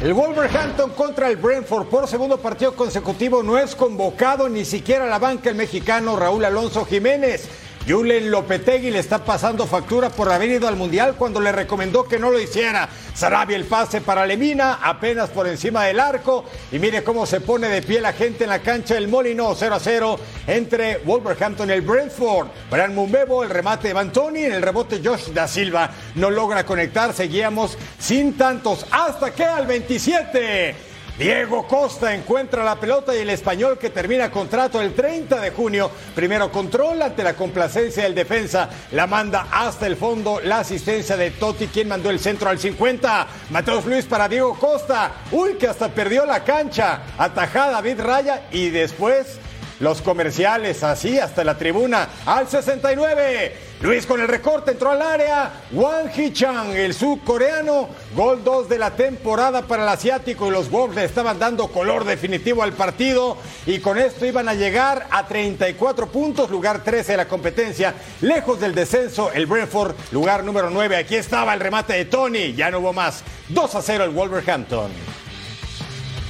El 0.00 0.12
Wolverhampton 0.12 0.90
contra 0.90 1.30
el 1.30 1.36
Brentford 1.36 1.86
por 1.86 2.08
segundo 2.08 2.38
partido 2.38 2.74
consecutivo 2.74 3.44
no 3.44 3.56
es 3.58 3.76
convocado 3.76 4.48
ni 4.48 4.64
siquiera 4.64 5.04
a 5.04 5.08
la 5.08 5.20
banca 5.20 5.50
el 5.50 5.56
mexicano 5.56 6.16
Raúl 6.16 6.44
Alonso 6.44 6.84
Jiménez. 6.84 7.48
Julen 7.86 8.30
Lopetegui 8.30 8.90
le 8.90 8.98
está 8.98 9.22
pasando 9.22 9.66
factura 9.66 10.08
por 10.08 10.32
haber 10.32 10.48
ido 10.48 10.66
al 10.66 10.76
Mundial 10.76 11.16
cuando 11.18 11.38
le 11.38 11.52
recomendó 11.52 12.04
que 12.04 12.18
no 12.18 12.30
lo 12.30 12.40
hiciera. 12.40 12.88
Sarabia 13.12 13.56
el 13.56 13.66
pase 13.66 14.00
para 14.00 14.24
Lemina, 14.24 14.78
apenas 14.82 15.28
por 15.28 15.46
encima 15.46 15.84
del 15.84 16.00
arco. 16.00 16.46
Y 16.72 16.78
mire 16.78 17.04
cómo 17.04 17.26
se 17.26 17.42
pone 17.42 17.68
de 17.68 17.82
pie 17.82 18.00
la 18.00 18.14
gente 18.14 18.44
en 18.44 18.50
la 18.50 18.60
cancha 18.60 18.94
del 18.94 19.08
Molino, 19.08 19.54
0 19.54 19.74
a 19.74 19.80
0 19.80 20.18
entre 20.46 20.98
Wolverhampton 20.98 21.68
y 21.68 21.72
el 21.74 21.82
Brentford. 21.82 22.48
Brian 22.70 22.94
Mumbebo, 22.94 23.44
el 23.44 23.50
remate 23.50 23.88
de 23.88 23.94
Bantoni, 23.94 24.44
en 24.44 24.54
el 24.54 24.62
rebote 24.62 25.02
Josh 25.04 25.28
da 25.34 25.46
Silva 25.46 25.90
no 26.14 26.30
logra 26.30 26.64
conectar. 26.64 27.12
Seguíamos 27.12 27.76
sin 27.98 28.38
tantos 28.38 28.86
hasta 28.90 29.32
que 29.32 29.44
al 29.44 29.66
27. 29.66 30.93
Diego 31.18 31.64
Costa 31.68 32.12
encuentra 32.12 32.64
la 32.64 32.74
pelota 32.74 33.14
y 33.14 33.20
el 33.20 33.30
español 33.30 33.78
que 33.78 33.90
termina 33.90 34.32
contrato 34.32 34.82
el 34.82 34.94
30 34.94 35.40
de 35.40 35.50
junio. 35.52 35.88
Primero 36.12 36.50
control 36.50 37.02
ante 37.02 37.22
la 37.22 37.34
complacencia 37.34 38.02
del 38.02 38.16
defensa. 38.16 38.68
La 38.90 39.06
manda 39.06 39.46
hasta 39.52 39.86
el 39.86 39.96
fondo. 39.96 40.40
La 40.42 40.58
asistencia 40.58 41.16
de 41.16 41.30
Totti, 41.30 41.68
quien 41.68 41.86
mandó 41.86 42.10
el 42.10 42.18
centro 42.18 42.50
al 42.50 42.58
50. 42.58 43.28
Mateus 43.50 43.86
Luis 43.86 44.06
para 44.06 44.28
Diego 44.28 44.58
Costa. 44.58 45.12
Uy, 45.30 45.54
que 45.54 45.68
hasta 45.68 45.88
perdió 45.88 46.26
la 46.26 46.42
cancha. 46.42 47.02
Atajada 47.16 47.74
David 47.74 48.00
Raya 48.00 48.48
y 48.50 48.70
después 48.70 49.38
los 49.80 50.02
comerciales 50.02 50.82
así 50.82 51.18
hasta 51.18 51.44
la 51.44 51.56
tribuna 51.56 52.08
al 52.26 52.48
69. 52.48 53.74
Luis 53.82 54.06
con 54.06 54.20
el 54.20 54.28
recorte 54.28 54.70
entró 54.70 54.90
al 54.90 55.02
área. 55.02 55.64
Wang 55.72 56.08
Hee-chang, 56.10 56.70
el 56.74 56.94
subcoreano, 56.94 57.88
gol 58.14 58.42
2 58.42 58.68
de 58.68 58.78
la 58.78 58.92
temporada 58.92 59.62
para 59.62 59.82
el 59.82 59.88
asiático 59.88 60.46
y 60.46 60.50
los 60.50 60.70
Wolves 60.70 60.96
le 60.96 61.04
estaban 61.04 61.38
dando 61.38 61.68
color 61.68 62.04
definitivo 62.04 62.62
al 62.62 62.72
partido 62.72 63.36
y 63.66 63.80
con 63.80 63.98
esto 63.98 64.24
iban 64.24 64.48
a 64.48 64.54
llegar 64.54 65.06
a 65.10 65.26
34 65.26 66.06
puntos, 66.06 66.50
lugar 66.50 66.82
13 66.82 67.12
de 67.12 67.16
la 67.18 67.28
competencia, 67.28 67.94
lejos 68.22 68.60
del 68.60 68.74
descenso 68.74 69.30
el 69.32 69.46
Brentford, 69.46 69.94
lugar 70.12 70.44
número 70.44 70.70
9. 70.70 70.96
Aquí 70.96 71.16
estaba 71.16 71.52
el 71.52 71.60
remate 71.60 71.94
de 71.94 72.04
Tony, 72.06 72.54
ya 72.54 72.70
no 72.70 72.78
hubo 72.78 72.92
más. 72.92 73.22
2 73.48 73.74
a 73.74 73.82
0 73.82 74.04
el 74.04 74.10
Wolverhampton. 74.10 75.23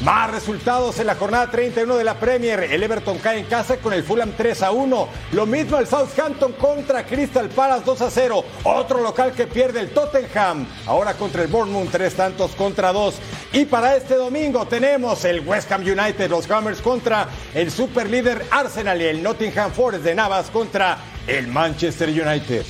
Más 0.05 0.31
resultados 0.31 0.99
en 0.99 1.07
la 1.07 1.15
jornada 1.15 1.51
31 1.51 1.97
de 1.97 2.05
la 2.05 2.21
Premier. 2.21 2.65
El 2.65 2.83
Everton 2.83 3.17
cae 3.17 3.39
en 3.39 3.47
casa 3.47 3.79
con 3.79 3.95
el 3.95 4.03
Fulham 4.03 4.33
3 4.37 4.63
a 4.63 4.71
1. 4.71 5.09
Lo 5.33 5.47
mismo 5.47 5.79
el 5.79 5.87
Southampton 5.87 6.53
contra 6.53 7.07
Crystal 7.07 7.49
Palace 7.49 7.85
2 7.87 8.03
a 8.03 8.11
0. 8.11 8.45
Otro 8.65 9.01
local 9.01 9.33
que 9.33 9.47
pierde 9.47 9.81
el 9.81 9.95
Tottenham. 9.95 10.67
Ahora 10.87 11.15
contra 11.15 11.41
el 11.41 11.49
Bournemouth, 11.49 11.91
tres 11.91 12.13
tantos 12.13 12.51
contra 12.51 12.93
dos. 12.93 13.15
Y 13.55 13.65
para 13.65 13.97
este 13.97 14.17
domingo 14.17 14.67
tenemos 14.67 15.25
el 15.25 15.41
West 15.41 15.73
Ham 15.73 15.81
United, 15.81 16.29
los 16.29 16.51
Hammers 16.51 16.83
contra 16.83 17.27
el 17.55 17.71
superlíder 17.71 18.45
Arsenal 18.51 19.01
y 19.01 19.07
el 19.07 19.23
Nottingham 19.23 19.73
Forest 19.73 20.05
de 20.05 20.15
Navas 20.15 20.51
contra 20.51 20.99
el 21.27 21.47
Manchester 21.47 22.11
United. 22.11 22.67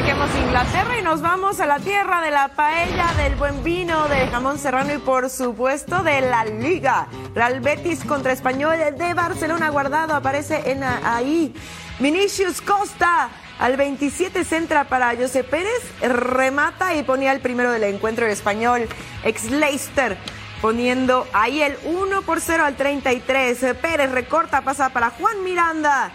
Dejemos 0.00 0.30
Inglaterra 0.34 0.98
y 0.98 1.02
nos 1.02 1.20
vamos 1.20 1.60
a 1.60 1.66
la 1.66 1.78
tierra 1.78 2.22
de 2.22 2.30
la 2.30 2.48
paella, 2.48 3.12
del 3.18 3.34
buen 3.34 3.62
vino, 3.62 4.08
del 4.08 4.30
jamón 4.30 4.58
serrano 4.58 4.94
y 4.94 4.96
por 4.96 5.28
supuesto 5.28 6.02
de 6.02 6.22
la 6.22 6.46
Liga. 6.46 7.06
Real 7.34 7.60
Betis 7.60 8.02
contra 8.06 8.32
Español 8.32 8.78
de 8.96 9.12
Barcelona 9.12 9.68
guardado 9.68 10.14
aparece 10.14 10.70
en 10.70 10.84
ahí. 10.84 11.54
Vinicius 11.98 12.62
Costa 12.62 13.28
al 13.58 13.76
27 13.76 14.42
centra 14.44 14.84
para 14.84 15.14
José 15.14 15.44
Pérez, 15.44 15.82
remata 16.00 16.94
y 16.94 17.02
ponía 17.02 17.32
el 17.32 17.40
primero 17.40 17.70
del 17.70 17.84
encuentro 17.84 18.24
el 18.24 18.32
español 18.32 18.88
ex 19.22 19.50
Leicester 19.50 20.16
poniendo 20.62 21.26
ahí 21.34 21.60
el 21.60 21.76
1 21.84 22.22
por 22.22 22.40
0 22.40 22.64
al 22.64 22.74
33. 22.74 23.76
Pérez 23.82 24.10
recorta, 24.12 24.62
pasa 24.62 24.88
para 24.88 25.10
Juan 25.10 25.44
Miranda 25.44 26.10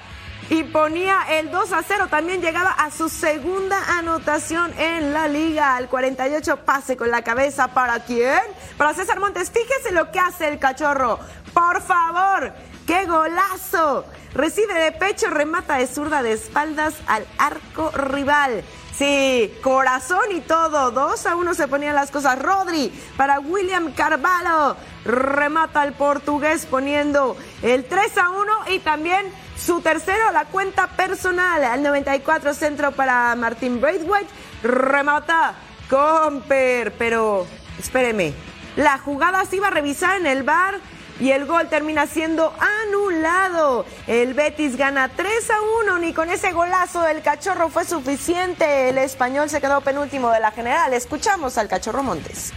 y 0.50 0.64
ponía 0.64 1.20
el 1.30 1.52
2 1.52 1.74
a 1.74 1.84
0. 1.84 2.08
También 2.10 2.42
llegaba 2.42 2.72
a 2.72 2.92
su 2.92 3.10
segunda 3.10 3.78
anotación 3.98 4.74
en 4.78 5.14
la 5.14 5.28
liga. 5.28 5.76
Al 5.76 5.90
48 5.90 6.58
pase 6.58 6.98
con 6.98 7.12
la 7.12 7.24
cabeza. 7.24 7.70
¿Para 7.70 8.00
quién? 8.02 8.40
Para 8.78 8.94
César 8.94 9.20
Montes. 9.20 9.52
Fíjese 9.52 9.92
lo 9.92 10.12
que 10.12 10.20
hace 10.20 10.48
el 10.48 10.60
cachorro. 10.60 11.20
Por 11.54 11.82
favor. 11.82 12.54
¡Qué 12.86 13.06
golazo! 13.06 14.06
Recibe 14.36 14.76
de 14.76 14.92
pecho, 14.92 15.30
remata 15.32 15.78
de 15.78 15.88
zurda 15.88 16.22
de 16.22 16.34
espaldas 16.34 16.94
al 17.08 17.26
arco 17.40 17.90
rival. 17.92 18.64
Sí, 18.96 19.54
corazón 19.64 20.32
y 20.32 20.42
todo. 20.42 20.92
2 20.92 21.26
a 21.26 21.36
1 21.36 21.54
se 21.54 21.68
ponían 21.68 21.96
las 21.96 22.12
cosas. 22.12 22.40
Rodri 22.40 22.92
para 23.18 23.40
William 23.40 23.92
Carvalho. 23.94 24.78
Remata 25.04 25.82
al 25.82 25.94
portugués 25.94 26.66
poniendo 26.66 27.36
el 27.62 27.86
3 27.86 28.18
a 28.18 28.30
1 28.30 28.54
y 28.68 28.80
también 28.80 29.26
su 29.66 29.82
tercero, 29.82 30.32
la 30.32 30.46
cuenta 30.46 30.88
personal, 30.88 31.64
al 31.64 31.82
94 31.82 32.54
centro 32.54 32.92
para 32.92 33.34
Martín 33.36 33.82
Braithwaite. 33.82 34.30
Remata 34.62 35.56
Comper, 35.90 36.92
pero 36.94 37.48
espéreme. 37.80 38.34
La 38.76 39.00
jugada 39.00 39.44
se 39.46 39.56
iba 39.56 39.68
a 39.68 39.72
revisar 39.72 40.18
en 40.18 40.28
el 40.28 40.44
bar 40.44 40.76
y 41.20 41.32
el 41.32 41.46
gol 41.46 41.68
termina 41.68 42.06
siendo 42.06 42.54
anulado. 42.84 43.86
El 44.06 44.34
Betis 44.34 44.76
gana 44.78 45.10
3 45.10 45.50
a 45.50 45.56
1. 45.84 45.98
Ni 46.00 46.14
con 46.14 46.30
ese 46.30 46.52
golazo 46.52 47.02
del 47.02 47.22
cachorro 47.24 47.70
fue 47.70 47.86
suficiente. 47.86 48.90
El 48.90 48.98
español 49.00 49.50
se 49.50 49.62
quedó 49.62 49.82
penúltimo 49.82 50.30
de 50.30 50.42
la 50.42 50.52
general. 50.52 50.94
Escuchamos 50.94 51.58
al 51.58 51.68
cachorro 51.68 52.04
Montes. 52.04 52.54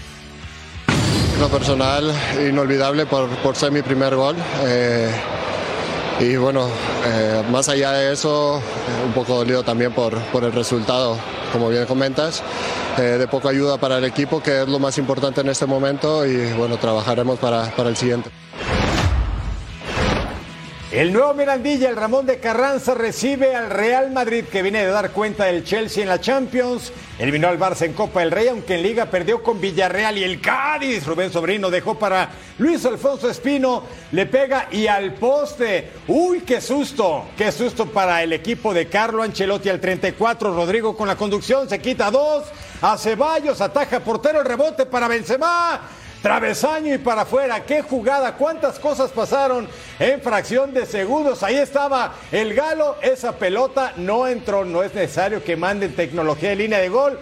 lo 1.41 1.49
personal, 1.49 2.13
inolvidable 2.47 3.07
por, 3.07 3.29
por 3.39 3.57
ser 3.57 3.71
mi 3.71 3.81
primer 3.81 4.15
gol. 4.17 4.37
Eh, 4.65 5.11
y 6.21 6.37
bueno, 6.37 6.69
eh, 7.07 7.43
más 7.51 7.69
allá 7.69 7.93
de 7.93 8.13
eso, 8.13 8.59
eh, 8.59 9.07
un 9.07 9.13
poco 9.13 9.37
dolido 9.37 9.63
también 9.63 9.93
por, 9.93 10.19
por 10.33 10.45
el 10.45 10.53
resultado, 10.53 11.17
como 11.53 11.69
bien 11.69 11.87
comentas, 11.87 12.43
eh, 12.99 13.03
de 13.19 13.29
poca 13.29 13.51
ayuda 13.51 13.79
para 13.79 13.99
el 13.99 14.05
equipo, 14.05 14.43
que 14.43 14.63
es 14.63 14.69
lo 14.69 14.79
más 14.79 14.99
importante 14.99 15.41
en 15.43 15.49
este 15.49 15.67
momento, 15.67 16.27
y 16.27 16.53
bueno, 16.55 16.77
trabajaremos 16.77 17.39
para, 17.39 17.71
para 17.77 17.89
el 17.89 17.97
siguiente. 17.97 18.31
El 20.91 21.13
nuevo 21.13 21.35
Mirandilla, 21.35 21.91
el 21.91 21.97
Ramón 21.97 22.25
de 22.25 22.41
Carranza, 22.41 22.95
recibe 22.95 23.55
al 23.55 23.69
Real 23.69 24.11
Madrid 24.11 24.47
que 24.51 24.63
viene 24.63 24.87
de 24.87 24.91
dar 24.91 25.11
cuenta 25.11 25.45
del 25.45 25.63
Chelsea 25.63 26.03
en 26.03 26.09
la 26.09 26.19
Champions. 26.19 26.95
Eliminó 27.19 27.49
al 27.49 27.59
Barça 27.59 27.83
en 27.83 27.93
Copa 27.93 28.21
del 28.21 28.31
Rey, 28.31 28.49
aunque 28.49 28.77
en 28.77 28.85
Liga 28.85 29.05
perdió 29.05 29.43
con 29.43 29.61
Villarreal 29.61 30.17
y 30.17 30.25
el 30.25 30.41
Cádiz. 30.41 31.05
Rubén 31.05 31.31
Sobrino 31.31 31.69
dejó 31.69 31.99
para 31.99 32.31
Luis 32.57 32.87
Alfonso 32.87 33.29
Espino, 33.29 33.83
le 34.13 34.25
pega 34.25 34.69
y 34.71 34.87
al 34.87 35.13
poste. 35.13 35.91
Uy, 36.07 36.41
qué 36.41 36.63
susto, 36.63 37.27
qué 37.37 37.53
susto 37.53 37.85
para 37.85 38.23
el 38.23 38.33
equipo 38.33 38.73
de 38.73 38.89
Carlo 38.89 39.23
Ancelotti 39.23 39.69
al 39.69 39.81
34. 39.81 40.55
Rodrigo 40.55 40.97
con 40.97 41.07
la 41.07 41.17
conducción, 41.17 41.69
se 41.69 41.81
quita 41.81 42.11
dos. 42.11 42.45
A 42.81 42.97
Ceballos, 42.97 43.61
ataja 43.61 44.01
portero, 44.01 44.41
el 44.41 44.47
rebote 44.47 44.87
para 44.87 45.07
Benzema. 45.07 45.83
Travesaño 46.23 46.95
y 46.95 46.99
para 46.99 47.23
afuera. 47.23 47.65
¡Qué 47.65 47.83
jugada! 47.83 48.35
¿Cuántas 48.35 48.79
cosas 48.81 49.11
pasaron 49.13 49.69
en 50.01 50.21
fracción 50.21 50.75
de 50.75 50.85
segundos? 50.85 51.45
Ahí 51.45 51.57
estaba 51.57 52.15
el 52.33 52.55
galo. 52.55 52.97
Esa 53.01 53.37
pelota 53.37 53.93
no 53.97 54.27
entró. 54.27 54.65
No 54.65 54.83
es 54.83 54.95
necesario 54.95 55.45
que 55.45 55.57
manden 55.57 55.95
tecnología 55.95 56.51
de 56.51 56.57
línea 56.57 56.79
de 56.81 56.89
gol. 56.89 57.19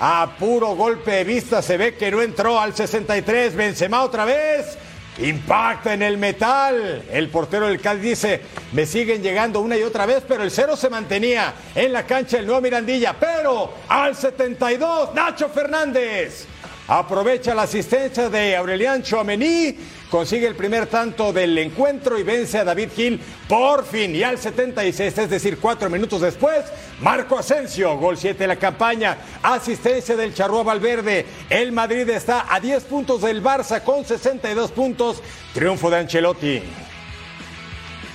A 0.00 0.34
puro 0.38 0.74
golpe 0.74 1.12
de 1.12 1.24
vista 1.24 1.62
se 1.62 1.76
ve 1.76 1.94
que 1.94 2.10
no 2.10 2.22
entró 2.22 2.58
al 2.58 2.74
63. 2.74 3.54
Benzema 3.54 4.02
otra 4.02 4.24
vez. 4.24 4.76
Impacta 5.18 5.94
en 5.94 6.02
el 6.02 6.18
metal. 6.18 7.04
El 7.10 7.28
portero 7.28 7.68
del 7.68 7.80
Cádiz 7.80 8.02
dice, 8.02 8.40
me 8.72 8.84
siguen 8.84 9.22
llegando 9.22 9.60
una 9.60 9.76
y 9.76 9.82
otra 9.82 10.06
vez, 10.06 10.24
pero 10.26 10.42
el 10.42 10.50
cero 10.50 10.76
se 10.76 10.90
mantenía 10.90 11.54
en 11.74 11.92
la 11.92 12.04
cancha 12.04 12.38
el 12.38 12.46
nuevo 12.46 12.62
Mirandilla. 12.62 13.14
Pero 13.18 13.74
al 13.86 14.16
72, 14.16 15.14
Nacho 15.14 15.48
Fernández. 15.50 16.46
Aprovecha 16.90 17.54
la 17.54 17.62
asistencia 17.62 18.28
de 18.28 18.56
Aurelian 18.56 19.00
Chouameni, 19.04 19.76
consigue 20.10 20.48
el 20.48 20.56
primer 20.56 20.88
tanto 20.88 21.32
del 21.32 21.56
encuentro 21.56 22.18
y 22.18 22.24
vence 22.24 22.58
a 22.58 22.64
David 22.64 22.88
Gil 22.96 23.20
por 23.48 23.86
fin. 23.86 24.12
Y 24.16 24.24
al 24.24 24.38
76, 24.38 25.16
es 25.16 25.30
decir, 25.30 25.58
cuatro 25.60 25.88
minutos 25.88 26.20
después, 26.20 26.64
Marco 27.00 27.38
Asensio, 27.38 27.96
gol 27.96 28.16
7 28.16 28.36
de 28.40 28.48
la 28.48 28.56
campaña, 28.56 29.18
asistencia 29.40 30.16
del 30.16 30.34
Charrúa 30.34 30.64
Valverde. 30.64 31.26
El 31.48 31.70
Madrid 31.70 32.08
está 32.08 32.52
a 32.52 32.58
10 32.58 32.82
puntos 32.82 33.22
del 33.22 33.40
Barça 33.40 33.84
con 33.84 34.04
62 34.04 34.72
puntos. 34.72 35.22
Triunfo 35.54 35.90
de 35.90 35.98
Ancelotti. 35.98 36.60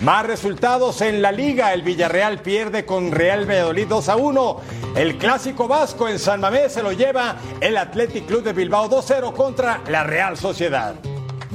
Más 0.01 0.25
resultados 0.27 1.01
en 1.01 1.21
la 1.21 1.31
liga. 1.31 1.73
El 1.73 1.81
Villarreal 1.81 2.39
pierde 2.39 2.85
con 2.85 3.11
Real 3.11 3.49
Valladolid 3.49 3.87
2 3.87 4.09
a 4.09 4.15
1. 4.17 4.61
El 4.95 5.17
clásico 5.17 5.67
vasco 5.67 6.09
en 6.09 6.19
San 6.19 6.41
Mamés 6.41 6.73
se 6.73 6.83
lo 6.83 6.91
lleva 6.91 7.37
el 7.61 7.77
Athletic 7.77 8.25
Club 8.25 8.43
de 8.43 8.53
Bilbao 8.53 8.89
2-0 8.89 9.33
contra 9.33 9.81
la 9.87 10.03
Real 10.03 10.37
Sociedad. 10.37 10.95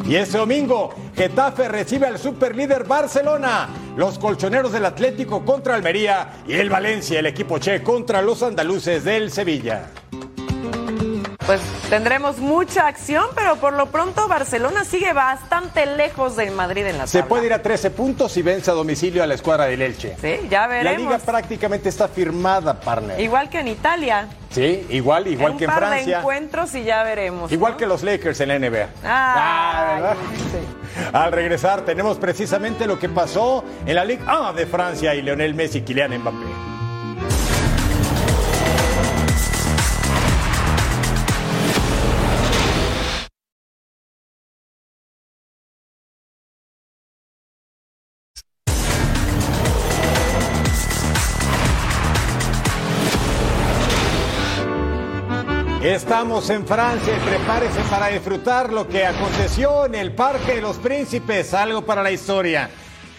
Y 0.07 0.16
este 0.16 0.38
domingo, 0.38 0.94
Getafe 1.14 1.68
recibe 1.68 2.07
al 2.07 2.18
superlíder 2.18 2.85
Barcelona. 2.85 3.68
Los 3.96 4.18
colchoneros 4.18 4.72
del 4.72 4.87
Atlético 4.87 5.44
contra 5.44 5.74
Almería 5.74 6.42
y 6.48 6.55
el 6.55 6.70
Valencia, 6.70 7.18
el 7.18 7.26
equipo 7.26 7.59
che, 7.59 7.83
contra 7.83 8.22
los 8.22 8.42
andaluces 8.42 9.05
del 9.05 9.31
Sevilla. 9.31 9.90
Pues 11.51 11.63
tendremos 11.89 12.39
mucha 12.39 12.87
acción, 12.87 13.25
pero 13.35 13.57
por 13.57 13.73
lo 13.73 13.87
pronto 13.87 14.29
Barcelona 14.29 14.85
sigue 14.85 15.13
bastante 15.13 15.85
lejos 15.85 16.37
del 16.37 16.53
Madrid 16.53 16.87
en 16.87 16.97
la 16.97 17.09
Se 17.09 17.19
tabla. 17.19 17.29
puede 17.29 17.47
ir 17.47 17.53
a 17.53 17.61
13 17.61 17.91
puntos 17.91 18.37
y 18.37 18.43
vence 18.43 18.71
a 18.71 18.75
domicilio 18.75 19.21
a 19.21 19.27
la 19.27 19.35
escuadra 19.35 19.65
del 19.65 19.83
Elche. 19.83 20.15
Sí, 20.23 20.47
ya 20.49 20.61
La 20.61 20.67
veremos. 20.69 20.99
liga 21.03 21.19
prácticamente 21.19 21.89
está 21.89 22.07
firmada, 22.07 22.79
partner. 22.79 23.19
Igual 23.19 23.51
que 23.51 23.59
en 23.59 23.67
Italia. 23.67 24.29
Sí, 24.51 24.87
igual, 24.91 25.27
igual 25.27 25.53
un 25.55 25.59
que 25.59 25.65
en 25.65 25.71
par 25.73 25.81
de 25.81 25.87
Francia. 25.89 26.19
encuentros 26.21 26.73
y 26.77 26.85
ya 26.85 27.03
veremos. 27.03 27.51
Igual 27.51 27.73
¿no? 27.73 27.79
que 27.79 27.87
los 27.87 28.05
Lakers 28.05 28.41
en 28.43 28.49
la 28.51 28.59
NBA. 28.61 28.89
Ah, 29.05 29.95
¿verdad? 29.97 30.17
Al 31.13 31.33
regresar 31.33 31.81
tenemos 31.85 32.19
precisamente 32.19 32.87
lo 32.87 32.97
que 33.01 33.09
pasó 33.09 33.65
en 33.87 33.97
la 33.97 34.05
Ligue 34.05 34.23
1 34.23 34.53
de 34.53 34.67
Francia 34.67 35.17
y 35.17 35.23
Lionel 35.23 35.55
Messi 35.55 35.79
y 35.79 35.83
Kylian 35.83 36.17
Mbappé. 36.17 36.47
Estamos 56.11 56.51
en 56.51 56.66
Francia 56.66 57.16
y 57.16 57.20
prepárese 57.20 57.83
para 57.88 58.09
disfrutar 58.09 58.73
lo 58.73 58.88
que 58.88 59.07
aconteció 59.07 59.87
en 59.87 59.94
el 59.94 60.12
Parque 60.12 60.57
de 60.57 60.61
los 60.61 60.77
Príncipes, 60.79 61.55
algo 61.55 61.83
para 61.83 62.03
la 62.03 62.11
historia. 62.11 62.68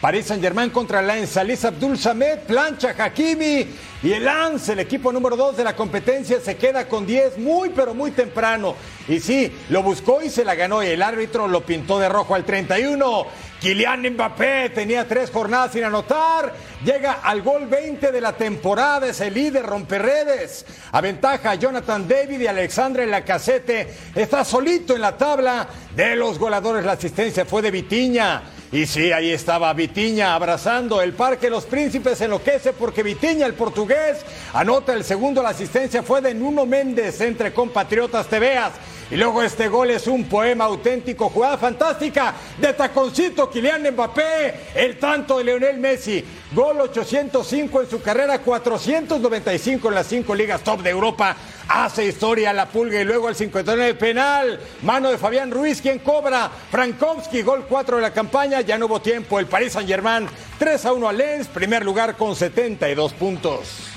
Paris 0.02 0.26
Saint-Germain 0.26 0.72
contra 0.72 1.00
Lens, 1.00 1.30
Salis 1.30 1.64
Abdul 1.64 1.96
Samed, 1.96 2.40
plancha 2.40 2.96
Hakimi 2.98 3.68
y 4.02 4.12
el 4.12 4.26
Lens, 4.26 4.68
el 4.70 4.80
equipo 4.80 5.14
número 5.14 5.36
2 5.36 5.58
de 5.58 5.64
la 5.64 5.76
competencia, 5.76 6.42
se 6.42 6.58
queda 6.58 6.88
con 6.88 7.06
10 7.06 7.38
muy 7.38 7.70
pero 7.70 7.94
muy 7.94 8.10
temprano. 8.10 8.76
Y 9.08 9.20
sí, 9.20 9.56
lo 9.70 9.84
buscó 9.84 10.24
y 10.24 10.32
se 10.32 10.44
la 10.44 10.56
ganó 10.56 10.82
y 10.82 10.88
el 10.88 11.04
árbitro 11.04 11.48
lo 11.48 11.64
pintó 11.64 12.00
de 12.00 12.10
rojo 12.10 12.34
al 12.34 12.46
31. 12.46 13.28
Kylian 13.62 14.02
Mbappé 14.14 14.72
tenía 14.74 15.08
tres 15.08 15.30
jornadas 15.30 15.74
sin 15.74 15.84
anotar, 15.84 16.52
llega 16.84 17.20
al 17.22 17.44
gol 17.44 17.68
20 17.68 18.12
de 18.12 18.22
la 18.22 18.34
temporada, 18.34 19.08
es 19.08 19.22
el 19.22 19.36
líder, 19.36 19.68
rompe 19.68 20.00
redes. 20.00 20.66
Aventaja 20.94 21.52
a 21.52 21.56
Jonathan 21.56 22.08
David 22.08 22.42
y 22.42 22.48
Alexandre 22.48 23.06
Lacazette. 23.06 23.88
Está 24.16 24.44
solito 24.44 24.96
en 24.96 25.02
la 25.02 25.16
tabla 25.16 25.68
de 25.96 26.16
los 26.16 26.40
goleadores. 26.40 26.84
La 26.84 26.94
asistencia 26.94 27.46
fue 27.46 27.62
de 27.62 27.70
Vitiña. 27.70 28.42
Y 28.74 28.86
sí, 28.86 29.12
ahí 29.12 29.32
estaba 29.32 29.74
Vitiña 29.74 30.34
abrazando 30.34 31.02
el 31.02 31.12
Parque 31.12 31.50
Los 31.50 31.66
Príncipes 31.66 32.22
enloquece 32.22 32.72
porque 32.72 33.04
Vitiña, 33.04 33.46
el 33.46 33.54
portugués, 33.54 34.20
anota 34.54 34.94
el 34.94 35.04
segundo. 35.04 35.44
La 35.44 35.50
asistencia 35.50 36.02
fue 36.04 36.22
de 36.22 36.34
Nuno 36.34 36.66
Méndez 36.66 37.20
entre 37.20 37.54
compatriotas 37.54 38.28
Teveas. 38.28 38.72
Y 39.10 39.18
luego 39.18 39.44
este 39.44 39.68
gol 39.68 39.92
es 39.92 40.08
un 40.08 40.24
poema 40.24 40.64
auténtico, 40.64 41.28
jugada 41.28 41.58
fantástica 41.58 42.34
de 42.58 42.72
taconcito 42.72 43.50
Kylian 43.50 43.92
Mbappé, 43.92 44.72
el 44.74 44.98
tanto 44.98 45.40
de 45.40 45.44
Leonel 45.44 45.78
Messi. 45.78 46.24
Gol 46.54 46.82
805 46.82 47.82
en 47.82 47.90
su 47.90 48.02
carrera, 48.02 48.40
495 48.40 49.88
en 49.88 49.96
las 49.96 50.08
cinco 50.08 50.36
ligas 50.36 50.62
top 50.62 50.82
de 50.82 50.90
Europa. 50.90 51.34
Hace 51.70 52.06
historia 52.06 52.52
la 52.52 52.68
pulga 52.68 53.00
y 53.00 53.06
luego 53.06 53.30
el 53.30 53.36
59 53.36 53.94
penal. 53.94 54.60
Mano 54.82 55.10
de 55.10 55.18
Fabián 55.18 55.50
Ruiz, 55.50 55.82
quien 55.82 56.00
cobra. 56.00 56.52
Frankowski, 56.70 57.42
gol 57.42 57.66
4 57.70 57.96
de 57.96 58.02
la 58.02 58.12
campaña. 58.12 58.60
Ya 58.60 58.78
no 58.78 58.88
hubo 58.88 59.02
tiempo. 59.02 59.40
El 59.40 59.46
Paris 59.46 59.72
Saint 59.72 59.88
Germain 59.88 60.28
3 60.60 60.86
a 60.86 60.92
1 60.92 61.08
a 61.08 61.14
Lens, 61.14 61.48
primer 61.48 61.86
lugar 61.86 62.18
con 62.18 62.36
72 62.36 63.14
puntos. 63.14 63.88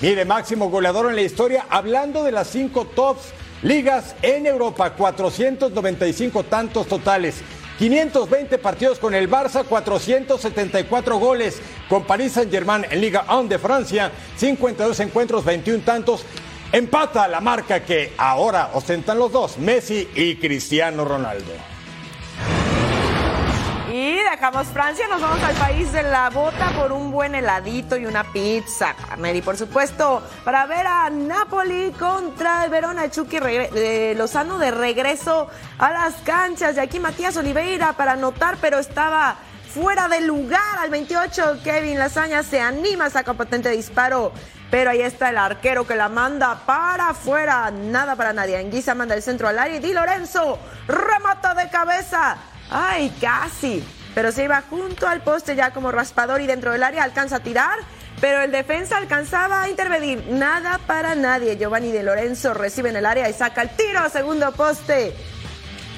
Mire, 0.00 0.24
máximo 0.24 0.70
goleador 0.70 1.08
en 1.08 1.14
la 1.14 1.22
historia, 1.22 1.66
hablando 1.70 2.24
de 2.24 2.32
las 2.32 2.48
cinco 2.48 2.84
tops 2.84 3.32
ligas 3.62 4.16
en 4.22 4.46
Europa, 4.46 4.94
495 4.94 6.42
tantos 6.44 6.88
totales. 6.88 7.42
520 7.78 8.58
partidos 8.58 8.98
con 8.98 9.14
el 9.14 9.30
Barça, 9.30 9.64
474 9.64 11.18
goles 11.18 11.60
con 11.88 12.04
Paris 12.04 12.32
Saint-Germain 12.32 12.84
en 12.90 13.00
Liga 13.00 13.24
1 13.30 13.44
de 13.44 13.58
Francia, 13.58 14.10
52 14.36 14.98
encuentros, 15.00 15.44
21 15.44 15.84
tantos. 15.84 16.24
Empata 16.72 17.28
la 17.28 17.40
marca 17.40 17.84
que 17.84 18.12
ahora 18.18 18.70
ostentan 18.74 19.18
los 19.18 19.32
dos, 19.32 19.58
Messi 19.58 20.08
y 20.14 20.36
Cristiano 20.36 21.04
Ronaldo. 21.04 21.77
Y 23.98 24.14
dejamos 24.30 24.68
Francia, 24.68 25.08
nos 25.08 25.20
vamos 25.20 25.42
al 25.42 25.56
país 25.56 25.90
de 25.90 26.04
la 26.04 26.30
bota 26.30 26.70
por 26.70 26.92
un 26.92 27.10
buen 27.10 27.34
heladito 27.34 27.96
y 27.96 28.06
una 28.06 28.22
pizza, 28.22 28.94
partner. 28.94 29.34
Y 29.34 29.42
por 29.42 29.56
supuesto, 29.56 30.22
para 30.44 30.66
ver 30.66 30.86
a 30.86 31.10
Napoli 31.10 31.90
contra 31.98 32.64
el 32.64 32.70
Verona, 32.70 33.10
Chucky 33.10 33.38
eh, 33.42 34.14
Lozano 34.16 34.56
de 34.58 34.70
regreso 34.70 35.48
a 35.78 35.90
las 35.90 36.14
canchas. 36.22 36.76
Y 36.76 36.78
aquí 36.78 37.00
Matías 37.00 37.36
Oliveira 37.38 37.94
para 37.94 38.12
anotar, 38.12 38.58
pero 38.60 38.78
estaba 38.78 39.34
fuera 39.74 40.06
de 40.06 40.20
lugar 40.20 40.78
al 40.78 40.90
28. 40.90 41.58
Kevin 41.64 41.98
Lasaña 41.98 42.44
se 42.44 42.60
anima, 42.60 43.10
saca 43.10 43.34
potente 43.34 43.68
disparo. 43.70 44.30
Pero 44.70 44.90
ahí 44.90 45.02
está 45.02 45.30
el 45.30 45.38
arquero 45.38 45.88
que 45.88 45.96
la 45.96 46.08
manda 46.08 46.60
para 46.66 47.08
afuera. 47.08 47.68
Nada 47.72 48.14
para 48.14 48.32
nadie. 48.32 48.58
Anguisa 48.58 48.94
manda 48.94 49.16
el 49.16 49.22
centro 49.24 49.48
al 49.48 49.58
área 49.58 49.74
y 49.74 49.80
Di 49.80 49.92
Lorenzo 49.92 50.60
remata 50.86 51.54
de 51.54 51.68
cabeza. 51.68 52.36
Ay, 52.70 53.14
casi. 53.20 53.84
Pero 54.14 54.32
se 54.32 54.44
iba 54.44 54.62
junto 54.68 55.06
al 55.06 55.22
poste 55.22 55.54
ya 55.54 55.72
como 55.72 55.92
raspador 55.92 56.40
y 56.40 56.46
dentro 56.46 56.72
del 56.72 56.82
área 56.82 57.04
alcanza 57.04 57.36
a 57.36 57.40
tirar. 57.40 57.78
Pero 58.20 58.40
el 58.40 58.50
defensa 58.50 58.96
alcanzaba 58.96 59.62
a 59.62 59.68
intervenir. 59.68 60.24
Nada 60.28 60.78
para 60.86 61.14
nadie. 61.14 61.56
Giovanni 61.56 61.92
De 61.92 62.02
Lorenzo 62.02 62.52
recibe 62.52 62.88
en 62.88 62.96
el 62.96 63.06
área 63.06 63.28
y 63.28 63.32
saca 63.32 63.62
el 63.62 63.70
tiro 63.70 64.00
a 64.00 64.08
segundo 64.08 64.50
poste. 64.52 65.14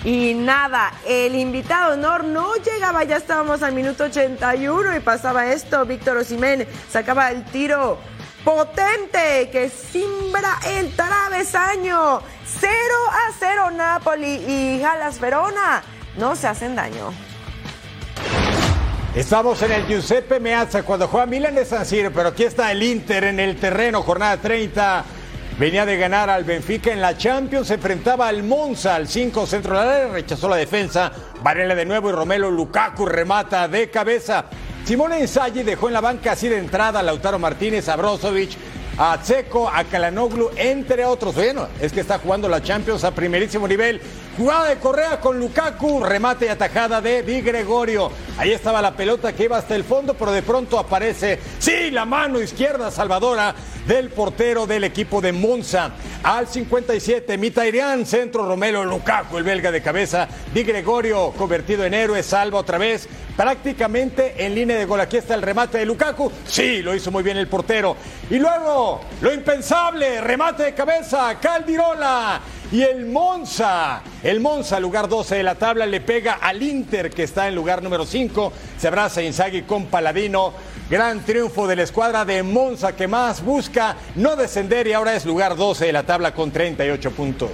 Y 0.05 0.33
nada, 0.35 0.93
el 1.07 1.35
invitado 1.35 1.93
honor 1.93 2.25
no 2.25 2.55
llegaba, 2.57 3.05
ya 3.05 3.19
estábamos 3.19 3.63
al 3.63 3.75
minuto 3.75 4.05
81 4.05 4.97
y 4.97 5.01
pasaba 5.01 5.53
esto. 5.53 5.85
Víctor 5.85 6.17
Osimén 6.17 6.67
sacaba 6.91 7.31
el 7.31 7.45
tiro 7.45 7.99
potente 8.45 9.51
que 9.51 9.69
simbra 9.69 10.59
el 10.67 10.95
travesaño. 10.97 12.23
0 12.61 12.73
a 13.11 13.33
0 13.39 13.71
Napoli 13.73 14.45
y 14.47 14.81
Jalas 14.83 15.21
Verona 15.21 15.83
no 16.17 16.37
se 16.37 16.47
hacen 16.47 16.75
daño. 16.77 17.13
Estamos 19.15 19.61
en 19.63 19.73
el 19.73 19.87
Giuseppe 19.87 20.39
Meazza 20.39 20.85
cuando 20.85 21.09
juega 21.09 21.27
Milan 21.27 21.57
de 21.57 21.65
San 21.65 21.85
Siro, 21.85 22.13
pero 22.13 22.29
aquí 22.29 22.45
está 22.45 22.71
el 22.71 22.83
Inter 22.83 23.25
en 23.25 23.41
el 23.41 23.57
terreno, 23.57 24.03
jornada 24.03 24.37
30. 24.37 25.05
Venía 25.59 25.85
de 25.85 25.97
ganar 25.97 26.31
al 26.31 26.45
Benfica 26.45 26.93
en 26.93 27.01
la 27.01 27.19
Champions, 27.19 27.67
se 27.67 27.75
enfrentaba 27.75 28.29
al 28.29 28.45
Monza, 28.45 28.95
al 28.95 29.09
5 29.09 29.47
centro 29.47 29.79
de 29.79 29.85
la 29.85 29.93
área, 29.93 30.09
rechazó 30.13 30.49
la 30.49 30.57
defensa, 30.57 31.13
Varela 31.43 31.75
de 31.75 31.85
nuevo 31.85 32.09
y 32.09 32.13
Romelo 32.13 32.51
Lukaku 32.51 33.05
remata 33.05 33.67
de 33.69 33.91
cabeza. 33.91 34.47
Simone 34.85 35.21
Inzaghi 35.21 35.63
dejó 35.63 35.89
en 35.89 35.95
la 35.95 36.01
banca 36.01 36.33
así 36.33 36.49
de 36.49 36.59
entrada 36.59 37.01
a 37.01 37.03
Lautaro 37.03 37.39
Martínez, 37.39 37.89
a 37.89 37.97
Brozovic, 37.97 38.53
a 38.97 39.19
Tseco, 39.19 39.69
a 39.69 39.85
Kalanoglu, 39.85 40.51
entre 40.57 41.05
otros. 41.05 41.35
Bueno, 41.35 41.69
es 41.81 41.93
que 41.93 42.01
está 42.01 42.19
jugando 42.19 42.49
la 42.49 42.63
Champions 42.63 43.05
a 43.05 43.11
primerísimo 43.11 43.67
nivel. 43.69 44.01
Jugada 44.41 44.71
de 44.71 44.77
Correa 44.77 45.21
con 45.21 45.39
Lukaku, 45.39 46.03
remate 46.03 46.47
y 46.47 46.49
atajada 46.49 47.03
de 47.03 47.23
Di 47.23 47.43
Gregorio. 47.43 48.11
Ahí 48.39 48.53
estaba 48.53 48.81
la 48.81 48.97
pelota 48.97 49.35
que 49.35 49.45
iba 49.45 49.59
hasta 49.59 49.77
el 49.77 49.85
fondo, 49.85 50.15
pero 50.15 50.33
de 50.33 50.41
pronto 50.41 50.79
aparece, 50.79 51.39
sí, 51.59 51.91
la 51.91 52.07
mano 52.07 52.41
izquierda 52.41 52.91
salvadora 52.91 53.55
del 53.87 54.09
portero 54.09 54.67
del 54.67 54.85
equipo 54.85 55.21
de 55.21 55.33
Monza. 55.33 55.91
Al 56.23 56.49
57, 56.49 57.37
Mitairian, 57.37 58.07
centro 58.07 58.47
Romelo 58.47 58.83
Lukaku, 58.83 59.37
el 59.37 59.45
belga 59.45 59.71
de 59.71 59.83
cabeza. 59.83 60.27
Di 60.55 60.63
Gregorio, 60.63 61.33
convertido 61.33 61.85
en 61.85 61.93
héroe, 61.93 62.23
salva 62.23 62.61
otra 62.61 62.79
vez, 62.79 63.11
prácticamente 63.37 64.47
en 64.47 64.55
línea 64.55 64.79
de 64.79 64.87
gol. 64.87 65.01
Aquí 65.01 65.19
está 65.19 65.35
el 65.35 65.43
remate 65.43 65.77
de 65.77 65.85
Lukaku. 65.85 66.33
Sí, 66.47 66.81
lo 66.81 66.95
hizo 66.95 67.11
muy 67.11 67.23
bien 67.23 67.37
el 67.37 67.47
portero. 67.47 67.95
Y 68.31 68.39
luego, 68.39 69.03
lo 69.21 69.35
impensable, 69.35 70.23
remate 70.23 70.63
de 70.63 70.75
cabeza, 70.75 71.39
Caldirola. 71.39 72.41
Y 72.73 72.83
el 72.83 73.07
Monza, 73.07 74.01
el 74.23 74.39
Monza, 74.39 74.79
lugar 74.79 75.09
12 75.09 75.35
de 75.35 75.43
la 75.43 75.57
tabla, 75.57 75.87
le 75.87 76.01
pega 76.01 76.35
al 76.35 76.63
Inter, 76.63 77.11
que 77.11 77.25
está 77.25 77.49
en 77.49 77.57
lugar 77.57 77.83
número 77.83 78.07
5. 78.07 78.53
Se 78.79 78.87
abraza 78.87 79.23
Inzaghi 79.23 79.63
con 79.63 79.87
Paladino. 79.87 80.53
Gran 80.89 81.25
triunfo 81.25 81.67
de 81.67 81.75
la 81.75 81.83
escuadra 81.83 82.25
de 82.25 82.45
Monza, 82.45 82.95
que 82.95 83.09
más 83.09 83.45
busca 83.45 83.97
no 84.15 84.37
descender 84.37 84.87
y 84.87 84.93
ahora 84.93 85.17
es 85.17 85.27
lugar 85.27 85.57
12 85.57 85.87
de 85.87 85.93
la 85.93 86.05
tabla 86.05 86.33
con 86.33 86.53
38 86.53 87.11
puntos. 87.11 87.51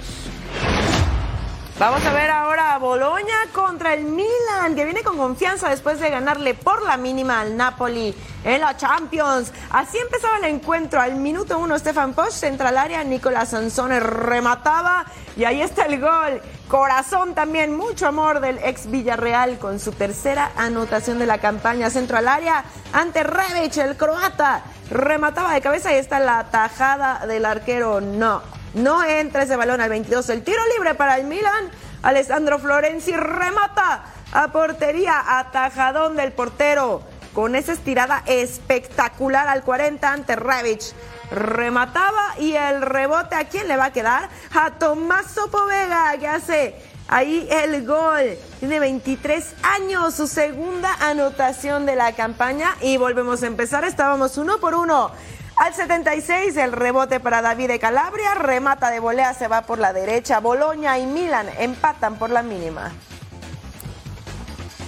Vamos 1.79 2.03
a 2.07 2.11
ver 2.11 2.31
ahora 2.31 2.73
a 2.73 2.79
Boloña 2.79 3.35
contra 3.53 3.93
el 3.93 4.03
Milan, 4.03 4.73
que 4.75 4.83
viene 4.83 5.03
con 5.03 5.15
confianza 5.15 5.69
después 5.69 5.99
de 5.99 6.09
ganarle 6.09 6.55
por 6.55 6.81
la 6.81 6.97
mínima 6.97 7.39
al 7.39 7.55
Napoli 7.55 8.15
en 8.43 8.61
la 8.61 8.75
Champions. 8.75 9.53
Así 9.69 9.99
empezaba 9.99 10.39
el 10.39 10.45
encuentro. 10.45 10.99
Al 10.99 11.13
minuto 11.17 11.59
uno, 11.59 11.77
Stefan 11.77 12.15
Posch 12.15 12.31
central 12.31 12.79
área, 12.79 13.03
Nicolás 13.03 13.49
Sansone 13.49 13.99
remataba 13.99 15.05
y 15.35 15.43
ahí 15.43 15.61
está 15.61 15.85
el 15.85 16.01
gol. 16.01 16.41
Corazón 16.67 17.35
también, 17.35 17.77
mucho 17.77 18.07
amor 18.07 18.39
del 18.39 18.57
ex 18.57 18.89
Villarreal 18.89 19.59
con 19.59 19.79
su 19.79 19.91
tercera 19.91 20.53
anotación 20.57 21.19
de 21.19 21.27
la 21.27 21.37
campaña. 21.37 21.91
Centro 21.91 22.17
al 22.17 22.27
área 22.27 22.65
ante 22.91 23.21
Rebic, 23.21 23.77
el 23.77 23.95
croata. 23.95 24.63
Remataba 24.89 25.53
de 25.53 25.61
cabeza 25.61 25.93
y 25.93 25.97
está 25.97 26.19
la 26.19 26.45
tajada 26.45 27.27
del 27.27 27.45
arquero. 27.45 28.01
No, 28.01 28.41
no 28.77 29.03
entra 29.03 29.43
ese 29.43 29.55
balón 29.55 29.81
al 29.81 29.89
22. 29.89 30.29
El 30.29 30.43
tiro 30.43 30.61
libre 30.75 30.95
para 30.95 31.17
el 31.17 31.25
Milan. 31.25 31.69
Alessandro 32.03 32.59
Florenzi 32.59 33.11
remata 33.11 34.03
a 34.31 34.51
portería. 34.51 35.39
Atajadón 35.39 36.15
del 36.15 36.31
portero. 36.31 37.01
Con 37.33 37.55
esa 37.55 37.73
estirada 37.73 38.23
espectacular 38.25 39.47
al 39.47 39.63
40 39.63 40.11
ante 40.11 40.35
Rebic. 40.35 40.81
Remataba 41.29 42.35
y 42.39 42.53
el 42.53 42.81
rebote 42.81 43.35
a 43.35 43.45
quién 43.45 43.67
le 43.67 43.75
va 43.75 43.85
a 43.85 43.93
quedar? 43.93 44.29
A 44.55 44.71
Tommaso 44.71 45.51
Povega 45.51 46.15
que 46.17 46.27
hace 46.27 46.75
ahí 47.07 47.47
el 47.51 47.85
gol. 47.85 48.37
Tiene 48.59 48.79
23 48.79 49.55
años, 49.63 50.15
su 50.15 50.27
segunda 50.27 50.93
anotación 50.99 51.85
de 51.85 51.95
la 51.95 52.13
campaña 52.13 52.75
y 52.81 52.97
volvemos 52.97 53.43
a 53.43 53.47
empezar. 53.47 53.83
Estábamos 53.85 54.37
uno 54.37 54.59
por 54.59 54.75
uno. 54.75 55.11
Al 55.59 55.73
76, 55.73 56.55
el 56.57 56.71
rebote 56.71 57.19
para 57.19 57.41
David 57.41 57.69
de 57.69 57.79
Calabria, 57.79 58.35
remata 58.35 58.91
de 58.91 58.99
volea, 58.99 59.33
se 59.33 59.47
va 59.47 59.63
por 59.63 59.79
la 59.79 59.91
derecha. 59.91 60.39
Boloña 60.39 60.99
y 60.99 61.07
Milan 61.07 61.49
empatan 61.57 62.19
por 62.19 62.29
la 62.29 62.43
mínima. 62.43 62.91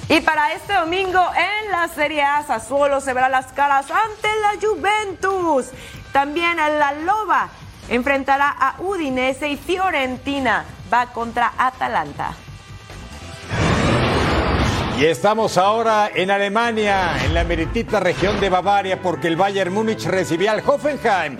Y 0.09 0.21
para 0.21 0.53
este 0.53 0.73
domingo 0.73 1.23
en 1.35 1.71
la 1.71 1.87
Serie 1.87 2.23
A, 2.23 2.43
Sassuolo 2.43 3.01
se 3.01 3.13
verá 3.13 3.29
las 3.29 3.47
caras 3.47 3.87
ante 3.89 4.27
la 4.41 4.59
Juventus. 4.61 5.71
También 6.13 6.57
la 6.57 6.91
Loba 6.93 7.49
enfrentará 7.89 8.49
a 8.49 8.75
Udinese 8.79 9.49
y 9.49 9.57
Fiorentina 9.57 10.65
va 10.93 11.07
contra 11.07 11.51
Atalanta. 11.57 12.35
Y 14.99 15.05
estamos 15.05 15.57
ahora 15.57 16.11
en 16.13 16.29
Alemania, 16.29 17.23
en 17.23 17.33
la 17.33 17.45
meritita 17.45 18.01
región 18.01 18.37
de 18.41 18.49
Bavaria, 18.49 19.01
porque 19.01 19.29
el 19.29 19.37
Bayern 19.37 19.73
Múnich 19.73 20.03
recibía 20.03 20.51
al 20.51 20.59
Hoffenheim. 20.59 21.37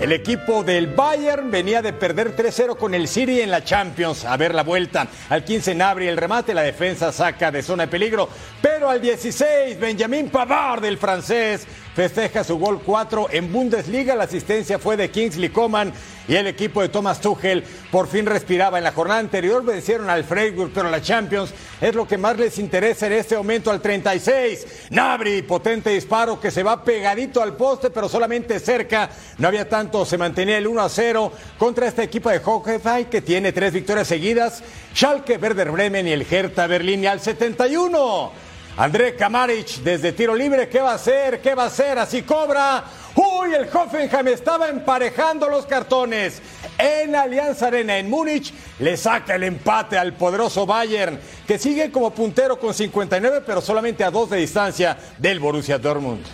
El 0.00 0.12
equipo 0.12 0.64
del 0.64 0.86
Bayern 0.86 1.50
venía 1.50 1.82
de 1.82 1.92
perder 1.92 2.34
3-0 2.34 2.74
con 2.78 2.94
el 2.94 3.06
City 3.06 3.42
en 3.42 3.50
la 3.50 3.62
Champions. 3.62 4.24
A 4.24 4.38
ver 4.38 4.54
la 4.54 4.62
vuelta. 4.62 5.06
Al 5.28 5.44
15 5.44 5.74
Nabri 5.74 6.08
el 6.08 6.16
remate, 6.16 6.54
la 6.54 6.62
defensa 6.62 7.12
saca 7.12 7.50
de 7.50 7.62
zona 7.62 7.84
de 7.84 7.90
peligro. 7.90 8.30
Pero 8.62 8.88
al 8.88 9.02
16 9.02 9.78
Benjamin 9.78 10.30
Pavard 10.30 10.80
del 10.80 10.96
francés 10.96 11.66
festeja 11.94 12.44
su 12.44 12.58
gol 12.58 12.80
4 12.84 13.28
en 13.30 13.52
Bundesliga. 13.52 14.14
La 14.14 14.24
asistencia 14.24 14.78
fue 14.78 14.96
de 14.96 15.10
Kingsley 15.10 15.50
Coman 15.50 15.92
y 16.28 16.36
el 16.36 16.46
equipo 16.46 16.80
de 16.82 16.88
Thomas 16.88 17.20
Tuchel 17.20 17.64
por 17.90 18.08
fin 18.08 18.26
respiraba. 18.26 18.78
En 18.78 18.84
la 18.84 18.92
jornada 18.92 19.20
anterior 19.20 19.64
vencieron 19.64 20.08
al 20.08 20.24
Freiburg, 20.24 20.70
pero 20.74 20.90
la 20.90 21.02
Champions 21.02 21.52
es 21.80 21.94
lo 21.94 22.06
que 22.06 22.18
más 22.18 22.38
les 22.38 22.58
interesa 22.58 23.06
en 23.06 23.14
este 23.14 23.36
momento 23.36 23.70
al 23.70 23.80
36. 23.80 24.88
Nabri, 24.90 25.42
potente 25.42 25.90
disparo 25.90 26.40
que 26.40 26.50
se 26.50 26.62
va 26.62 26.84
pegadito 26.84 27.42
al 27.42 27.56
poste, 27.56 27.90
pero 27.90 28.08
solamente 28.08 28.58
cerca. 28.60 29.10
No 29.38 29.48
había 29.48 29.68
tanto, 29.68 30.04
se 30.04 30.18
mantenía 30.18 30.58
el 30.58 30.66
1 30.66 30.80
a 30.80 30.88
0 30.88 31.32
contra 31.58 31.88
este 31.88 32.02
equipo 32.02 32.30
de 32.30 32.40
Hoffenheim 32.44 33.06
que 33.06 33.20
tiene 33.20 33.52
tres 33.52 33.72
victorias 33.72 34.08
seguidas. 34.08 34.62
Schalke, 34.94 35.38
Werder 35.38 35.70
Bremen 35.70 36.06
y 36.06 36.12
el 36.12 36.26
Hertha 36.28 36.66
Berlín 36.66 37.02
y 37.02 37.06
al 37.06 37.20
71. 37.20 38.51
André 38.76 39.14
Kamaric 39.16 39.82
desde 39.82 40.12
tiro 40.12 40.34
libre, 40.34 40.66
¿qué 40.66 40.80
va 40.80 40.92
a 40.92 40.94
hacer? 40.94 41.42
¿Qué 41.42 41.54
va 41.54 41.64
a 41.64 41.66
hacer? 41.66 41.98
Así 41.98 42.22
cobra. 42.22 42.82
Uy, 43.14 43.52
el 43.52 43.68
Hoffenheim 43.70 44.28
estaba 44.28 44.68
emparejando 44.70 45.46
los 45.50 45.66
cartones. 45.66 46.40
En 46.78 47.14
Alianza 47.14 47.66
Arena, 47.66 47.98
en 47.98 48.08
Múnich, 48.08 48.52
le 48.78 48.96
saca 48.96 49.34
el 49.34 49.42
empate 49.42 49.98
al 49.98 50.14
poderoso 50.14 50.64
Bayern, 50.64 51.20
que 51.46 51.58
sigue 51.58 51.92
como 51.92 52.12
puntero 52.12 52.58
con 52.58 52.72
59, 52.72 53.42
pero 53.46 53.60
solamente 53.60 54.04
a 54.04 54.10
dos 54.10 54.30
de 54.30 54.38
distancia 54.38 54.96
del 55.18 55.38
Borussia 55.38 55.78
Dortmund. 55.78 56.24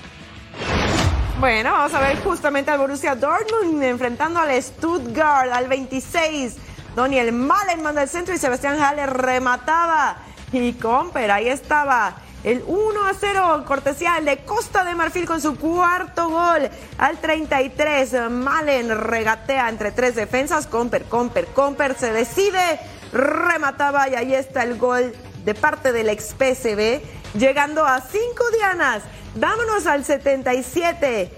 Bueno, 1.41 1.73
vamos 1.73 1.93
a 1.93 2.01
ver 2.01 2.23
justamente 2.23 2.71
al 2.71 2.79
Borussia 2.79 3.17
Dortmund 3.17 3.83
enfrentando 3.83 4.39
al 4.39 4.63
Stuttgart 4.63 5.51
al 5.53 5.67
26. 5.67 6.55
Daniel 6.95 7.33
Malen 7.33 7.83
manda 7.83 8.03
el 8.05 8.09
centro 8.09 8.33
y 8.33 8.39
Sebastián 8.39 8.81
Haller 8.81 9.11
remataba. 9.11 10.19
Y 10.53 10.73
Comper, 10.75 11.31
ahí 11.31 11.49
estaba 11.49 12.15
el 12.45 12.63
1 12.67 13.05
a 13.05 13.13
0, 13.19 13.65
cortesía 13.67 14.21
de 14.21 14.39
Costa 14.39 14.85
de 14.85 14.95
Marfil 14.95 15.27
con 15.27 15.41
su 15.41 15.57
cuarto 15.57 16.29
gol. 16.29 16.71
Al 16.99 17.19
33, 17.19 18.31
Malen 18.31 18.97
regatea 18.97 19.69
entre 19.69 19.91
tres 19.91 20.15
defensas. 20.15 20.67
Comper, 20.67 21.05
Comper, 21.05 21.47
Comper 21.47 21.97
se 21.99 22.13
decide, 22.13 22.81
remataba 23.13 24.09
y 24.09 24.15
ahí 24.15 24.35
está 24.35 24.63
el 24.63 24.79
gol 24.79 25.13
de 25.45 25.55
parte 25.55 25.93
del 25.93 26.09
ex 26.11 26.35
PSV, 26.39 27.01
llegando 27.39 27.85
a 27.85 28.01
5 28.01 28.51
dianas. 28.57 29.03
Vámonos 29.35 29.87
al 29.87 30.05
77. 30.05 31.33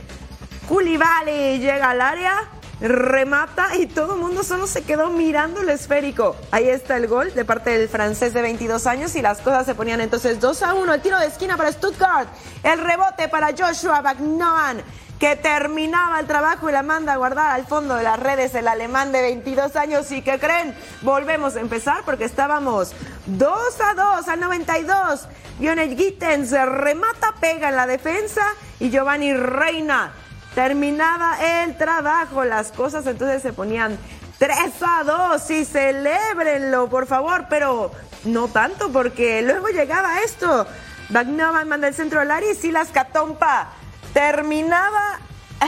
Koulibaly 0.69 1.59
llega 1.59 1.91
al 1.91 2.01
área, 2.01 2.49
remata 2.81 3.77
y 3.77 3.87
todo 3.87 4.14
el 4.14 4.21
mundo 4.21 4.43
solo 4.43 4.66
se 4.66 4.83
quedó 4.83 5.11
mirando 5.11 5.61
el 5.61 5.69
esférico. 5.69 6.37
Ahí 6.51 6.69
está 6.69 6.97
el 6.97 7.07
gol 7.07 7.33
de 7.35 7.45
parte 7.45 7.71
del 7.71 7.88
francés 7.88 8.33
de 8.33 8.43
22 8.43 8.87
años 8.87 9.14
y 9.16 9.23
las 9.23 9.38
cosas 9.38 9.66
se 9.66 9.75
ponían 9.75 10.01
entonces 10.01 10.40
2 10.40 10.62
a 10.62 10.75
1. 10.75 10.95
El 10.95 11.03
tiro 11.03 11.19
de 11.19 11.27
esquina 11.27 11.57
para 11.57 11.73
Stuttgart. 11.73 12.29
El 12.62 12.79
rebote 12.81 13.29
para 13.29 13.49
Joshua 13.57 14.01
Bagnoan 14.01 14.83
que 15.21 15.37
terminaba 15.37 16.19
el 16.19 16.27
trabajo 16.27 16.71
y 16.71 16.73
la 16.73 16.83
manda 16.83 17.12
a 17.12 17.16
guardar 17.19 17.51
al 17.51 17.66
fondo 17.66 17.95
de 17.95 18.03
las 18.03 18.19
redes 18.19 18.55
el 18.55 18.66
alemán 18.66 19.12
de 19.12 19.21
22 19.21 19.77
años 19.77 20.11
y 20.12 20.23
que 20.23 20.38
creen, 20.38 20.75
volvemos 21.03 21.57
a 21.57 21.61
empezar 21.61 22.05
porque 22.07 22.25
estábamos 22.25 22.95
2 23.27 23.81
a 23.83 23.95
2 24.16 24.29
al 24.29 24.40
92. 24.40 25.29
Lionel 25.61 25.95
Gittens 25.95 26.53
remata, 26.53 27.35
pega 27.38 27.69
en 27.69 27.77
la 27.77 27.87
defensa 27.87 28.40
y 28.79 28.88
Giovanni 28.88 29.35
Reina 29.35 30.14
terminaba 30.55 31.37
el 31.63 31.77
trabajo. 31.77 32.45
Las 32.45 32.73
cosas 32.73 33.07
entonces 33.07 33.43
se 33.43 33.53
ponían 33.53 33.99
3 34.39 34.57
a 34.83 35.05
2 35.05 35.51
y 35.51 35.65
celébrenlo, 35.65 36.89
por 36.89 37.07
favor, 37.07 37.47
pero 37.49 37.93
no 38.25 38.49
tanto 38.49 38.91
porque 38.91 39.43
luego 39.43 39.69
llegaba 39.69 40.21
esto. 40.21 40.67
Bagnaban 41.11 41.69
manda 41.69 41.89
el 41.89 41.95
centro 41.95 42.21
al 42.21 42.31
área 42.31 42.53
y 42.53 42.55
Silas 42.55 42.89
Catompa 42.89 43.69
terminaba 44.15 45.19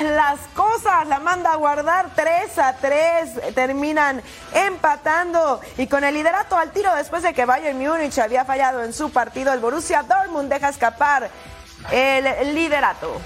las 0.01 0.40
cosas, 0.55 1.07
la 1.07 1.18
manda 1.18 1.53
a 1.53 1.57
guardar 1.57 2.11
3 2.14 2.59
a 2.59 2.77
3, 2.77 3.55
terminan 3.55 4.23
empatando 4.55 5.61
y 5.77 5.87
con 5.87 6.03
el 6.05 6.14
liderato 6.14 6.57
al 6.57 6.71
tiro 6.71 6.95
después 6.95 7.23
de 7.23 7.35
que 7.35 7.45
Bayern 7.45 7.79
Múnich 7.79 8.18
había 8.18 8.45
fallado 8.45 8.83
en 8.85 8.92
su 8.92 9.11
partido, 9.11 9.53
el 9.53 9.61
Borussia 9.61 10.03
Dortmund 10.03 10.51
deja 10.51 10.71
escapar 10.71 11.29
el 11.90 12.55
liderato. 12.55 13.21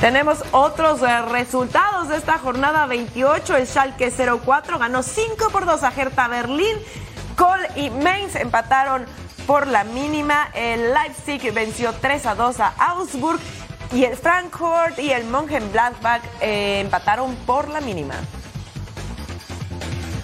Tenemos 0.00 0.42
otros 0.52 1.02
eh, 1.02 1.22
resultados 1.26 2.08
de 2.08 2.16
esta 2.16 2.38
jornada 2.38 2.86
28. 2.86 3.54
El 3.56 3.66
Schalke 3.66 4.10
04 4.10 4.78
ganó 4.78 5.02
5 5.02 5.50
por 5.50 5.66
2 5.66 5.82
a 5.82 5.92
Hertha 5.94 6.26
Berlín. 6.26 6.74
Kohl 7.36 7.60
y 7.76 7.90
Mainz 7.90 8.34
empataron 8.34 9.04
por 9.46 9.66
la 9.66 9.84
mínima. 9.84 10.48
El 10.54 10.94
Leipzig 10.94 11.52
venció 11.52 11.92
3 11.92 12.24
a 12.24 12.34
2 12.34 12.60
a 12.60 12.68
Augsburg. 12.78 13.40
Y 13.92 14.04
el 14.04 14.16
Frankfurt 14.16 14.98
y 14.98 15.10
el 15.10 15.24
Mönchengladbach 15.24 16.22
eh, 16.40 16.80
empataron 16.80 17.36
por 17.44 17.68
la 17.68 17.82
mínima. 17.82 18.14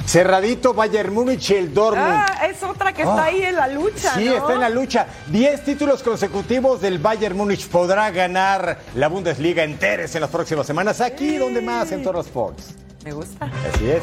Cerradito 0.07 0.73
Bayern 0.73 1.12
Múnich 1.12 1.51
y 1.51 1.55
el 1.55 1.75
Dortmund. 1.75 2.07
Ah, 2.09 2.47
es 2.49 2.62
otra 2.62 2.92
que 2.92 3.03
está 3.03 3.23
Ah. 3.23 3.25
ahí 3.25 3.42
en 3.42 3.57
la 3.57 3.66
lucha. 3.69 4.14
Sí, 4.14 4.27
¿no? 4.27 4.37
está 4.37 4.53
en 4.55 4.61
la 4.61 4.69
lucha. 4.69 5.07
Diez 5.27 5.64
títulos 5.64 6.03
consecutivos 6.03 6.81
del 6.81 6.99
Bayern 6.99 7.37
Múnich. 7.37 7.69
Podrá 7.69 8.11
ganar 8.11 8.79
la 8.95 9.09
Bundesliga 9.09 9.64
enteres 9.64 10.14
en 10.14 10.21
las 10.21 10.31
próximas 10.31 10.66
semanas. 10.66 11.01
Aquí, 11.01 11.37
donde 11.38 11.61
más, 11.61 11.90
en 11.90 12.03
Toro 12.05 12.21
Sports. 12.21 12.75
Me 13.05 13.12
gusta. 13.12 13.47
Así 13.75 13.90
es. 13.90 14.03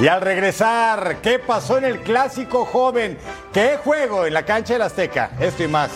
Y 0.00 0.08
al 0.08 0.20
regresar, 0.20 1.18
¿qué 1.22 1.38
pasó 1.38 1.78
en 1.78 1.84
el 1.84 2.00
clásico 2.00 2.64
joven? 2.64 3.18
¿Qué 3.52 3.78
juego 3.82 4.26
en 4.26 4.34
la 4.34 4.44
cancha 4.44 4.72
del 4.74 4.82
Azteca? 4.82 5.30
Esto 5.40 5.64
y 5.64 5.68
más 5.68 5.90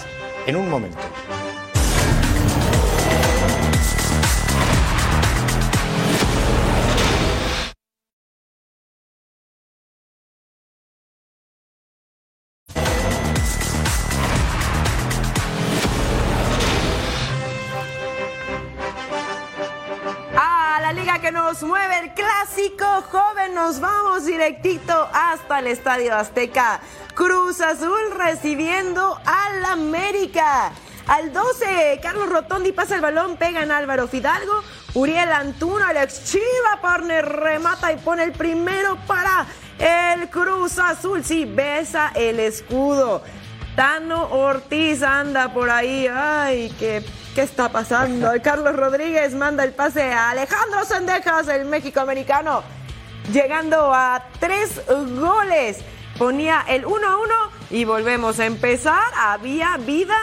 en 0.46 0.56
un 0.56 0.68
momento. 0.70 0.96
Directito 24.40 25.06
hasta 25.12 25.58
el 25.58 25.66
Estadio 25.66 26.16
Azteca. 26.16 26.80
Cruz 27.14 27.60
Azul 27.60 28.10
recibiendo 28.16 29.20
al 29.26 29.64
América. 29.66 30.72
Al 31.06 31.30
12, 31.30 32.00
Carlos 32.02 32.30
Rotondi 32.30 32.72
pasa 32.72 32.94
el 32.94 33.02
balón, 33.02 33.36
pega 33.36 33.62
en 33.62 33.70
Álvaro 33.70 34.08
Fidalgo. 34.08 34.62
Uriel 34.94 35.30
Antuno, 35.30 35.84
Alex 35.84 36.24
Chiva, 36.24 36.80
partner, 36.80 37.26
remata 37.26 37.92
y 37.92 37.98
pone 37.98 38.24
el 38.24 38.32
primero 38.32 38.96
para 39.06 39.44
el 39.78 40.30
Cruz 40.30 40.78
Azul. 40.78 41.22
Sí, 41.22 41.44
besa 41.44 42.10
el 42.14 42.40
escudo. 42.40 43.22
Tano 43.76 44.24
Ortiz 44.30 45.02
anda 45.02 45.52
por 45.52 45.68
ahí. 45.68 46.06
Ay, 46.10 46.74
qué, 46.78 47.04
qué 47.34 47.42
está 47.42 47.68
pasando. 47.68 48.30
Carlos 48.42 48.74
Rodríguez 48.74 49.34
manda 49.34 49.64
el 49.64 49.72
pase 49.72 50.10
a 50.10 50.30
Alejandro 50.30 50.86
Sendejas, 50.86 51.46
el 51.48 51.66
México-americano, 51.66 52.62
llegando 53.32 53.92
a 53.94 54.24
tres 54.38 54.80
goles. 54.88 55.78
Ponía 56.18 56.64
el 56.68 56.84
1 56.84 57.06
a 57.06 57.16
1 57.16 57.34
y 57.70 57.84
volvemos 57.84 58.38
a 58.40 58.46
empezar. 58.46 59.02
Había 59.16 59.76
vida 59.78 60.16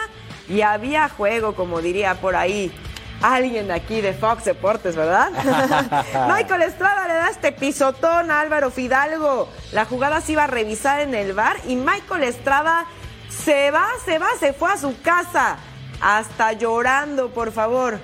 y 0.48 0.62
había 0.62 1.08
juego, 1.08 1.54
como 1.54 1.80
diría 1.80 2.14
por 2.14 2.36
ahí. 2.36 2.72
Alguien 3.20 3.66
de 3.66 3.74
aquí 3.74 4.00
de 4.00 4.12
Fox 4.12 4.44
Deportes, 4.44 4.94
¿verdad? 4.94 5.30
Michael 6.28 6.62
Estrada 6.62 7.08
le 7.08 7.14
da 7.14 7.30
este 7.30 7.50
pisotón 7.50 8.30
a 8.30 8.40
Álvaro 8.40 8.70
Fidalgo. 8.70 9.48
La 9.72 9.84
jugada 9.84 10.20
se 10.20 10.32
iba 10.32 10.44
a 10.44 10.46
revisar 10.46 11.00
en 11.00 11.14
el 11.14 11.32
bar 11.32 11.56
y 11.66 11.74
Michael 11.74 12.22
Estrada 12.22 12.86
se 13.28 13.72
va, 13.72 13.88
se 14.04 14.18
va, 14.18 14.28
se 14.38 14.52
fue 14.52 14.72
a 14.72 14.76
su 14.76 15.00
casa. 15.02 15.56
Hasta 16.00 16.52
llorando, 16.52 17.30
por 17.30 17.50
favor. 17.50 17.98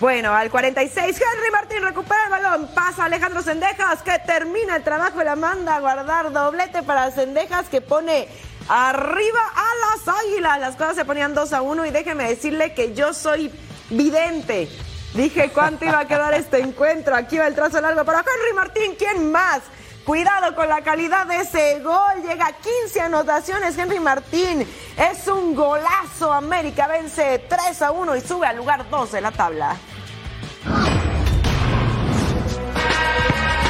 Bueno, 0.00 0.32
al 0.32 0.48
46, 0.48 0.96
Henry 0.96 1.50
Martín 1.50 1.82
recupera 1.82 2.24
el 2.26 2.30
balón, 2.30 2.68
pasa 2.72 3.06
Alejandro 3.06 3.42
Sendejas, 3.42 4.00
que 4.04 4.16
termina 4.20 4.76
el 4.76 4.84
trabajo 4.84 5.20
y 5.20 5.24
la 5.24 5.34
manda 5.34 5.74
a 5.74 5.80
guardar 5.80 6.30
doblete 6.30 6.84
para 6.84 7.10
Sendejas, 7.10 7.68
que 7.68 7.80
pone 7.80 8.28
arriba 8.68 9.40
a 9.56 9.96
las 9.96 10.16
águilas. 10.20 10.60
Las 10.60 10.76
cosas 10.76 10.94
se 10.94 11.04
ponían 11.04 11.34
2 11.34 11.52
a 11.52 11.62
1 11.62 11.86
y 11.86 11.90
déjeme 11.90 12.28
decirle 12.28 12.74
que 12.74 12.94
yo 12.94 13.12
soy 13.12 13.52
vidente. 13.90 14.68
Dije 15.14 15.50
cuánto 15.52 15.84
iba 15.84 15.98
a 15.98 16.06
quedar 16.06 16.32
este 16.32 16.60
encuentro. 16.60 17.16
Aquí 17.16 17.36
va 17.36 17.48
el 17.48 17.56
trazo 17.56 17.80
largo 17.80 18.04
para 18.04 18.20
Henry 18.20 18.54
Martín. 18.54 18.94
¿Quién 18.96 19.32
más? 19.32 19.62
Cuidado 20.08 20.54
con 20.54 20.66
la 20.70 20.80
calidad 20.80 21.26
de 21.26 21.42
ese 21.42 21.80
gol. 21.80 22.22
Llega 22.26 22.46
a 22.46 22.52
15 22.54 22.98
anotaciones 22.98 23.76
Henry 23.76 24.00
Martín. 24.00 24.66
Es 24.96 25.28
un 25.28 25.54
golazo. 25.54 26.32
América 26.32 26.86
vence 26.86 27.44
3 27.46 27.82
a 27.82 27.90
1 27.90 28.16
y 28.16 28.22
sube 28.22 28.46
al 28.46 28.56
lugar 28.56 28.88
2 28.88 29.12
de 29.12 29.20
la 29.20 29.32
tabla. 29.32 29.76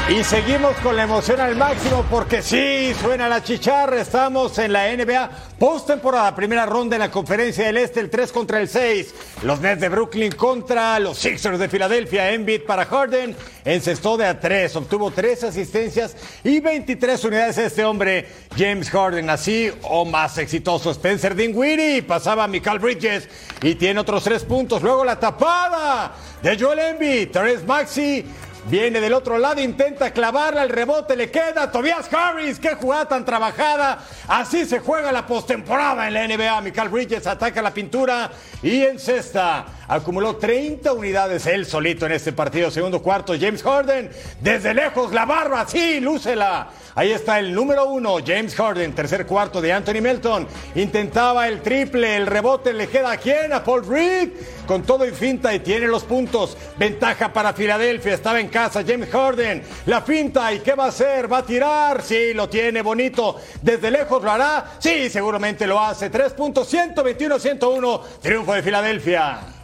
Y 0.09 0.23
seguimos 0.23 0.75
con 0.77 0.95
la 0.95 1.03
emoción 1.03 1.39
al 1.39 1.55
máximo 1.55 2.03
porque 2.09 2.41
sí, 2.41 2.95
suena 2.99 3.29
la 3.29 3.43
chicharra. 3.43 4.01
Estamos 4.01 4.57
en 4.57 4.73
la 4.73 4.91
NBA 4.91 5.29
postemporada, 5.59 6.35
primera 6.35 6.65
ronda 6.65 6.95
en 6.95 7.01
la 7.01 7.11
conferencia 7.11 7.67
del 7.67 7.77
Este, 7.77 7.99
el 7.99 8.09
3 8.09 8.31
contra 8.31 8.59
el 8.59 8.67
6. 8.67 9.13
Los 9.43 9.61
Nets 9.61 9.81
de 9.81 9.87
Brooklyn 9.87 10.31
contra 10.31 10.97
los 10.99 11.19
Sixers 11.19 11.59
de 11.59 11.69
Filadelfia. 11.69 12.31
Embiid 12.31 12.63
para 12.63 12.85
Harden, 12.85 13.35
encestó 13.63 14.17
de 14.17 14.25
a 14.25 14.39
3, 14.39 14.77
obtuvo 14.77 15.11
3 15.11 15.43
asistencias 15.43 16.15
y 16.43 16.59
23 16.59 17.23
unidades 17.25 17.59
este 17.59 17.85
hombre, 17.85 18.27
James 18.57 18.89
Harden. 18.89 19.29
Así 19.29 19.71
o 19.83 20.05
más 20.05 20.39
exitoso, 20.39 20.89
Spencer 20.89 21.35
Dinwiddie 21.35 22.01
pasaba 22.01 22.45
a 22.45 22.47
Michael 22.47 22.79
Bridges 22.79 23.29
y 23.61 23.75
tiene 23.75 23.99
otros 23.99 24.23
3 24.23 24.43
puntos. 24.45 24.81
Luego 24.81 25.05
la 25.05 25.19
tapada 25.19 26.15
de 26.41 26.57
Joel 26.57 26.79
Embiid, 26.79 27.29
Terence 27.29 27.63
Maxi. 27.63 28.25
Viene 28.65 28.99
del 28.99 29.13
otro 29.13 29.37
lado, 29.37 29.61
intenta 29.61 30.11
clavarla, 30.11 30.63
el 30.63 30.69
rebote 30.69 31.15
le 31.15 31.31
queda. 31.31 31.71
Tobias 31.71 32.11
Harris, 32.13 32.59
qué 32.59 32.75
jugada 32.75 33.07
tan 33.07 33.25
trabajada. 33.25 33.99
Así 34.27 34.65
se 34.65 34.79
juega 34.79 35.11
la 35.11 35.25
postemporada 35.25 36.07
en 36.07 36.13
la 36.13 36.27
NBA. 36.27 36.61
Michael 36.61 36.89
Bridges 36.89 37.25
ataca 37.25 37.61
la 37.61 37.73
pintura 37.73 38.29
y 38.61 38.81
encesta. 38.83 39.78
Acumuló 39.89 40.35
30 40.35 40.93
unidades 40.93 41.47
él 41.47 41.65
solito 41.65 42.05
en 42.05 42.11
este 42.11 42.31
partido. 42.31 42.69
Segundo 42.69 43.01
cuarto, 43.01 43.33
James 43.39 43.63
Harden. 43.63 44.11
Desde 44.39 44.75
lejos, 44.75 45.11
la 45.11 45.25
barba, 45.25 45.67
sí, 45.67 45.99
lúcela. 45.99 46.69
Ahí 46.93 47.11
está 47.11 47.39
el 47.39 47.55
número 47.55 47.85
uno, 47.87 48.17
James 48.23 48.53
Harden. 48.53 48.93
Tercer 48.93 49.25
cuarto 49.25 49.59
de 49.59 49.73
Anthony 49.73 49.99
Melton. 49.99 50.47
Intentaba 50.75 51.47
el 51.47 51.63
triple, 51.63 52.17
el 52.17 52.27
rebote 52.27 52.71
le 52.71 52.87
queda 52.87 53.13
a 53.13 53.17
quién? 53.17 53.51
A 53.51 53.63
Paul 53.63 53.83
Reed. 53.83 54.29
Con 54.67 54.83
todo 54.83 55.07
y 55.07 55.11
finta 55.11 55.55
y 55.55 55.61
tiene 55.61 55.87
los 55.87 56.03
puntos. 56.03 56.55
Ventaja 56.77 57.33
para 57.33 57.53
Filadelfia. 57.53 58.13
Estaba 58.13 58.39
en 58.39 58.49
casa 58.49 58.83
James 58.87 59.09
Harden. 59.09 59.63
La 59.87 60.01
finta 60.01 60.53
y 60.53 60.59
qué 60.59 60.75
va 60.75 60.85
a 60.85 60.89
hacer? 60.89 61.31
¿Va 61.31 61.39
a 61.39 61.45
tirar? 61.45 62.03
Sí, 62.03 62.35
lo 62.35 62.47
tiene 62.47 62.83
bonito. 62.83 63.37
Desde 63.59 63.89
lejos 63.89 64.21
lo 64.21 64.29
hará. 64.29 64.73
Sí, 64.77 65.09
seguramente 65.09 65.65
lo 65.65 65.79
hace. 65.79 66.11
Tres 66.11 66.33
puntos, 66.33 66.71
121-101. 66.71 68.01
Triunfo 68.21 68.53
de 68.53 68.61
Filadelfia. 68.61 69.58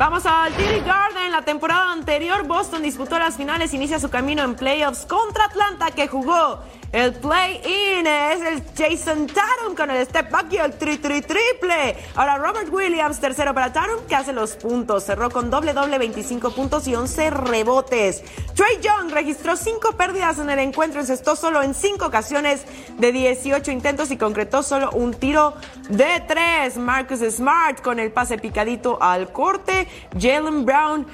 Vamos 0.00 0.24
al 0.24 0.54
TD 0.54 0.82
Garden. 0.82 1.30
La 1.30 1.42
temporada 1.42 1.92
anterior, 1.92 2.46
Boston 2.46 2.82
disputó 2.82 3.18
las 3.18 3.36
finales, 3.36 3.74
inicia 3.74 4.00
su 4.00 4.08
camino 4.08 4.42
en 4.42 4.54
playoffs 4.54 5.04
contra 5.04 5.44
Atlanta, 5.44 5.90
que 5.90 6.08
jugó 6.08 6.58
el 6.92 7.12
play-in. 7.14 8.06
Es 8.06 8.40
el 8.40 8.62
Jason 8.76 9.26
Tatum 9.26 9.74
con 9.76 9.90
el 9.90 10.04
step 10.06 10.30
back 10.30 10.52
y 10.52 10.56
el 10.56 10.72
tri 10.72 10.98
tri 10.98 11.22
triple. 11.22 11.96
Ahora 12.14 12.38
Robert 12.38 12.68
Williams, 12.70 13.20
tercero 13.20 13.54
para 13.54 13.72
Tatum, 13.72 14.06
que 14.08 14.14
hace 14.14 14.32
los 14.32 14.56
puntos. 14.56 15.04
Cerró 15.04 15.30
con 15.30 15.50
doble 15.50 15.72
doble, 15.72 15.98
25 15.98 16.50
puntos 16.52 16.88
y 16.88 16.94
11 16.94 17.30
rebotes. 17.30 18.22
Trey 18.54 18.80
Young 18.80 19.12
registró 19.12 19.56
5 19.56 19.92
pérdidas 19.96 20.38
en 20.38 20.50
el 20.50 20.58
encuentro, 20.58 21.00
encestó 21.00 21.36
solo 21.36 21.62
en 21.62 21.74
5 21.74 22.06
ocasiones 22.06 22.64
de 22.98 23.12
18 23.12 23.70
intentos 23.70 24.10
y 24.10 24.16
concretó 24.16 24.62
solo 24.62 24.90
un 24.92 25.14
tiro 25.14 25.54
de 25.88 26.22
3. 26.26 26.76
Marcus 26.78 27.20
Smart 27.20 27.80
con 27.80 28.00
el 28.00 28.12
pase 28.12 28.38
picadito 28.38 28.98
al 29.00 29.32
corte. 29.32 29.88
Jalen 30.18 30.64
Brown 30.64 31.06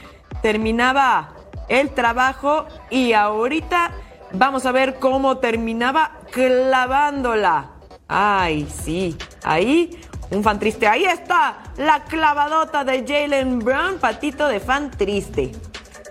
terminaba 0.43 1.35
el 1.69 1.91
trabajo 1.91 2.67
y 2.91 3.13
ahorita 3.13 3.91
vamos 4.33 4.67
a 4.67 4.73
ver 4.73 4.99
cómo 4.99 5.39
terminaba 5.39 6.19
clavándola. 6.31 7.71
Ay, 8.09 8.69
sí, 8.83 9.17
ahí 9.43 9.99
un 10.31 10.43
fan 10.43 10.59
triste. 10.59 10.87
Ahí 10.87 11.05
está 11.05 11.59
la 11.77 12.05
clavadota 12.05 12.85
de 12.85 13.05
Jalen 13.07 13.59
Brown, 13.61 13.99
patito 13.99 14.49
de 14.49 14.61
fan 14.61 14.91
triste. 14.91 15.53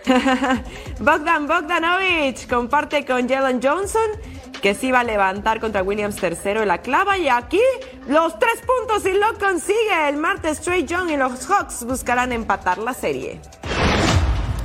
Bogdan 0.99 1.47
Bogdanovic 1.47 2.47
comparte 2.47 3.05
con 3.05 3.27
Jalen 3.27 3.59
Johnson 3.61 4.35
que 4.61 4.73
se 4.73 4.87
iba 4.87 5.01
a 5.01 5.03
levantar 5.03 5.59
contra 5.59 5.83
Williams 5.83 6.15
tercero 6.15 6.61
en 6.61 6.67
la 6.67 6.79
clava 6.79 7.17
y 7.17 7.29
aquí 7.29 7.61
los 8.07 8.37
tres 8.39 8.61
puntos 8.65 9.05
y 9.05 9.13
lo 9.13 9.37
consigue. 9.37 10.09
El 10.09 10.17
martes 10.17 10.61
Trey 10.61 10.85
Young 10.85 11.11
y 11.11 11.17
los 11.17 11.45
Hawks 11.47 11.85
buscarán 11.85 12.31
empatar 12.31 12.77
la 12.77 12.93
serie. 12.93 13.41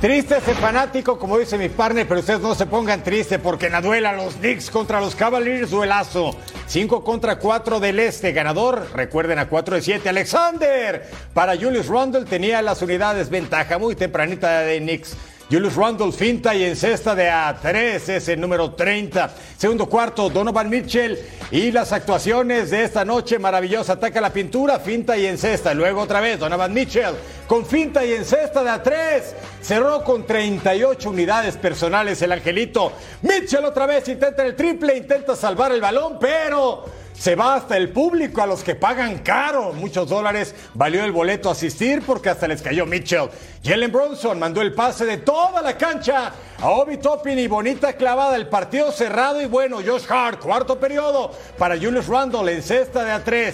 Triste 0.01 0.37
ese 0.37 0.55
fanático, 0.55 1.19
como 1.19 1.37
dice 1.37 1.59
mi 1.59 1.69
partner, 1.69 2.07
pero 2.07 2.21
ustedes 2.21 2.39
no 2.39 2.55
se 2.55 2.65
pongan 2.65 3.03
tristes 3.03 3.37
porque 3.37 3.67
en 3.67 3.73
la 3.73 3.81
duela 3.81 4.11
los 4.13 4.33
Knicks 4.37 4.71
contra 4.71 4.99
los 4.99 5.15
Cavaliers, 5.15 5.69
duelazo. 5.69 6.35
5 6.65 7.03
contra 7.03 7.37
4 7.37 7.79
del 7.79 7.99
este, 7.99 8.31
ganador, 8.31 8.87
recuerden 8.95 9.37
a 9.37 9.47
4 9.47 9.75
de 9.75 9.81
7, 9.83 10.09
Alexander. 10.09 11.07
Para 11.35 11.55
Julius 11.55 11.85
Rundle 11.85 12.25
tenía 12.25 12.63
las 12.63 12.81
unidades 12.81 13.29
ventaja 13.29 13.77
muy 13.77 13.93
tempranita 13.93 14.61
de 14.61 14.79
Knicks. 14.79 15.15
Julius 15.51 15.75
Randle 15.75 16.13
finta 16.13 16.55
y 16.55 16.63
encesta 16.63 17.13
de 17.13 17.29
A3, 17.29 18.07
es 18.07 18.29
el 18.29 18.39
número 18.39 18.71
30. 18.71 19.33
Segundo 19.57 19.85
cuarto, 19.85 20.29
Donovan 20.29 20.69
Mitchell 20.69 21.19
y 21.51 21.73
las 21.73 21.91
actuaciones 21.91 22.69
de 22.69 22.85
esta 22.85 23.03
noche 23.03 23.37
maravillosa. 23.37 23.93
Ataca 23.93 24.21
la 24.21 24.31
pintura, 24.31 24.79
finta 24.79 25.17
y 25.17 25.25
encesta. 25.25 25.73
Luego 25.73 25.99
otra 25.99 26.21
vez, 26.21 26.39
Donovan 26.39 26.73
Mitchell 26.73 27.15
con 27.47 27.65
finta 27.65 28.05
y 28.05 28.13
encesta 28.13 28.63
de 28.63 28.69
A3. 28.69 29.23
Cerró 29.61 30.05
con 30.05 30.25
38 30.25 31.09
unidades 31.09 31.57
personales 31.57 32.21
el 32.21 32.31
angelito. 32.31 32.93
Mitchell 33.21 33.65
otra 33.65 33.85
vez 33.85 34.07
intenta 34.07 34.45
el 34.45 34.55
triple, 34.55 34.95
intenta 34.95 35.35
salvar 35.35 35.73
el 35.73 35.81
balón, 35.81 36.17
pero 36.17 36.85
se 37.21 37.35
va 37.35 37.53
hasta 37.53 37.77
el 37.77 37.89
público, 37.89 38.41
a 38.41 38.47
los 38.47 38.63
que 38.63 38.73
pagan 38.73 39.19
caro. 39.19 39.73
Muchos 39.73 40.09
dólares 40.09 40.55
valió 40.73 41.03
el 41.03 41.11
boleto 41.11 41.49
a 41.49 41.51
asistir 41.51 42.01
porque 42.03 42.29
hasta 42.29 42.47
les 42.47 42.63
cayó 42.63 42.87
Mitchell. 42.87 43.29
Jalen 43.63 43.91
Bronson 43.91 44.39
mandó 44.39 44.59
el 44.63 44.73
pase 44.73 45.05
de 45.05 45.17
toda 45.17 45.61
la 45.61 45.77
cancha 45.77 46.31
a 46.59 46.69
Obi 46.71 46.97
Toppin 46.97 47.37
y 47.37 47.45
bonita 47.45 47.93
clavada. 47.93 48.35
El 48.35 48.47
partido 48.47 48.91
cerrado 48.91 49.39
y 49.39 49.45
bueno, 49.45 49.81
Josh 49.85 50.05
Hart, 50.09 50.39
cuarto 50.39 50.79
periodo 50.79 51.31
para 51.59 51.77
Julius 51.77 52.07
Randle 52.07 52.53
en 52.53 52.63
cesta 52.63 53.03
de 53.03 53.11
A3. 53.11 53.53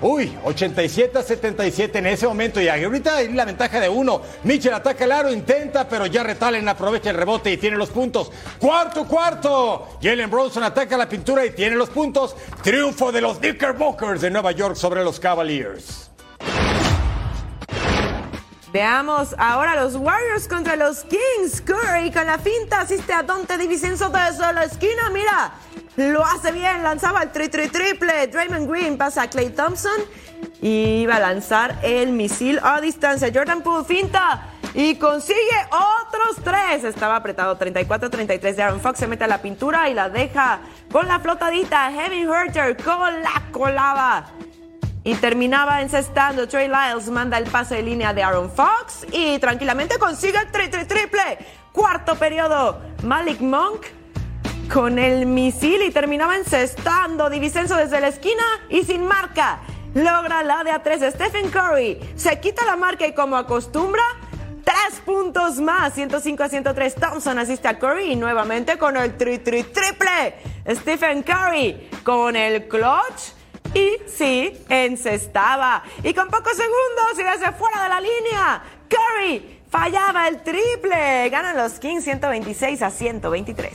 Uy, 0.00 0.36
87 0.44 1.18
a 1.18 1.22
77 1.22 1.98
en 1.98 2.06
ese 2.06 2.26
momento. 2.26 2.60
Y 2.60 2.68
ahorita 2.68 3.16
hay 3.16 3.32
la 3.32 3.44
ventaja 3.44 3.80
de 3.80 3.88
uno. 3.88 4.22
Mitchell 4.44 4.74
ataca 4.74 5.04
el 5.04 5.12
aro, 5.12 5.32
intenta, 5.32 5.88
pero 5.88 6.06
ya 6.06 6.22
Retalen 6.22 6.68
aprovecha 6.68 7.10
el 7.10 7.16
rebote 7.16 7.52
y 7.52 7.56
tiene 7.56 7.76
los 7.76 7.90
puntos. 7.90 8.30
Cuarto, 8.58 9.06
cuarto. 9.06 9.98
Jalen 10.00 10.30
Bronson 10.30 10.62
ataca 10.62 10.96
la 10.96 11.08
pintura 11.08 11.44
y 11.44 11.50
tiene 11.50 11.76
los 11.76 11.90
puntos. 11.90 12.36
Triunfo 12.62 13.10
de 13.10 13.20
los 13.20 13.38
Knickerbockers 13.38 14.20
de 14.20 14.30
Nueva 14.30 14.52
York 14.52 14.76
sobre 14.76 15.02
los 15.02 15.18
Cavaliers. 15.18 16.10
Veamos 18.72 19.34
ahora 19.38 19.82
los 19.82 19.94
Warriors 19.94 20.46
contra 20.46 20.76
los 20.76 21.04
Kings. 21.04 21.62
Curry 21.62 22.10
con 22.12 22.26
la 22.26 22.38
finta 22.38 22.82
asiste 22.82 23.14
a 23.14 23.22
Dante 23.22 23.56
DiVincenzo 23.56 24.10
desde 24.10 24.52
la 24.52 24.64
esquina. 24.64 25.08
Mira, 25.10 25.52
lo 25.96 26.22
hace 26.22 26.52
bien, 26.52 26.82
lanzaba 26.82 27.22
el 27.22 27.30
tri, 27.30 27.48
tri 27.48 27.68
triple. 27.68 28.26
Draymond 28.26 28.70
Green 28.70 28.98
pasa 28.98 29.22
a 29.22 29.30
Clay 29.30 29.50
Thompson 29.50 29.98
y 30.60 31.00
iba 31.00 31.16
a 31.16 31.20
lanzar 31.20 31.78
el 31.82 32.12
misil 32.12 32.60
a 32.62 32.82
distancia. 32.82 33.30
Jordan 33.32 33.62
Poole 33.62 33.86
finta 33.86 34.48
y 34.74 34.96
consigue 34.96 35.38
otros 35.70 36.44
tres. 36.44 36.84
Estaba 36.84 37.16
apretado 37.16 37.58
34-33 37.58 38.54
de 38.54 38.62
Aaron 38.62 38.80
Fox. 38.80 38.98
Se 38.98 39.06
mete 39.06 39.24
a 39.24 39.28
la 39.28 39.40
pintura 39.40 39.88
y 39.88 39.94
la 39.94 40.10
deja 40.10 40.60
con 40.92 41.08
la 41.08 41.20
flotadita. 41.20 41.90
Heavy 41.90 42.26
Hurter 42.26 42.76
con 42.76 43.22
la 43.22 43.44
colaba. 43.50 44.26
Y 45.08 45.14
terminaba 45.14 45.80
encestando. 45.80 46.46
Trey 46.46 46.68
Lyles 46.68 47.08
manda 47.08 47.38
el 47.38 47.44
pase 47.44 47.76
de 47.76 47.82
línea 47.82 48.12
de 48.12 48.22
Aaron 48.22 48.50
Fox 48.50 49.06
y 49.10 49.38
tranquilamente 49.38 49.96
consigue 49.98 50.36
el 50.36 50.52
tri, 50.52 50.68
tri 50.68 50.84
triple. 50.84 51.38
Cuarto 51.72 52.14
periodo. 52.16 52.78
Malik 53.04 53.40
Monk 53.40 53.86
con 54.70 54.98
el 54.98 55.24
misil 55.24 55.80
y 55.80 55.90
terminaba 55.92 56.36
encestando. 56.36 57.30
Divisenso 57.30 57.74
desde 57.74 58.02
la 58.02 58.08
esquina 58.08 58.42
y 58.68 58.82
sin 58.82 59.06
marca. 59.06 59.60
Logra 59.94 60.42
la 60.42 60.62
de 60.62 60.72
a 60.72 60.82
tres 60.82 61.00
Stephen 61.14 61.48
Curry. 61.48 61.98
Se 62.14 62.38
quita 62.38 62.66
la 62.66 62.76
marca 62.76 63.06
y 63.06 63.14
como 63.14 63.36
acostumbra, 63.36 64.02
tres 64.62 65.00
puntos 65.06 65.58
más. 65.58 65.94
105 65.94 66.42
a 66.42 66.48
103. 66.50 66.94
Thompson 66.96 67.38
asiste 67.38 67.66
a 67.66 67.78
Curry 67.78 68.12
y 68.12 68.16
nuevamente 68.16 68.76
con 68.76 68.94
el 68.98 69.16
tri 69.16 69.38
tri 69.38 69.62
triple. 69.62 70.34
Stephen 70.68 71.22
Curry 71.22 71.88
con 72.04 72.36
el 72.36 72.68
clutch. 72.68 73.37
Y 73.74 73.98
sí, 74.08 74.56
encestaba. 74.68 75.82
Y 76.02 76.14
con 76.14 76.28
pocos 76.28 76.52
segundos 76.52 77.18
y 77.18 77.22
desde 77.22 77.52
fuera 77.52 77.82
de 77.82 77.88
la 77.88 78.00
línea, 78.00 78.62
Curry 78.88 79.60
fallaba 79.70 80.28
el 80.28 80.42
triple. 80.42 81.28
Ganan 81.30 81.56
los 81.56 81.74
Kings 81.78 82.04
126 82.04 82.82
a 82.82 82.90
123. 82.90 83.72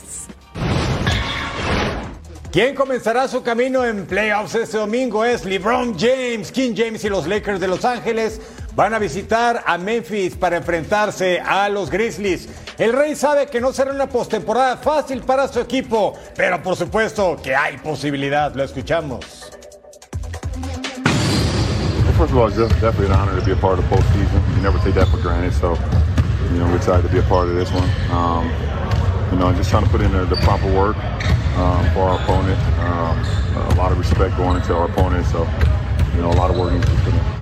¿Quién 2.54 2.76
comenzará 2.76 3.26
su 3.26 3.42
camino 3.42 3.84
en 3.84 4.06
playoffs 4.06 4.54
este 4.54 4.78
domingo? 4.78 5.24
Es 5.24 5.44
LeBron 5.44 5.98
James. 5.98 6.52
King 6.52 6.74
James 6.76 7.04
y 7.04 7.08
los 7.08 7.26
Lakers 7.26 7.58
de 7.58 7.66
Los 7.66 7.84
Ángeles 7.84 8.40
van 8.76 8.94
a 8.94 9.00
visitar 9.00 9.62
a 9.66 9.76
Memphis 9.76 10.36
para 10.36 10.56
enfrentarse 10.56 11.40
a 11.40 11.68
los 11.68 11.90
Grizzlies. 11.90 12.48
El 12.78 12.92
Rey 12.92 13.16
sabe 13.16 13.46
que 13.46 13.60
no 13.60 13.72
será 13.72 13.90
una 13.90 14.08
postemporada 14.08 14.76
fácil 14.76 15.22
para 15.22 15.48
su 15.48 15.60
equipo, 15.60 16.16
pero 16.36 16.62
por 16.62 16.76
supuesto 16.76 17.36
que 17.42 17.56
hay 17.56 17.78
posibilidad. 17.78 18.54
Lo 18.54 18.62
escuchamos. 18.62 19.50
First 22.16 22.30
of 22.30 22.38
all, 22.38 22.46
it's 22.46 22.56
definitely 22.56 23.06
an 23.06 23.12
honor 23.12 23.38
to 23.38 23.44
be 23.44 23.50
a 23.50 23.56
part 23.56 23.76
of 23.76 23.90
the 23.90 23.96
postseason. 23.96 24.56
You 24.56 24.62
never 24.62 24.78
take 24.78 24.94
that 24.94 25.08
for 25.08 25.16
granted, 25.16 25.52
so 25.52 25.74
you 26.52 26.58
know 26.58 26.66
we're 26.66 26.76
excited 26.76 27.02
to 27.02 27.12
be 27.12 27.18
a 27.18 27.24
part 27.24 27.48
of 27.48 27.56
this 27.56 27.72
one. 27.72 27.90
Um, 28.08 28.46
you 29.32 29.38
know, 29.38 29.52
just 29.52 29.68
trying 29.68 29.82
to 29.82 29.90
put 29.90 30.00
in 30.00 30.12
the, 30.12 30.24
the 30.24 30.36
proper 30.36 30.72
work 30.72 30.96
um, 31.56 31.84
for 31.92 32.02
our 32.02 32.22
opponent. 32.22 32.60
Um, 32.78 33.18
a 33.66 33.74
lot 33.74 33.90
of 33.90 33.98
respect 33.98 34.36
going 34.36 34.56
into 34.56 34.72
our 34.76 34.88
opponent, 34.88 35.26
so 35.26 35.40
you 36.14 36.22
know, 36.22 36.30
a 36.30 36.38
lot 36.38 36.50
of 36.50 36.56
work 36.56 36.72
needs 36.72 36.84
to 36.84 36.92
be 36.92 37.02
put 37.02 37.14
in. 37.14 37.33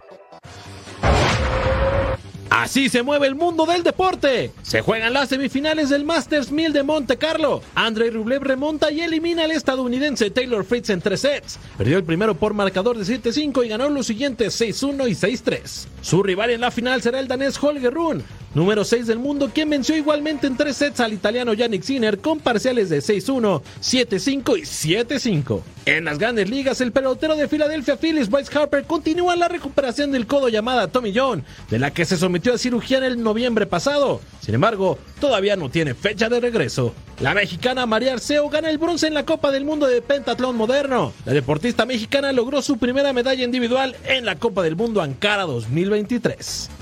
Así 2.63 2.89
se 2.89 3.03
mueve 3.03 3.27
el 3.27 3.35
mundo 3.35 3.67
del 3.67 3.83
deporte. 3.83 4.53
Se 4.63 4.83
juegan 4.83 5.13
las 5.13 5.31
semifinales 5.31 5.89
del 5.89 6.05
Masters 6.05 6.53
1000 6.53 6.73
de 6.73 6.85
Monte 6.85 7.17
Carlo. 7.17 7.61
Andrei 7.75 8.09
Rublev 8.09 8.45
remonta 8.45 8.93
y 8.93 9.01
elimina 9.01 9.43
al 9.43 9.51
estadounidense 9.51 10.31
Taylor 10.31 10.65
Fritz 10.65 10.91
en 10.91 11.01
tres 11.01 11.23
sets. 11.23 11.59
Perdió 11.77 11.97
el 11.97 12.05
primero 12.05 12.37
por 12.37 12.55
marcador 12.55 12.97
de 12.97 13.05
7-5 13.05 13.67
y 13.67 13.69
ganó 13.69 13.89
los 13.89 14.07
siguientes 14.07 14.61
6-1 14.61 15.09
y 15.09 15.15
6-3. 15.15 15.87
Su 16.03 16.23
rival 16.23 16.51
en 16.51 16.61
la 16.61 16.71
final 16.71 17.03
será 17.03 17.19
el 17.19 17.27
danés 17.27 17.61
Holger 17.61 17.93
Rune, 17.93 18.23
número 18.55 18.85
6 18.85 19.09
del 19.09 19.19
mundo, 19.19 19.51
quien 19.53 19.71
venció 19.71 19.97
igualmente 19.97 20.47
en 20.47 20.57
tres 20.57 20.77
sets 20.77 21.01
al 21.01 21.13
italiano 21.13 21.55
Yannick 21.55 21.83
Sinner 21.83 22.19
con 22.19 22.39
parciales 22.39 22.91
de 22.91 22.99
6-1, 22.99 23.63
7-5 23.81 24.59
y 24.59 24.63
7-5. 24.63 25.63
En 25.85 26.05
las 26.05 26.19
grandes 26.19 26.49
ligas, 26.49 26.81
el 26.81 26.93
pelotero 26.93 27.35
de 27.35 27.49
Philadelphia 27.49 27.97
Phillies, 27.97 28.31
Bryce 28.31 28.57
Harper, 28.57 28.85
continúa 28.85 29.35
la 29.35 29.49
recuperación 29.49 30.13
del 30.13 30.29
codo 30.29 30.49
llamada 30.49 30.89
Tommy 30.89 31.13
John, 31.15 31.45
de 31.71 31.79
la 31.81 31.93
que 31.93 32.05
se 32.05 32.17
sometió 32.17 32.52
cirugía 32.59 32.99
en 32.99 33.05
el 33.05 33.23
noviembre 33.23 33.67
pasado. 33.67 34.21
Sin 34.41 34.55
embargo, 34.55 34.99
todavía 35.21 35.57
no 35.57 35.71
tiene 35.71 35.95
fecha 35.95 36.29
de 36.29 36.41
regreso. 36.41 36.95
La 37.21 37.35
mexicana 37.35 37.87
María 37.87 38.15
Arceo 38.15 38.49
gana 38.49 38.71
el 38.71 38.79
bronce 38.79 39.07
en 39.07 39.15
la 39.15 39.25
Copa 39.25 39.51
del 39.51 39.65
Mundo 39.65 39.87
de 39.87 40.03
Pentatlón 40.03 40.57
Moderno. 40.57 41.13
La 41.25 41.33
deportista 41.33 41.87
mexicana 41.87 42.33
logró 42.33 42.63
su 42.63 42.79
primera 42.79 43.13
medalla 43.13 43.45
individual 43.45 43.97
en 44.05 44.25
la 44.25 44.37
Copa 44.37 44.63
del 44.63 44.77
Mundo 44.77 45.01
Ankara 45.03 45.45
2023. 45.45 46.82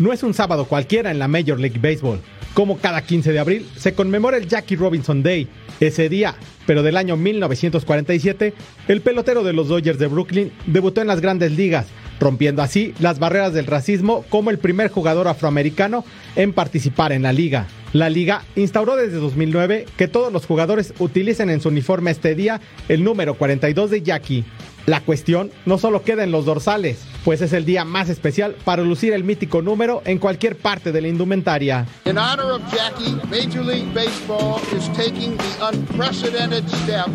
No 0.00 0.14
es 0.14 0.22
un 0.22 0.32
sábado 0.32 0.64
cualquiera 0.64 1.10
en 1.10 1.18
la 1.18 1.28
Major 1.28 1.60
League 1.60 1.78
Baseball. 1.78 2.20
Como 2.54 2.78
cada 2.78 3.02
15 3.02 3.32
de 3.32 3.38
abril 3.38 3.68
se 3.76 3.92
conmemora 3.92 4.38
el 4.38 4.48
Jackie 4.48 4.74
Robinson 4.74 5.22
Day. 5.22 5.46
Ese 5.78 6.08
día, 6.08 6.36
pero 6.64 6.82
del 6.82 6.96
año 6.96 7.18
1947, 7.18 8.54
el 8.88 9.02
pelotero 9.02 9.44
de 9.44 9.52
los 9.52 9.68
Dodgers 9.68 9.98
de 9.98 10.06
Brooklyn 10.06 10.52
debutó 10.64 11.02
en 11.02 11.06
las 11.06 11.20
grandes 11.20 11.52
ligas, 11.52 11.86
rompiendo 12.18 12.62
así 12.62 12.94
las 12.98 13.18
barreras 13.18 13.52
del 13.52 13.66
racismo 13.66 14.24
como 14.30 14.48
el 14.48 14.58
primer 14.58 14.88
jugador 14.88 15.28
afroamericano 15.28 16.02
en 16.34 16.54
participar 16.54 17.12
en 17.12 17.22
la 17.22 17.34
liga. 17.34 17.66
La 17.92 18.08
liga 18.08 18.44
instauró 18.56 18.96
desde 18.96 19.16
2009 19.16 19.84
que 19.98 20.08
todos 20.08 20.32
los 20.32 20.46
jugadores 20.46 20.94
utilicen 20.98 21.50
en 21.50 21.60
su 21.60 21.68
uniforme 21.68 22.10
este 22.10 22.34
día 22.34 22.62
el 22.88 23.04
número 23.04 23.34
42 23.34 23.90
de 23.90 24.00
Jackie. 24.00 24.44
La 24.86 25.00
cuestión 25.00 25.50
no 25.66 25.78
solo 25.78 26.02
queda 26.02 26.24
en 26.24 26.32
los 26.32 26.44
dorsales, 26.44 27.02
pues 27.24 27.40
es 27.42 27.52
el 27.52 27.64
día 27.64 27.84
más 27.84 28.08
especial 28.08 28.56
para 28.64 28.82
lucir 28.82 29.12
el 29.12 29.24
mítico 29.24 29.62
número 29.62 30.02
en 30.04 30.18
cualquier 30.18 30.56
parte 30.56 30.92
de 30.92 31.00
la 31.00 31.08
indumentaria. 31.08 31.86
In 32.06 32.18
honor 32.18 32.52
of 32.52 32.62
Jackie, 32.72 33.14
Major 33.30 33.64
League 33.64 33.92
Baseball 33.94 34.60
is 34.76 34.88
taking 34.96 35.36
the 35.36 35.68
unprecedented 35.68 36.68
step 36.70 37.08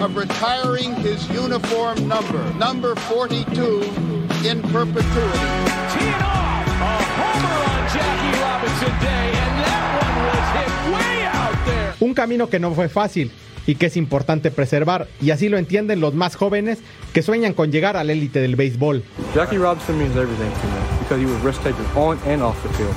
of 0.00 0.16
retiring 0.16 0.94
his 0.96 1.28
uniform 1.30 2.08
number, 2.08 2.40
number 2.58 2.94
42, 3.08 3.86
in 4.44 4.60
perpetuity. 4.72 5.84
Un 12.00 12.12
camino 12.12 12.48
que 12.48 12.58
no 12.58 12.74
fue 12.74 12.88
fácil 12.88 13.30
y 13.66 13.76
que 13.76 13.86
es 13.86 13.96
importante 13.96 14.50
preservar, 14.50 15.08
y 15.20 15.30
así 15.30 15.48
lo 15.48 15.58
entienden 15.58 16.00
los 16.00 16.14
más 16.14 16.36
jóvenes 16.36 16.78
que 17.12 17.22
sueñan 17.22 17.54
con 17.54 17.70
llegar 17.70 17.96
al 17.96 18.10
élite 18.10 18.40
del 18.40 18.56
béisbol. 18.56 19.02
Jackie 19.34 19.58
Robinson 19.58 19.98
means 19.98 20.16
everything 20.16 20.50
to 20.50 20.66
me 20.66 20.98
because 21.00 21.20
he 21.20 21.26
was 21.26 21.42
risk 21.42 21.62
taker 21.62 21.84
on 21.96 22.18
and 22.26 22.42
off 22.42 22.56
the 22.62 22.68
field. 22.74 22.94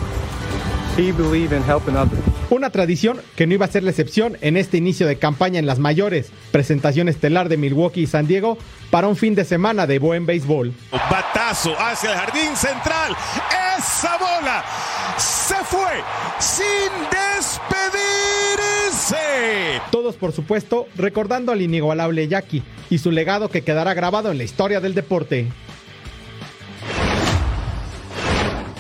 He 0.98 1.12
believed 1.12 1.54
in 1.54 1.62
helping 1.64 1.96
others. 1.96 2.20
Una 2.50 2.72
tradición 2.72 3.22
que 3.36 3.46
no 3.46 3.54
iba 3.54 3.66
a 3.66 3.70
ser 3.70 3.84
la 3.84 3.92
excepción 3.92 4.38
en 4.42 4.58
este 4.58 4.78
inicio 4.78 5.06
de 5.06 5.20
campaña 5.20 5.60
en 5.60 5.68
las 5.68 5.78
mayores. 5.80 6.32
Presentación 6.52 7.08
estelar 7.08 7.50
de 7.50 7.58
Milwaukee 7.58 8.02
y 8.02 8.08
San 8.08 8.26
Diego 8.26 8.58
para 8.90 9.08
un 9.08 9.16
fin 9.16 9.36
de 9.36 9.46
semana 9.46 9.86
de 9.86 10.00
buen 10.00 10.26
béisbol. 10.26 10.74
Batazo 10.92 11.76
hacia 11.78 12.14
el 12.14 12.18
jardín 12.18 12.56
central. 12.56 13.16
Esa 13.78 14.18
bola 14.18 14.64
se 15.18 15.56
fue 15.66 16.02
sin 16.40 17.08
Todos, 19.92 20.16
por 20.16 20.32
supuesto, 20.32 20.88
recordando 20.96 21.52
al 21.52 21.62
inigualable 21.62 22.28
Jackie 22.28 22.64
y 22.90 22.98
su 22.98 23.12
legado 23.12 23.50
que 23.50 23.64
quedará 23.64 23.94
grabado 23.94 24.32
en 24.32 24.38
la 24.38 24.44
historia 24.44 24.80
del 24.80 24.94
deporte. 24.94 25.48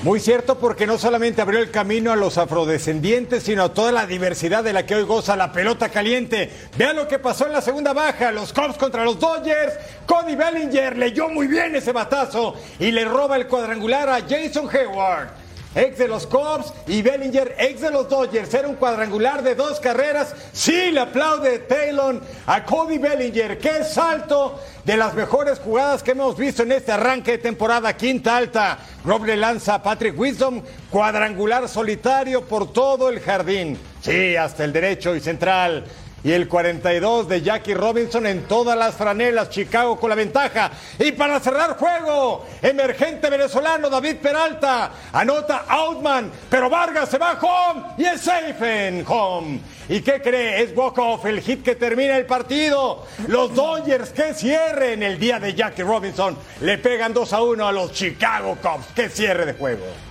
Muy 0.03 0.19
cierto 0.19 0.59
porque 0.59 0.85
no 0.87 0.97
solamente 0.97 1.41
abrió 1.41 1.59
el 1.59 1.71
camino 1.71 2.11
a 2.11 2.15
los 2.15 2.37
afrodescendientes, 2.37 3.43
sino 3.43 3.63
a 3.63 3.73
toda 3.73 3.91
la 3.91 4.05
diversidad 4.05 4.63
de 4.63 4.71
la 4.71 4.85
que 4.85 4.95
hoy 4.95 5.03
goza 5.03 5.35
la 5.35 5.51
pelota 5.51 5.89
caliente. 5.89 6.49
Vean 6.77 6.95
lo 6.95 7.07
que 7.07 7.19
pasó 7.19 7.47
en 7.47 7.53
la 7.53 7.61
segunda 7.61 7.93
baja, 7.93 8.31
los 8.31 8.53
Cubs 8.53 8.77
contra 8.77 9.03
los 9.03 9.19
Dodgers. 9.19 9.73
Cody 10.05 10.35
Bellinger 10.35 10.97
leyó 10.97 11.29
muy 11.29 11.47
bien 11.47 11.75
ese 11.75 11.91
batazo 11.91 12.55
y 12.79 12.91
le 12.91 13.05
roba 13.05 13.37
el 13.37 13.47
cuadrangular 13.47 14.07
a 14.07 14.21
Jason 14.21 14.69
Hayward 14.71 15.46
ex 15.77 15.97
de 15.97 16.07
los 16.07 16.25
Cubs, 16.25 16.73
y 16.87 17.01
Bellinger, 17.01 17.55
ex 17.59 17.81
de 17.81 17.91
los 17.91 18.09
Dodgers. 18.09 18.53
Era 18.53 18.67
un 18.67 18.75
cuadrangular 18.75 19.43
de 19.43 19.55
dos 19.55 19.79
carreras. 19.79 20.33
Sí, 20.51 20.91
le 20.91 21.01
aplaude 21.01 21.59
Taylor 21.59 22.19
a 22.47 22.63
Cody 22.65 22.97
Bellinger. 22.97 23.59
¡Qué 23.59 23.83
salto! 23.83 24.59
De 24.83 24.97
las 24.97 25.13
mejores 25.13 25.59
jugadas 25.59 26.01
que 26.01 26.11
hemos 26.11 26.37
visto 26.37 26.63
en 26.63 26.71
este 26.71 26.93
arranque 26.93 27.31
de 27.31 27.37
temporada, 27.39 27.95
quinta 27.95 28.37
alta. 28.37 28.79
Rob 29.03 29.25
le 29.25 29.35
lanza 29.35 29.75
a 29.75 29.83
Patrick 29.83 30.17
Wisdom, 30.17 30.63
cuadrangular 30.89 31.67
solitario 31.67 32.45
por 32.45 32.71
todo 32.71 33.09
el 33.09 33.19
jardín. 33.19 33.77
Sí, 34.01 34.35
hasta 34.35 34.63
el 34.63 34.73
derecho 34.73 35.13
y 35.15 35.19
central 35.19 35.83
y 36.27 36.33
el 36.33 36.49
42 36.49 37.29
de 37.29 37.41
Jackie 37.41 37.73
Robinson 37.73 38.27
en 38.27 38.43
todas 38.49 38.77
las 38.77 38.95
franelas. 38.95 39.49
Chicago 39.49 39.97
con 39.97 40.09
la 40.09 40.15
ventaja. 40.17 40.71
Y 40.99 41.13
para 41.13 41.39
cerrar 41.39 41.77
juego, 41.77 42.45
emergente 42.61 43.29
venezolano 43.29 43.89
David 43.89 44.17
Peralta 44.17 44.91
anota 45.13 45.63
Outman, 45.69 46.29
pero 46.49 46.69
Vargas 46.69 47.07
se 47.07 47.17
va 47.17 47.39
home 47.41 47.81
y 47.97 48.03
es 48.03 48.19
safe 48.19 48.87
en 48.89 49.05
home. 49.07 49.61
¿Y 49.87 50.01
qué 50.01 50.21
cree? 50.21 50.63
Es 50.63 50.75
walk-off, 50.75 51.25
el 51.27 51.39
hit 51.39 51.63
que 51.63 51.75
termina 51.75 52.17
el 52.17 52.25
partido. 52.25 53.05
Los 53.29 53.55
Dodgers 53.55 54.09
que 54.09 54.33
cierren 54.33 55.03
el 55.03 55.17
día 55.17 55.39
de 55.39 55.53
Jackie 55.53 55.83
Robinson 55.83 56.37
le 56.59 56.77
pegan 56.77 57.13
2 57.13 57.31
a 57.31 57.41
1 57.41 57.67
a 57.69 57.71
los 57.71 57.93
Chicago 57.93 58.57
Cubs. 58.61 58.87
¡Qué 58.93 59.07
cierre 59.07 59.45
de 59.45 59.53
juego! 59.53 60.06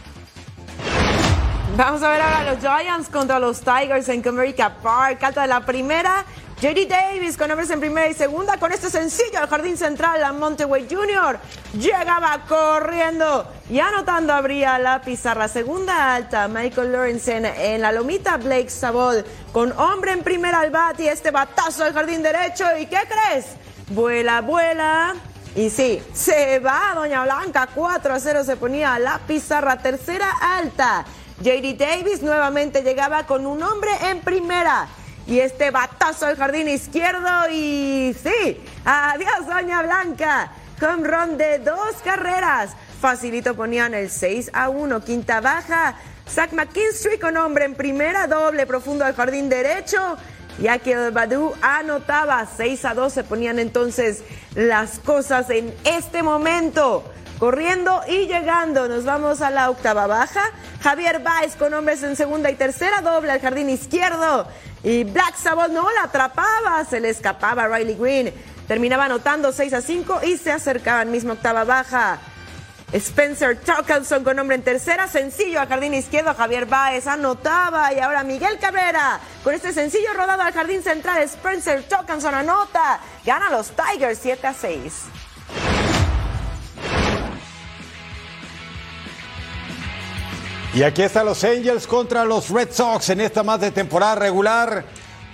Vamos 1.76 2.02
a 2.02 2.08
ver 2.08 2.22
ahora 2.22 2.54
los 2.54 2.60
Giants 2.60 3.10
contra 3.10 3.38
los 3.38 3.60
Tigers 3.60 4.08
en 4.08 4.22
Comerica 4.22 4.76
Park. 4.82 5.22
Alta 5.22 5.42
de 5.42 5.48
la 5.48 5.60
primera. 5.60 6.24
JD 6.58 6.88
Davis 6.88 7.36
con 7.36 7.50
hombres 7.50 7.68
en 7.68 7.80
primera 7.80 8.08
y 8.08 8.14
segunda. 8.14 8.56
Con 8.56 8.72
este 8.72 8.88
sencillo 8.88 9.38
al 9.38 9.46
jardín 9.46 9.76
central, 9.76 10.24
a 10.24 10.32
Monteway 10.32 10.88
Jr. 10.90 11.38
llegaba 11.78 12.46
corriendo 12.48 13.46
y 13.68 13.78
anotando 13.78 14.32
abría 14.32 14.78
la 14.78 15.02
pizarra. 15.02 15.48
Segunda 15.48 16.14
alta, 16.14 16.48
Michael 16.48 16.92
Lawrence 16.92 17.36
en, 17.36 17.82
la 17.82 17.92
lomita. 17.92 18.38
Blake 18.38 18.70
Sabol 18.70 19.22
con 19.52 19.78
hombre 19.78 20.12
en 20.12 20.22
primera 20.22 20.60
al 20.60 20.70
bat 20.70 20.98
y 21.00 21.08
este 21.08 21.30
batazo 21.30 21.84
al 21.84 21.92
jardín 21.92 22.22
derecho. 22.22 22.64
¿Y 22.80 22.86
qué 22.86 23.00
crees? 23.06 23.48
Vuela, 23.90 24.40
vuela. 24.40 25.14
Y 25.54 25.68
sí, 25.68 26.02
se 26.14 26.58
va 26.58 26.92
Doña 26.94 27.22
Blanca. 27.24 27.68
4 27.74 28.14
a 28.14 28.18
0 28.18 28.44
se 28.44 28.56
ponía 28.56 28.98
la 28.98 29.18
pizarra. 29.26 29.76
Tercera 29.76 30.30
alta. 30.40 31.04
JD 31.42 31.76
Davis 31.76 32.22
nuevamente 32.22 32.82
llegaba 32.82 33.26
con 33.26 33.46
un 33.46 33.62
hombre 33.62 33.90
en 34.10 34.20
primera. 34.20 34.88
Y 35.26 35.40
este 35.40 35.70
batazo 35.70 36.26
al 36.26 36.36
jardín 36.36 36.68
izquierdo 36.68 37.28
y 37.50 38.14
sí, 38.22 38.60
adiós 38.84 39.46
Doña 39.46 39.82
Blanca. 39.82 40.52
Con 40.80 41.04
ron 41.04 41.36
de 41.36 41.58
dos 41.58 41.96
carreras. 42.04 42.70
Facilito 43.00 43.54
ponían 43.54 43.94
el 43.94 44.10
6 44.10 44.50
a 44.52 44.68
1, 44.68 45.04
quinta 45.04 45.40
baja. 45.40 45.96
Zach 46.28 46.52
McKinstry 46.52 47.18
con 47.18 47.36
hombre 47.36 47.64
en 47.64 47.74
primera, 47.74 48.26
doble 48.26 48.66
profundo 48.66 49.04
al 49.04 49.14
jardín 49.14 49.48
derecho. 49.48 50.16
Ya 50.58 50.78
que 50.78 50.92
el 50.92 51.10
Badu 51.10 51.52
anotaba 51.60 52.46
6 52.56 52.84
a 52.84 52.94
2, 52.94 53.12
se 53.12 53.24
ponían 53.24 53.58
entonces 53.58 54.22
las 54.54 54.98
cosas 54.98 55.50
en 55.50 55.74
este 55.84 56.22
momento 56.22 57.04
corriendo 57.38 58.02
y 58.08 58.26
llegando. 58.26 58.88
Nos 58.88 59.04
vamos 59.04 59.42
a 59.42 59.50
la 59.50 59.70
octava 59.70 60.06
baja. 60.06 60.42
Javier 60.82 61.20
Baez 61.20 61.56
con 61.56 61.72
hombres 61.74 62.02
en 62.02 62.16
segunda 62.16 62.50
y 62.50 62.54
tercera, 62.54 63.00
doble 63.00 63.32
al 63.32 63.40
jardín 63.40 63.70
izquierdo. 63.70 64.48
Y 64.82 65.04
Black 65.04 65.36
Sabot 65.36 65.70
no 65.70 65.90
la 65.92 66.04
atrapaba, 66.04 66.84
se 66.84 67.00
le 67.00 67.10
escapaba 67.10 67.68
Riley 67.68 67.96
Green. 67.96 68.32
Terminaba 68.68 69.04
anotando 69.04 69.52
6 69.52 69.72
a 69.74 69.80
5 69.80 70.20
y 70.24 70.36
se 70.36 70.52
acercaban 70.52 71.10
mismo 71.10 71.34
octava 71.34 71.64
baja. 71.64 72.18
Spencer 72.92 73.58
Torkelson 73.58 74.22
con 74.22 74.38
hombre 74.38 74.54
en 74.54 74.62
tercera, 74.62 75.08
sencillo 75.08 75.60
al 75.60 75.66
jardín 75.66 75.92
izquierdo, 75.92 76.34
Javier 76.34 76.66
Baez 76.66 77.08
anotaba 77.08 77.92
y 77.92 77.98
ahora 77.98 78.22
Miguel 78.22 78.58
Cabrera 78.60 79.18
con 79.42 79.54
este 79.54 79.72
sencillo 79.72 80.14
rodado 80.14 80.42
al 80.42 80.52
jardín 80.52 80.84
central, 80.84 81.20
Spencer 81.22 81.82
Torkelson 81.82 82.34
anota, 82.34 83.00
gana 83.24 83.50
los 83.50 83.72
Tigers 83.72 84.20
7 84.22 84.46
a 84.46 84.54
6. 84.54 84.92
Y 90.76 90.82
aquí 90.82 91.00
están 91.00 91.24
los 91.24 91.42
Angels 91.42 91.86
contra 91.86 92.26
los 92.26 92.50
Red 92.50 92.68
Sox 92.70 93.08
en 93.08 93.22
esta 93.22 93.42
más 93.42 93.58
de 93.58 93.70
temporada 93.70 94.16
regular. 94.16 94.84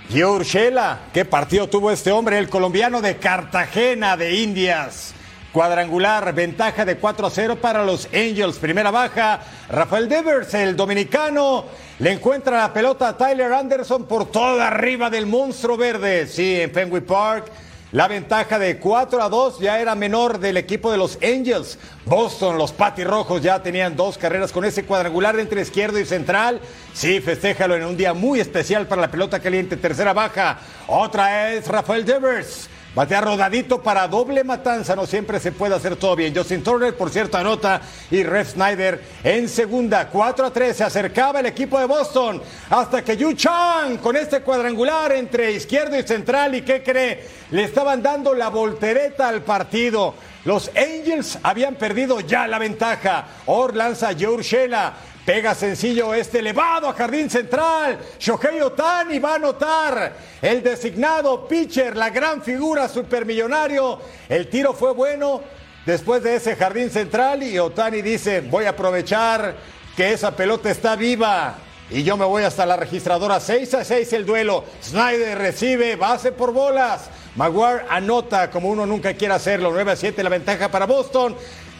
Y 0.09 0.23
Urshela, 0.23 0.99
¿qué 1.13 1.25
partido 1.25 1.67
tuvo 1.67 1.91
este 1.91 2.13
hombre? 2.13 2.39
El 2.39 2.47
colombiano 2.47 3.01
de 3.01 3.17
Cartagena 3.17 4.15
de 4.15 4.35
Indias. 4.35 5.13
Cuadrangular, 5.51 6.33
ventaja 6.33 6.85
de 6.85 6.95
4 6.95 7.27
a 7.27 7.29
0 7.29 7.57
para 7.59 7.83
los 7.83 8.07
Angels. 8.13 8.55
Primera 8.55 8.89
baja, 8.89 9.41
Rafael 9.67 10.07
Devers, 10.07 10.53
el 10.53 10.77
dominicano, 10.77 11.65
le 11.99 12.13
encuentra 12.13 12.59
la 12.59 12.71
pelota 12.71 13.09
a 13.09 13.17
Tyler 13.17 13.51
Anderson 13.51 14.05
por 14.05 14.31
toda 14.31 14.67
arriba 14.67 15.09
del 15.09 15.25
monstruo 15.25 15.75
verde. 15.75 16.25
Sí, 16.25 16.61
en 16.61 16.71
Fenway 16.71 17.01
Park. 17.01 17.51
La 17.93 18.07
ventaja 18.07 18.57
de 18.57 18.79
4 18.79 19.21
a 19.21 19.29
2 19.29 19.59
ya 19.59 19.79
era 19.79 19.93
menor 19.93 20.39
del 20.39 20.57
equipo 20.57 20.91
de 20.91 20.97
los 20.97 21.19
Angels. 21.21 21.77
Boston, 22.05 22.57
los 22.57 22.71
patirrojos 22.71 23.43
ya 23.43 23.61
tenían 23.61 23.95
dos 23.95 24.17
carreras 24.17 24.51
con 24.51 24.65
ese 24.65 24.83
cuadrangular 24.83 25.39
entre 25.39 25.61
izquierdo 25.61 25.99
y 25.99 26.05
central. 26.05 26.59
Sí, 26.95 27.21
festéjalo 27.21 27.75
en 27.75 27.85
un 27.85 27.95
día 27.95 28.15
muy 28.15 28.39
especial 28.39 28.87
para 28.87 29.01
la 29.01 29.11
pelota 29.11 29.39
caliente. 29.39 29.77
Tercera 29.77 30.11
baja. 30.11 30.57
Otra 30.87 31.53
es 31.53 31.67
Rafael 31.67 32.03
Devers. 32.03 32.67
Batea 32.95 33.21
rodadito 33.21 33.81
para 33.81 34.07
doble 34.07 34.43
matanza, 34.43 34.95
no 34.95 35.07
siempre 35.07 35.39
se 35.39 35.51
puede 35.51 35.73
hacer 35.73 35.95
todo 35.95 36.15
bien. 36.15 36.35
Justin 36.35 36.61
Turner, 36.61 36.95
por 36.95 37.09
cierto, 37.09 37.37
anota 37.37 37.81
y 38.11 38.21
Rev 38.21 38.45
Snyder 38.45 39.01
en 39.23 39.49
segunda. 39.49 40.09
4 40.09 40.45
a 40.45 40.53
3 40.53 40.77
se 40.77 40.83
acercaba 40.83 41.39
el 41.39 41.47
equipo 41.47 41.79
de 41.79 41.85
Boston 41.85 42.39
hasta 42.69 43.03
que 43.03 43.17
Yu 43.17 43.33
Chang 43.33 43.97
con 43.97 44.15
este 44.15 44.41
cuadrangular 44.41 45.11
entre 45.13 45.53
izquierdo 45.53 45.97
y 45.97 46.03
central. 46.03 46.53
¿Y 46.53 46.61
qué 46.61 46.83
cree? 46.83 47.27
Le 47.49 47.63
estaban 47.63 48.03
dando 48.03 48.35
la 48.35 48.49
voltereta 48.49 49.27
al 49.27 49.41
partido. 49.41 50.13
Los 50.45 50.69
Angels 50.75 51.39
habían 51.41 51.73
perdido 51.75 52.19
ya 52.19 52.45
la 52.45 52.59
ventaja. 52.59 53.25
Or 53.47 53.75
lanza 53.75 54.11
Urshela. 54.11 54.93
Pega 55.25 55.55
sencillo 55.55 56.13
este 56.13 56.39
elevado 56.39 56.89
a 56.89 56.93
jardín 56.93 57.29
central. 57.29 57.97
Shohei 58.19 58.59
Otani 58.59 59.19
va 59.19 59.31
a 59.31 59.35
anotar. 59.35 60.13
El 60.41 60.61
designado 60.61 61.47
pitcher, 61.47 61.95
la 61.95 62.09
gran 62.09 62.41
figura 62.41 62.89
supermillonario. 62.89 64.01
El 64.27 64.49
tiro 64.49 64.73
fue 64.73 64.91
bueno 64.91 65.41
después 65.85 66.23
de 66.23 66.35
ese 66.35 66.57
jardín 66.57 66.89
central 66.89 67.41
y 67.41 67.57
Otani 67.57 68.01
dice, 68.01 68.41
voy 68.41 68.65
a 68.65 68.71
aprovechar 68.71 69.55
que 69.95 70.11
esa 70.11 70.35
pelota 70.35 70.69
está 70.69 70.97
viva. 70.97 71.55
Y 71.89 72.03
yo 72.03 72.17
me 72.17 72.25
voy 72.25 72.43
hasta 72.43 72.65
la 72.65 72.75
registradora 72.75 73.39
6 73.39 73.75
a 73.75 73.85
6 73.85 74.11
el 74.13 74.25
duelo. 74.25 74.65
Snyder 74.83 75.37
recibe 75.37 75.95
base 75.95 76.33
por 76.33 76.51
bolas. 76.51 77.09
Maguire 77.35 77.85
anota 77.89 78.51
como 78.51 78.69
uno 78.69 78.85
nunca 78.85 79.13
quiere 79.13 79.35
hacerlo. 79.35 79.71
9 79.71 79.91
a 79.91 79.95
7 79.95 80.21
la 80.21 80.29
ventaja 80.29 80.69
para 80.69 80.85
Boston. 80.85 81.33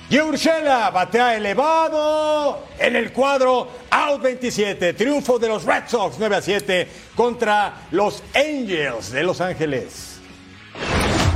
Y 0.10 0.20
Urshela 0.20 0.92
batea 0.92 1.36
elevado 1.36 2.66
en 2.78 2.96
el 2.96 3.12
cuadro, 3.12 3.68
out 3.90 4.22
27. 4.22 4.94
Triunfo 4.94 5.40
de 5.40 5.48
los 5.48 5.64
Red 5.64 5.84
Sox 5.88 6.18
9 6.20 6.36
a 6.36 6.42
7 6.42 6.88
contra 7.16 7.74
los 7.92 8.22
Angels 8.36 9.12
de 9.12 9.24
Los 9.24 9.42
Ángeles. 9.42 10.20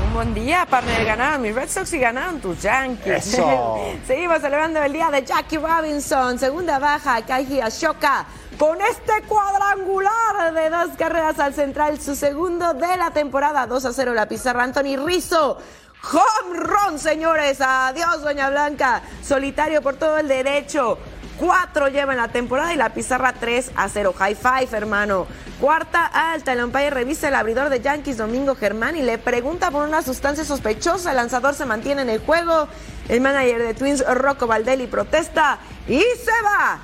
Un 0.08 0.14
buen 0.14 0.34
día, 0.34 0.68
partner. 0.70 1.06
Ganaron 1.06 1.42
mis 1.42 1.56
Red 1.56 1.70
Sox 1.70 1.94
y 1.94 2.00
ganaron 2.00 2.40
tus 2.40 2.62
Yankees. 2.62 3.34
Eso. 3.34 3.80
Seguimos 4.08 4.42
celebrando 4.42 4.84
el 4.84 4.94
día 4.94 5.10
de 5.10 5.24
Jackie 5.24 5.58
Robinson. 5.58 6.38
Segunda 6.38 6.78
baja, 6.78 7.22
Kaiji 7.26 7.62
Ashoka. 7.62 8.26
Con 8.60 8.80
este 8.82 9.24
cuadrangular 9.28 10.54
de 10.54 10.70
dos 10.70 10.90
carreras 10.98 11.40
al 11.40 11.54
central, 11.54 12.02
su 12.02 12.16
segundo 12.16 12.74
de 12.74 12.98
la 12.98 13.12
temporada. 13.12 13.66
2 13.66 13.86
a 13.86 13.94
0 13.94 14.14
la 14.14 14.28
pizarra. 14.28 14.64
Anthony 14.64 14.98
Rizzo. 14.98 15.58
Home 16.04 16.60
run, 16.60 17.00
señores. 17.00 17.60
Adiós, 17.60 18.22
Doña 18.22 18.50
Blanca. 18.50 19.02
Solitario 19.24 19.82
por 19.82 19.96
todo 19.96 20.18
el 20.18 20.28
derecho. 20.28 20.98
Cuatro 21.38 21.88
lleva 21.88 22.14
en 22.14 22.20
la 22.20 22.30
temporada 22.30 22.74
y 22.74 22.78
la 22.78 22.94
pizarra 22.94 23.34
3 23.34 23.72
a 23.76 23.90
0. 23.90 24.14
High 24.18 24.36
five, 24.36 24.70
hermano. 24.72 25.28
Cuarta 25.60 26.06
alta. 26.06 26.54
El 26.54 26.64
umpire 26.64 26.90
revisa 26.90 27.28
el 27.28 27.36
abridor 27.36 27.70
de 27.70 27.82
Yankees, 27.82 28.18
Domingo 28.18 28.56
Germán, 28.56 28.96
y 28.96 29.02
le 29.02 29.18
pregunta 29.18 29.70
por 29.70 29.88
una 29.88 30.02
sustancia 30.02 30.46
sospechosa. 30.46 31.12
El 31.12 31.18
lanzador 31.18 31.54
se 31.54 31.66
mantiene 31.66 32.04
en 32.04 32.10
el 32.10 32.20
juego. 32.20 32.68
El 33.10 33.22
manager 33.22 33.60
de 33.60 33.74
Twins, 33.74 34.04
Rocco 34.08 34.48
Valdelli, 34.48 34.88
protesta 34.88 35.60
y 35.88 36.00
se 36.00 36.44
va. 36.44 36.80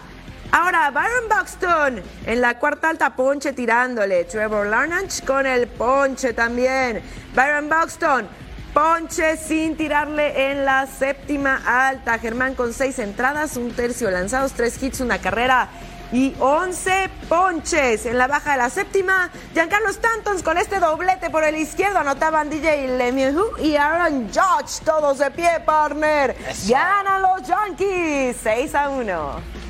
Ahora, 0.51 0.91
Byron 0.91 1.29
Buxton 1.29 2.03
en 2.27 2.41
la 2.41 2.59
cuarta 2.59 2.89
alta, 2.89 3.15
ponche 3.15 3.53
tirándole. 3.53 4.25
Trevor 4.25 4.67
Larnach 4.67 5.25
con 5.25 5.47
el 5.47 5.67
ponche 5.67 6.33
también. 6.33 7.01
Byron 7.33 7.69
Buxton, 7.69 8.27
ponche 8.73 9.37
sin 9.37 9.77
tirarle 9.77 10.51
en 10.51 10.65
la 10.65 10.87
séptima 10.87 11.61
alta. 11.65 12.17
Germán 12.19 12.55
con 12.55 12.73
seis 12.73 12.99
entradas, 12.99 13.55
un 13.57 13.71
tercio 13.71 14.09
lanzados, 14.09 14.53
tres 14.53 14.81
hits, 14.81 14.99
una 14.99 15.19
carrera 15.19 15.69
y 16.11 16.35
11 16.39 17.09
ponches. 17.29 18.05
En 18.05 18.17
la 18.17 18.27
baja 18.27 18.51
de 18.51 18.57
la 18.57 18.69
séptima, 18.69 19.29
Giancarlo 19.53 19.89
Stantons 19.91 20.43
con 20.43 20.57
este 20.57 20.79
doblete 20.79 21.29
por 21.29 21.43
el 21.43 21.55
izquierdo 21.55 21.99
anotaban 21.99 22.49
DJ 22.49 22.97
Lemieux 22.97 23.59
y 23.61 23.75
Aaron 23.75 24.27
Judge, 24.27 24.83
todos 24.83 25.19
de 25.19 25.31
pie, 25.31 25.59
partner. 25.65 26.35
Ganan 26.67 27.21
los 27.21 27.47
Yankees 27.47 28.37
6 28.43 28.75
a 28.75 28.89
1. 28.89 29.62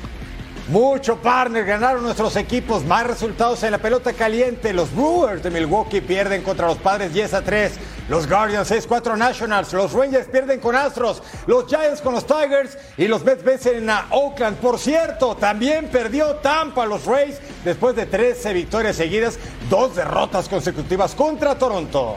Mucho 0.68 1.16
partner, 1.16 1.66
ganaron 1.66 2.02
nuestros 2.02 2.36
equipos. 2.36 2.84
Más 2.84 3.06
resultados 3.06 3.62
en 3.64 3.72
la 3.72 3.78
pelota 3.78 4.14
caliente. 4.14 4.72
Los 4.72 4.90
Brewers 4.94 5.42
de 5.42 5.50
Milwaukee 5.50 6.00
pierden 6.00 6.42
contra 6.42 6.66
los 6.66 6.78
Padres 6.78 7.12
10 7.12 7.34
a 7.34 7.42
3. 7.42 7.72
Los 8.08 8.26
Guardians 8.26 8.70
6-4 8.70 9.18
Nationals. 9.18 9.74
Los 9.74 9.92
Rangers 9.92 10.26
pierden 10.26 10.60
con 10.60 10.74
Astros. 10.74 11.22
Los 11.46 11.66
Giants 11.66 12.00
con 12.00 12.14
los 12.14 12.26
Tigers. 12.26 12.78
Y 12.96 13.08
los 13.08 13.22
Mets 13.24 13.44
vencen 13.44 13.90
a 13.90 14.06
Oakland. 14.08 14.56
Por 14.56 14.78
cierto, 14.78 15.36
también 15.36 15.88
perdió 15.88 16.36
Tampa 16.36 16.86
los 16.86 17.04
Rays 17.04 17.40
después 17.62 17.94
de 17.94 18.06
13 18.06 18.54
victorias 18.54 18.96
seguidas. 18.96 19.38
Dos 19.68 19.94
derrotas 19.94 20.48
consecutivas 20.48 21.14
contra 21.14 21.58
Toronto. 21.58 22.16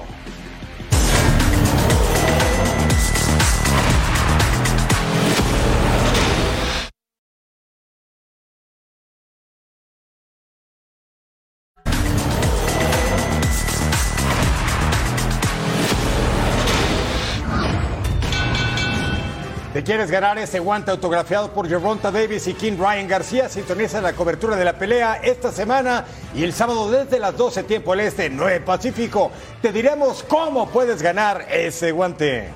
Quieres 19.88 20.12
ganar 20.12 20.38
ese 20.38 20.60
guante 20.60 20.92
autografiado 20.92 21.54
por 21.54 21.66
Gervonta 21.70 22.12
Davis 22.12 22.46
y 22.48 22.54
King 22.56 22.74
Ryan 22.78 23.08
García? 23.08 23.48
Sintoniza 23.48 24.02
la 24.02 24.12
cobertura 24.12 24.58
de 24.58 24.66
la 24.66 24.74
pelea 24.74 25.22
esta 25.24 25.50
semana 25.50 26.04
y 26.36 26.44
el 26.44 26.52
sábado 26.52 26.92
desde 26.92 27.20
las 27.20 27.38
12 27.38 27.64
tiempo 27.64 27.94
al 27.94 28.02
este, 28.02 28.30
9 28.30 28.60
Pacífico. 28.66 29.32
Te 29.62 29.72
diremos 29.72 30.24
cómo 30.24 30.68
puedes 30.68 31.02
ganar 31.02 31.46
ese 31.50 31.94
guante. 31.94 32.50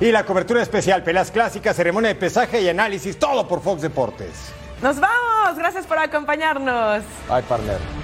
Y 0.00 0.10
la 0.10 0.26
cobertura 0.26 0.60
especial, 0.60 1.04
peleas 1.04 1.30
clásicas, 1.30 1.76
ceremonia 1.76 2.08
de 2.08 2.16
pesaje 2.16 2.60
y 2.60 2.68
análisis, 2.68 3.20
todo 3.20 3.46
por 3.46 3.62
Fox 3.62 3.80
Deportes. 3.80 4.52
Nos 4.82 4.98
vamos, 4.98 5.56
gracias 5.56 5.86
por 5.86 6.00
acompañarnos. 6.00 7.04
Bye, 7.28 7.42
partner. 7.42 8.01